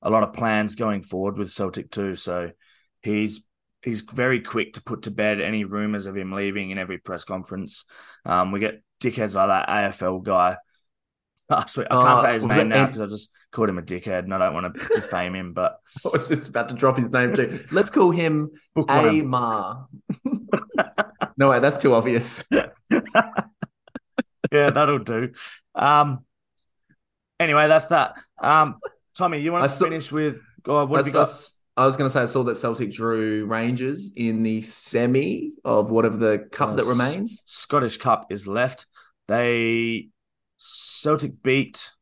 a 0.02 0.10
lot 0.10 0.22
of 0.22 0.32
plans 0.32 0.76
going 0.76 1.02
forward 1.02 1.38
with 1.38 1.50
Celtic 1.50 1.90
too. 1.90 2.16
So 2.16 2.50
he's 3.02 3.44
he's 3.82 4.00
very 4.02 4.40
quick 4.40 4.74
to 4.74 4.82
put 4.82 5.02
to 5.02 5.10
bed 5.10 5.40
any 5.40 5.64
rumors 5.64 6.06
of 6.06 6.16
him 6.16 6.32
leaving 6.32 6.70
in 6.70 6.78
every 6.78 6.98
press 6.98 7.24
conference. 7.24 7.84
Um, 8.24 8.52
we 8.52 8.60
get 8.60 8.82
dickheads 9.00 9.34
like 9.34 9.48
that 9.48 9.68
AFL 9.68 10.22
guy. 10.22 10.56
I, 11.50 11.64
swear, 11.66 11.86
I 11.90 11.94
can't 11.96 12.08
Uh, 12.18 12.22
say 12.22 12.32
his 12.34 12.44
name 12.46 12.68
now 12.68 12.86
because 12.86 13.00
I 13.00 13.06
just 13.06 13.30
called 13.52 13.70
him 13.70 13.78
a 13.78 13.82
dickhead, 13.82 14.20
and 14.20 14.34
I 14.34 14.38
don't 14.38 14.52
want 14.52 14.74
to 14.76 14.88
defame 14.94 15.34
him. 15.34 15.52
But 15.54 15.78
I 16.04 16.08
was 16.10 16.28
just 16.28 16.48
about 16.48 16.68
to 16.68 16.74
drop 16.74 16.98
his 16.98 17.10
name 17.10 17.34
too. 17.34 17.64
Let's 17.70 17.88
call 17.88 18.10
him. 18.10 18.50
Amar. 18.76 19.86
no, 21.38 21.48
wait, 21.50 21.62
that's 21.62 21.78
too 21.78 21.94
obvious. 21.94 22.44
yeah, 24.52 24.70
that'll 24.70 24.98
do. 24.98 25.30
Um, 25.74 26.24
anyway, 27.40 27.68
that's 27.68 27.86
that. 27.86 28.14
Um, 28.42 28.78
Tommy, 29.16 29.40
you 29.40 29.52
want 29.52 29.64
I 29.64 29.68
to 29.68 29.72
saw- 29.72 29.84
finish 29.86 30.12
with? 30.12 30.40
Oh, 30.66 30.84
what 30.86 30.98
have 30.98 31.06
you 31.06 31.12
got? 31.12 31.28
I 31.78 31.86
was 31.86 31.96
going 31.96 32.08
to 32.08 32.12
say 32.12 32.22
I 32.22 32.24
saw 32.24 32.42
that 32.42 32.56
Celtic 32.56 32.90
drew 32.90 33.46
Rangers 33.46 34.12
in 34.16 34.42
the 34.42 34.62
semi 34.62 35.52
of 35.64 35.92
whatever 35.92 36.16
the 36.16 36.38
cup 36.50 36.74
that 36.74 36.86
remains. 36.86 37.44
Scottish 37.46 37.98
Cup 37.98 38.32
is 38.32 38.48
left. 38.48 38.88
They 39.28 40.08
Celtic 40.56 41.40
beat 41.40 41.92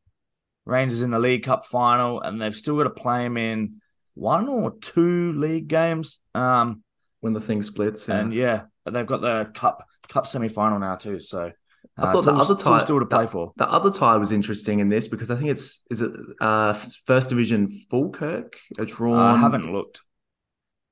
Rangers 0.65 1.03
in 1.03 1.11
the 1.11 1.19
League 1.19 1.43
Cup 1.43 1.63
final, 1.63 2.19
and 2.21 2.41
they've 2.41 2.55
still 2.55 2.75
got 2.75 2.85
to 2.85 2.89
play 2.89 3.23
them 3.23 3.37
in 3.37 3.79
one 4.15 4.49
or 4.49 4.71
two 4.81 5.33
league 5.33 5.67
games. 5.67 6.21
Um, 6.33 6.83
when 7.19 7.33
the 7.33 7.41
thing 7.41 7.61
splits. 7.61 8.07
yeah. 8.07 8.15
and 8.17 8.33
yeah, 8.33 8.61
they've 8.89 9.05
got 9.05 9.21
the 9.21 9.51
cup 9.53 9.85
cup 10.09 10.25
semi 10.25 10.47
final 10.47 10.79
now 10.79 10.95
too. 10.95 11.19
So 11.19 11.51
I 11.97 12.03
uh, 12.03 12.11
thought 12.11 12.25
the 12.25 12.43
still- 12.43 12.55
other 12.55 12.63
tie- 12.63 12.83
still 12.85 12.99
to 12.99 13.05
play 13.05 13.23
the- 13.25 13.31
for. 13.31 13.53
The 13.57 13.67
other 13.69 13.91
tie 13.91 14.17
was 14.17 14.31
interesting 14.31 14.79
in 14.79 14.89
this 14.89 15.07
because 15.07 15.31
I 15.31 15.35
think 15.35 15.49
it's 15.49 15.83
is 15.89 16.01
it 16.01 16.11
uh 16.39 16.73
first 17.05 17.29
division 17.29 17.69
Falkirk 17.89 18.57
a 18.77 18.85
drawn. 18.85 19.17
I 19.19 19.37
haven't 19.37 19.71
looked. 19.71 20.01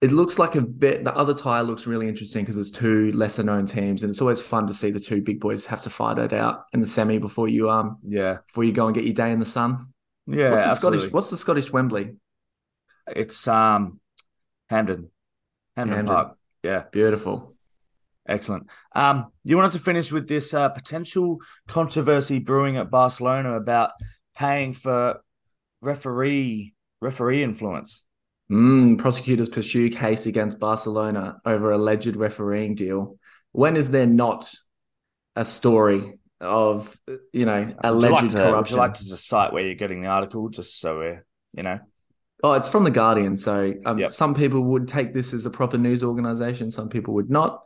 It 0.02 0.12
looks 0.12 0.38
like 0.38 0.56
a 0.56 0.62
bit. 0.62 1.04
The 1.04 1.16
other 1.16 1.34
tie 1.34 1.62
looks 1.62 1.88
really 1.88 2.08
interesting 2.08 2.44
because 2.44 2.58
it's 2.58 2.70
two 2.70 3.12
lesser 3.14 3.44
known 3.44 3.66
teams, 3.66 4.04
and 4.04 4.10
it's 4.10 4.22
always 4.22 4.42
fun 4.42 4.68
to 4.68 4.74
see 4.74 4.92
the 4.92 5.00
two 5.00 5.22
big 5.22 5.40
boys 5.40 5.66
have 5.68 5.82
to 5.84 5.90
fight 5.90 6.18
it 6.20 6.34
out 6.34 6.60
in 6.74 6.80
the 6.82 6.88
semi 6.88 7.18
before 7.18 7.48
you 7.48 7.70
um 7.70 7.98
Yeah, 8.04 8.40
before 8.46 8.64
you 8.66 8.72
go 8.74 8.88
and 8.88 8.94
get 8.96 9.06
your 9.06 9.14
day 9.14 9.32
in 9.32 9.40
the 9.40 9.46
sun. 9.46 9.94
yeah. 10.28 10.52
what's 10.52 10.64
the 10.66 10.70
absolutely. 10.72 11.00
Scottish? 11.00 11.14
What's 11.14 11.30
the 11.30 11.38
Scottish 11.38 11.72
Wembley? 11.72 12.16
It's 13.08 13.48
um 13.48 14.00
Hamden, 14.70 15.10
Hamden, 15.76 15.96
Hampden. 15.96 16.16
Park. 16.16 16.38
Yeah, 16.64 16.84
Beautiful. 16.92 17.55
Excellent. 18.28 18.68
Um, 18.94 19.28
you 19.44 19.58
wanted 19.58 19.74
to 19.74 19.80
finish 19.80 20.12
with 20.12 20.28
this 20.28 20.54
uh, 20.54 20.70
potential 20.70 21.40
controversy 21.68 22.40
brewing 22.40 22.78
at 22.78 22.90
Barcelona 22.90 23.56
about 23.56 23.92
paying 24.36 24.74
for 24.74 25.22
referee 25.82 26.74
referee 27.02 27.44
influence. 27.44 28.06
Mm, 28.52 28.98
prosecutors 28.98 29.50
pursue 29.50 29.90
case 29.90 30.26
against 30.26 30.60
Barcelona 30.60 31.38
over 31.46 31.72
alleged 31.72 32.16
refereeing 32.16 32.76
deal. 32.76 33.18
When 33.52 33.76
is 33.76 33.92
there 33.92 34.06
not 34.06 34.52
a 35.36 35.46
story 35.46 36.20
of 36.42 36.98
you 37.32 37.46
know 37.46 37.62
Would 37.62 37.78
alleged 37.84 38.12
like 38.12 38.28
to, 38.30 38.52
would 38.52 38.70
you 38.70 38.78
like 38.78 38.94
to 38.96 39.08
just 39.08 39.28
cite 39.28 39.54
where 39.54 39.64
you're 39.64 39.76
getting 39.76 40.02
the 40.02 40.08
article, 40.08 40.50
just 40.50 40.80
so 40.80 40.98
we're 40.98 41.26
you 41.54 41.64
know? 41.64 41.80
Oh, 42.44 42.54
it's 42.54 42.70
from 42.70 42.84
the 42.84 42.92
Guardian. 42.92 43.36
So 43.36 43.74
um, 43.86 43.98
Yep. 43.98 44.10
some 44.10 44.36
people 44.36 44.62
would 44.64 44.88
take 44.88 45.14
this 45.14 45.34
as 45.34 45.46
a 45.46 45.50
proper 45.50 45.78
news 45.78 46.04
organization. 46.04 46.70
Some 46.70 46.90
people 46.90 47.14
would 47.16 47.30
not. 47.30 47.62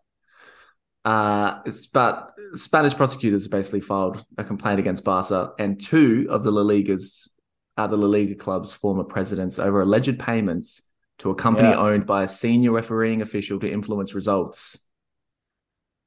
Uh, 1.09 1.61
but 1.93 2.33
Spanish 2.53 2.93
prosecutors 2.95 3.43
have 3.43 3.51
basically 3.51 3.81
filed 3.81 4.23
a 4.37 4.43
complaint 4.43 4.79
against 4.79 5.03
Barca 5.03 5.51
and 5.57 5.81
two 5.83 6.27
of 6.29 6.43
the 6.43 6.51
La 6.51 6.61
Liga's, 6.61 7.31
uh, 7.77 7.87
the 7.87 7.97
La 7.97 8.07
Liga 8.07 8.35
club's 8.35 8.71
former 8.71 9.03
presidents 9.03 9.57
over 9.57 9.81
alleged 9.81 10.19
payments 10.19 10.83
to 11.19 11.31
a 11.31 11.35
company 11.35 11.69
Yeah. 11.69 11.77
owned 11.77 12.05
by 12.05 12.23
a 12.23 12.27
senior 12.27 12.71
refereeing 12.71 13.21
official 13.21 13.59
to 13.59 13.71
influence 13.71 14.13
results. 14.13 14.77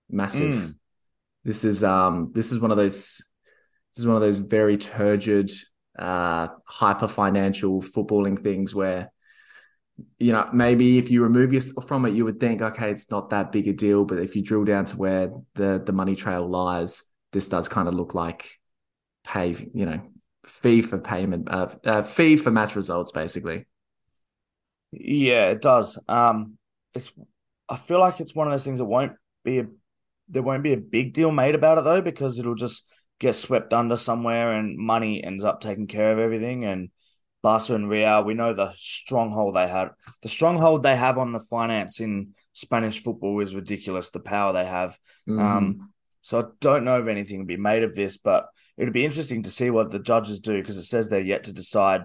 Massive. 0.09 0.55
Mm. 0.55 0.75
This 1.45 1.65
is 1.65 1.83
um 1.83 2.31
this 2.33 2.53
is 2.53 2.61
one 2.61 2.71
of 2.71 2.77
those 2.77 3.25
this 3.95 3.99
is 3.99 4.07
one 4.07 4.17
of 4.17 4.23
those 4.23 4.39
very 4.39 4.77
turgid 4.77 5.51
uh 5.99 6.49
hyper 6.65 7.09
financial 7.09 7.83
footballing 7.83 8.43
things 8.43 8.75
where 8.75 9.12
you 10.19 10.33
know 10.33 10.49
maybe 10.53 10.99
if 10.99 11.11
you 11.11 11.23
remove 11.23 11.53
yourself 11.53 11.87
from 11.87 12.07
it 12.07 12.15
you 12.15 12.25
would 12.25 12.41
think 12.41 12.63
okay 12.63 12.91
it's 12.91 13.11
not 13.11 13.31
that 13.31 13.53
big 13.53 13.69
a 13.69 13.73
deal 13.73 14.05
but 14.05 14.19
if 14.19 14.35
you 14.35 14.43
drill 14.43 14.65
down 14.65 14.85
to 14.85 14.97
where 14.97 15.31
the 15.55 15.83
the 15.85 15.93
money 15.93 16.17
trail 16.17 16.49
lies 16.49 17.05
this 17.33 17.49
does 17.49 17.69
kind 17.69 17.89
of 17.89 17.95
look 17.95 18.15
like 18.15 18.59
pay 19.25 19.51
you 19.75 19.87
know 19.87 20.01
fee 20.47 20.83
for 20.83 20.99
payment 20.99 21.49
uh, 21.51 21.69
uh 21.85 22.03
fee 22.03 22.37
for 22.37 22.51
match 22.51 22.75
results 22.75 23.13
basically 23.13 23.67
Yeah, 24.93 25.49
it 25.49 25.63
does. 25.63 25.99
Um, 26.09 26.59
it's. 26.95 27.13
I 27.69 27.77
feel 27.77 27.99
like 27.99 28.21
it's 28.21 28.35
one 28.35 28.47
of 28.47 28.53
those 28.53 28.65
things 28.65 28.79
that 28.79 28.85
won't 28.85 29.13
be 29.45 29.61
a. 29.61 29.67
There 30.29 30.43
won't 30.43 30.63
be 30.63 30.75
a 30.75 30.77
big 30.77 31.15
deal 31.15 31.31
made 31.33 31.55
about 31.55 31.79
it 31.79 31.85
though, 31.85 32.03
because 32.03 32.39
it'll 32.39 32.55
just 32.55 32.93
get 33.19 33.35
swept 33.35 33.73
under 33.73 33.97
somewhere, 33.97 34.53
and 34.53 34.77
money 34.79 35.25
ends 35.25 35.45
up 35.45 35.61
taking 35.61 35.87
care 35.87 36.13
of 36.13 36.19
everything. 36.19 36.65
And 36.65 36.91
Barca 37.43 37.75
and 37.75 37.91
Real, 37.91 38.23
we 38.23 38.35
know 38.35 38.55
the 38.55 38.73
stronghold 38.77 39.57
they 39.57 39.69
had. 39.69 39.91
The 40.23 40.29
stronghold 40.29 40.83
they 40.83 40.97
have 40.97 41.19
on 41.19 41.33
the 41.33 41.41
finance 41.41 42.01
in 42.01 42.35
Spanish 42.53 43.03
football 43.03 43.41
is 43.41 43.55
ridiculous. 43.55 44.11
The 44.11 44.21
power 44.21 44.53
they 44.53 44.65
have. 44.65 44.97
Mhm. 45.29 45.41
Um, 45.41 45.93
so 46.21 46.41
I 46.41 46.45
don't 46.61 46.85
know 46.85 47.01
if 47.01 47.09
anything 47.09 47.39
will 47.39 47.47
be 47.47 47.57
made 47.57 47.83
of 47.83 47.97
this, 47.97 48.17
but 48.17 48.47
it'll 48.77 48.93
be 48.93 49.05
interesting 49.05 49.43
to 49.43 49.51
see 49.51 49.71
what 49.71 49.91
the 49.91 49.99
judges 49.99 50.39
do 50.39 50.61
because 50.61 50.77
it 50.77 50.85
says 50.85 51.09
they're 51.09 51.21
yet 51.21 51.45
to 51.45 51.53
decide 51.53 52.03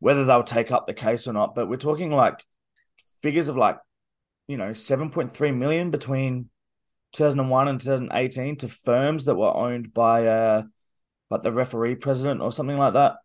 whether 0.00 0.24
they'll 0.24 0.42
take 0.42 0.72
up 0.72 0.86
the 0.88 0.94
case 0.94 1.28
or 1.28 1.32
not. 1.32 1.54
But 1.54 1.68
we're 1.68 1.76
talking 1.76 2.10
like 2.10 2.44
figures 3.22 3.48
of 3.48 3.56
like, 3.56 3.78
you 4.48 4.56
know, 4.56 4.72
7.3 4.72 5.52
million 5.56 5.92
between 5.92 6.50
2001 7.12 7.68
and 7.68 7.80
2018 7.80 8.56
to 8.56 8.68
firms 8.68 9.26
that 9.26 9.36
were 9.36 9.54
owned 9.54 9.94
by 9.94 10.26
uh 10.26 10.62
like 11.30 11.42
the 11.42 11.52
referee 11.52 11.94
president 11.94 12.40
or 12.40 12.50
something 12.50 12.76
like 12.76 12.94
that. 12.94 13.16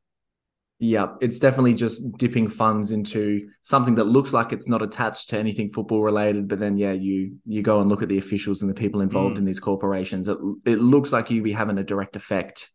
Yeah, 0.80 1.16
it's 1.22 1.40
definitely 1.40 1.74
just 1.74 2.18
dipping 2.20 2.48
funds 2.48 2.92
into 2.92 3.50
something 3.64 3.96
that 3.96 4.04
looks 4.06 4.32
like 4.32 4.54
it's 4.54 4.68
not 4.68 4.84
attached 4.84 5.30
to 5.32 5.40
anything 5.40 5.70
football 5.70 6.04
related, 6.04 6.48
but 6.48 6.60
then 6.60 6.78
yeah, 6.78 6.92
you 6.92 7.38
you 7.46 7.64
go 7.64 7.80
and 7.82 7.90
look 7.90 8.04
at 8.04 8.10
the 8.10 8.20
officials 8.20 8.62
and 8.62 8.70
the 8.70 8.76
people 8.76 9.02
involved 9.02 9.36
Mm. 9.36 9.40
in 9.40 9.46
these 9.46 9.60
corporations. 9.60 10.28
It 10.28 10.38
it 10.66 10.80
looks 10.80 11.12
like 11.12 11.32
you 11.32 11.42
be 11.42 11.52
having 11.54 11.80
a 11.80 11.84
direct 11.84 12.16
effect 12.16 12.70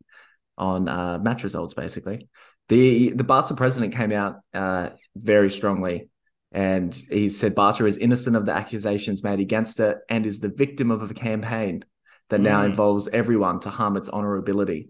on 0.58 0.88
uh, 0.88 1.20
match 1.22 1.44
results. 1.44 1.74
Basically, 1.74 2.28
the 2.68 3.10
the 3.10 3.22
Barca 3.22 3.54
president 3.54 3.94
came 3.94 4.10
out 4.10 4.40
uh, 4.52 4.88
very 5.14 5.48
strongly, 5.48 6.08
and 6.50 6.92
he 7.08 7.30
said 7.30 7.54
Barca 7.54 7.86
is 7.86 7.98
innocent 7.98 8.34
of 8.34 8.46
the 8.46 8.52
accusations 8.52 9.22
made 9.22 9.38
against 9.38 9.78
it 9.78 9.98
and 10.08 10.26
is 10.26 10.40
the 10.40 10.48
victim 10.48 10.90
of 10.90 11.08
a 11.08 11.14
campaign 11.14 11.84
that 12.30 12.40
now 12.40 12.62
Mm. 12.62 12.66
involves 12.70 13.06
everyone 13.06 13.60
to 13.60 13.70
harm 13.70 13.96
its 13.96 14.08
honorability, 14.08 14.88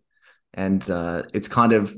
and 0.54 0.90
uh, 0.90 1.24
it's 1.34 1.48
kind 1.48 1.74
of 1.74 1.94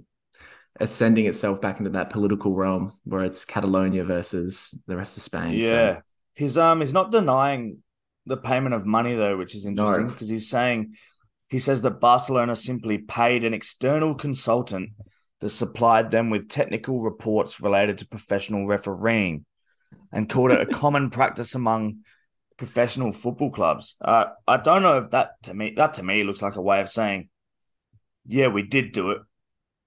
ascending 0.81 1.27
itself 1.27 1.61
back 1.61 1.79
into 1.79 1.91
that 1.91 2.11
political 2.11 2.53
realm 2.55 2.93
where 3.05 3.25
it's 3.25 3.45
Catalonia 3.45 4.05
versus 4.05 4.83
the 4.87 4.97
rest 4.97 5.17
of 5.17 5.23
Spain. 5.23 5.61
so- 5.63 5.69
Yeah. 5.69 6.01
He's 6.35 6.59
um 6.59 6.81
he's 6.81 6.93
not 6.93 7.13
denying 7.13 7.79
the 8.27 8.37
payment 8.37 8.75
of 8.75 8.85
money 8.85 9.15
though, 9.15 9.37
which 9.37 9.55
is 9.55 9.67
interesting 9.67 10.07
No. 10.07 10.11
because 10.11 10.29
he's 10.29 10.49
saying 10.49 10.95
he 11.49 11.59
says 11.61 11.83
that 11.83 12.01
Barcelona 12.01 12.57
simply 12.57 12.99
paid 12.99 13.45
an 13.45 13.55
external 13.55 14.15
consultant 14.17 14.91
that 15.41 15.51
supplied 15.51 16.11
them 16.11 16.31
with 16.31 16.49
technical 16.49 17.03
reports 17.03 17.61
related 17.61 17.99
to 17.99 18.09
professional 18.09 18.67
refereeing 18.67 19.45
and 20.11 20.29
called 20.29 20.51
it 20.51 20.61
a 20.61 20.67
common 20.83 21.11
practice 21.11 21.55
among 21.55 21.99
professional 22.57 23.13
football 23.13 23.51
clubs. 23.51 23.97
Uh, 24.01 24.25
I 24.49 24.57
don't 24.57 24.83
know 24.83 24.99
if 24.99 25.11
that 25.11 25.41
to 25.45 25.55
me 25.55 25.75
that 25.77 25.95
to 25.95 26.03
me 26.03 26.25
looks 26.25 26.43
like 26.43 26.57
a 26.57 26.63
way 26.63 26.81
of 26.81 26.91
saying, 26.91 27.29
yeah, 28.27 28.49
we 28.49 28.63
did 28.63 28.91
do 28.91 29.11
it. 29.13 29.19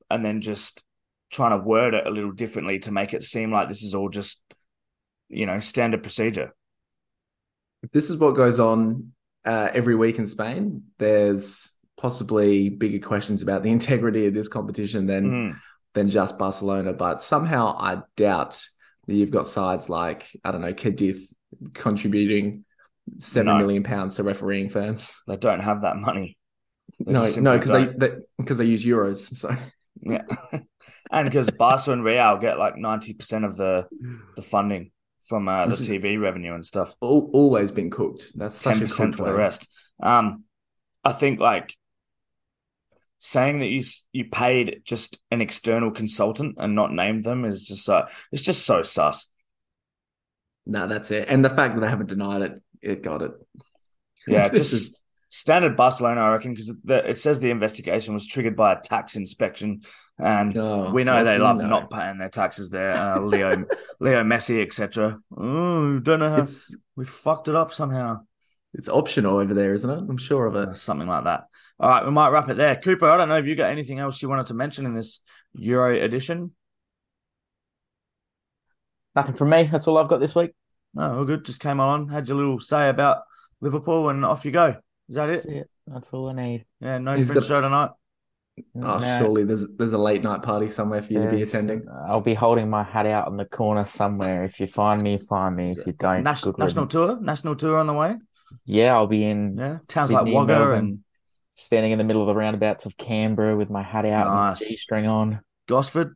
And 0.10 0.24
then 0.26 0.42
just 0.42 0.84
trying 1.32 1.52
to 1.60 1.66
word 1.66 1.94
it 1.94 2.08
a 2.08 2.10
little 2.10 2.32
differently 2.32 2.80
to 2.80 2.92
make 2.92 3.14
it 3.14 3.24
seem 3.24 3.52
like 3.52 3.68
this 3.70 3.84
is 3.84 3.94
all 3.96 4.10
just, 4.10 4.42
you 5.30 5.46
know, 5.46 5.60
standard 5.60 6.02
procedure. 6.04 6.54
This 7.92 8.10
is 8.10 8.18
what 8.18 8.36
goes 8.36 8.60
on 8.60 9.12
uh, 9.46 9.70
every 9.74 9.96
week 9.96 10.18
in 10.20 10.28
Spain. 10.28 10.84
There's 10.98 11.70
possibly 12.00 12.70
bigger 12.70 13.06
questions 13.06 13.42
about 13.42 13.64
the 13.64 13.72
integrity 13.78 14.26
of 14.26 14.34
this 14.34 14.48
competition 14.48 15.06
than 15.06 15.26
Mm. 15.32 15.60
than 15.94 16.10
just 16.10 16.38
Barcelona, 16.38 16.94
but 16.94 17.22
somehow 17.22 17.76
I 17.78 18.02
doubt 18.16 18.62
that 19.08 19.14
you've 19.16 19.32
got 19.32 19.48
sides 19.48 19.90
like 19.90 20.28
I 20.44 20.52
don't 20.52 20.62
know 20.62 20.74
Cadiz 20.74 21.34
contributing 21.74 22.66
seven 23.18 23.54
No. 23.54 23.58
million 23.58 23.84
pounds 23.84 24.16
to 24.16 24.24
refereeing 24.24 24.70
firms. 24.70 25.16
They 25.28 25.38
don't 25.38 25.62
have 25.62 25.82
that 25.82 25.96
money. 25.98 26.38
They 27.00 27.12
no, 27.14 27.26
no, 27.40 27.58
because 27.58 27.72
they 27.72 28.10
because 28.38 28.58
they, 28.58 28.66
use 28.66 28.86
euros. 28.86 29.34
So 29.36 29.56
Yeah. 30.02 30.24
and 31.12 31.28
because 31.28 31.50
Barca 31.52 31.92
and 31.92 32.04
Real 32.04 32.38
get 32.38 32.58
like 32.58 32.76
90% 32.76 33.46
of 33.46 33.58
the, 33.58 33.88
the 34.36 34.42
funding 34.42 34.92
from 35.28 35.48
uh, 35.48 35.68
the 35.68 35.74
TV 35.74 36.20
revenue 36.20 36.54
and 36.54 36.66
stuff. 36.66 36.96
al- 37.02 37.30
always 37.34 37.72
been 37.72 37.90
cooked. 37.90 38.32
That's 38.36 38.56
such 38.56 38.76
ten 38.76 38.84
a 38.84 38.86
percent 38.86 39.16
for 39.16 39.24
the 39.26 39.34
rest. 39.34 39.70
Um, 40.02 40.46
I 41.04 41.12
think 41.12 41.40
like 41.40 41.76
saying 43.20 43.60
that 43.60 43.68
you 43.68 43.84
you 44.14 44.26
paid 44.26 44.82
just 44.86 45.20
an 45.32 45.42
external 45.42 45.92
consultant 45.92 46.56
and 46.60 46.76
not 46.76 46.94
named 46.94 47.24
them 47.24 47.46
is 47.46 47.66
just 47.66 47.84
so 47.84 48.06
it's 48.32 48.42
just 48.42 48.66
so 48.66 48.82
sus. 48.82 49.28
No, 50.66 50.88
that's 50.88 51.12
it. 51.12 51.28
And 51.30 51.44
the 51.44 51.50
fact 51.50 51.76
that 51.76 51.82
they 51.82 51.90
haven't 51.90 52.10
denied 52.10 52.42
it, 52.42 52.62
it 52.82 53.04
got 53.04 53.22
it. 53.22 53.32
Yeah, 54.28 54.50
just 54.54 55.00
standard 55.30 55.76
Barcelona, 55.76 56.22
I 56.22 56.32
reckon, 56.32 56.54
because 56.54 56.74
it 56.88 57.18
says 57.18 57.40
the 57.40 57.50
investigation 57.52 58.14
was 58.14 58.26
triggered 58.28 58.56
by 58.56 58.74
a 58.74 58.80
tax 58.80 59.16
inspection, 59.16 59.82
and 60.18 60.58
Oh, 60.58 60.92
we 60.92 61.04
know 61.04 61.24
what 61.24 61.32
they 61.32 61.38
love 61.38 61.58
know? 61.58 61.68
not 61.68 61.92
paying 61.92 62.18
their 62.18 62.30
taxes 62.30 62.70
there. 62.70 62.92
Uh, 62.96 63.20
Leo, 63.22 63.66
Leo 64.00 64.24
Messi, 64.24 64.62
etc. 64.64 65.20
Oh, 65.38 66.00
don't 66.00 66.20
know 66.20 66.30
how 66.30 66.42
It's 66.42 66.76
we 66.96 67.06
fucked 67.06 67.48
it 67.48 67.56
up 67.56 67.74
somehow. 67.74 68.22
it's 68.74 68.90
optional 68.90 69.38
over 69.38 69.54
there, 69.54 69.74
isn't 69.74 69.90
it? 69.90 69.98
I'm 70.10 70.18
sure 70.18 70.46
of 70.46 70.56
Uh, 70.56 70.70
it. 70.72 70.78
something 70.78 71.08
like 71.08 71.26
that. 71.26 71.46
All 71.80 71.90
right, 71.90 72.06
we 72.06 72.12
might 72.12 72.30
wrap 72.30 72.50
it 72.50 72.58
there. 72.58 72.76
Cooper, 72.76 73.10
I 73.10 73.18
don't 73.18 73.30
know 73.30 73.38
if 73.38 73.46
you 73.46 73.56
got 73.56 73.70
anything 73.72 74.00
else 74.00 74.22
you 74.22 74.30
wanted 74.30 74.48
to 74.48 74.54
mention 74.54 74.86
in 74.86 74.96
this 74.96 75.22
Euro 75.54 75.96
edition. 76.04 76.52
Nothing 79.16 79.36
from 79.36 79.50
me. 79.50 79.64
That's 79.64 79.88
all 79.88 79.98
I've 79.98 80.10
got 80.10 80.20
this 80.20 80.36
week. 80.36 80.52
No, 80.94 81.20
all 81.20 81.26
good. 81.26 81.44
Just 81.46 81.60
came 81.60 81.80
on, 81.80 82.08
had 82.10 82.28
your 82.28 82.38
little 82.38 82.60
say 82.60 82.90
about 82.90 83.24
Liverpool, 83.62 84.10
and 84.10 84.24
off 84.26 84.46
you 84.46 84.52
go. 84.52 84.76
Is 85.10 85.16
that 85.16 85.28
That's 85.28 85.46
it? 85.46 85.54
it. 85.56 85.70
That's 85.88 86.14
all 86.14 86.30
I 86.30 86.34
need. 86.34 86.66
Yeah, 86.82 86.98
no 86.98 87.14
Is 87.14 87.28
French 87.28 87.42
the- 87.44 87.48
show 87.48 87.62
tonight. 87.62 87.92
Oh, 88.76 88.98
No, 88.98 89.00
surely 89.20 89.44
there's 89.44 89.68
there's 89.78 89.94
a 89.94 90.00
late 90.00 90.24
night 90.24 90.42
party 90.42 90.68
somewhere 90.68 91.04
for 91.04 91.14
you 91.14 91.22
to 91.22 91.30
be 91.30 91.44
attending. 91.44 91.86
I'll 92.08 92.22
be 92.22 92.34
holding 92.34 92.70
my 92.72 92.82
hat 92.82 93.06
out 93.06 93.28
in 93.28 93.38
the 93.38 93.46
corner 93.46 93.86
somewhere. 93.86 94.44
If 94.46 94.60
you 94.60 94.66
find 94.66 95.02
me, 95.04 95.20
find 95.20 95.56
me. 95.56 95.72
If 95.72 95.86
you 95.86 95.94
don't, 95.94 96.24
Nas- 96.24 96.44
good 96.44 96.58
national 96.58 96.88
tour, 96.88 97.20
national 97.22 97.56
tour 97.56 97.78
on 97.78 97.86
the 97.86 97.94
way. 97.94 98.16
Yeah, 98.66 98.96
I'll 98.96 99.06
be 99.06 99.24
in 99.26 99.58
Yeah, 99.58 99.78
towns 99.88 100.10
Sydney, 100.10 100.16
like 100.16 100.34
Wagga 100.34 100.54
Melbourne, 100.60 100.78
and 100.80 101.00
standing 101.54 101.92
in 101.92 102.00
the 102.00 102.04
middle 102.04 102.22
of 102.24 102.28
the 102.28 102.34
roundabouts 102.34 102.88
of 102.88 102.98
Canberra 102.98 103.56
with 103.56 103.70
my 103.70 103.84
hat 103.84 104.06
out 104.06 104.28
Nice. 104.34 104.62
and 104.62 104.70
G-string 104.72 105.06
on. 105.06 105.42
Gosford 105.68 106.16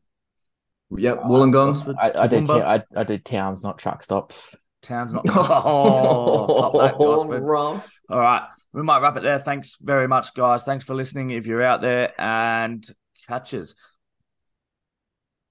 Yep, 0.97 1.21
Wollongong. 1.23 1.73
Gosford, 1.73 1.95
I, 2.01 2.11
I 2.23 2.27
do 2.27 2.37
Toowoomba. 2.41 2.47
ta- 2.47 2.83
I, 2.95 2.99
I 3.01 3.03
do 3.03 3.17
towns, 3.19 3.63
not 3.63 3.77
truck 3.77 4.03
stops. 4.03 4.49
Towns 4.81 5.13
not. 5.13 5.25
Oh, 5.29 6.45
pop 6.47 6.73
that, 6.73 6.97
Gosford. 6.97 7.43
rough. 7.43 7.93
All 8.09 8.19
right, 8.19 8.47
we 8.73 8.83
might 8.83 8.99
wrap 8.99 9.17
it 9.17 9.23
there. 9.23 9.39
Thanks 9.39 9.77
very 9.81 10.07
much, 10.07 10.33
guys. 10.33 10.63
Thanks 10.63 10.85
for 10.85 10.93
listening. 10.93 11.31
If 11.31 11.47
you're 11.47 11.61
out 11.61 11.81
there, 11.81 12.13
and 12.19 12.85
catches. 13.27 13.75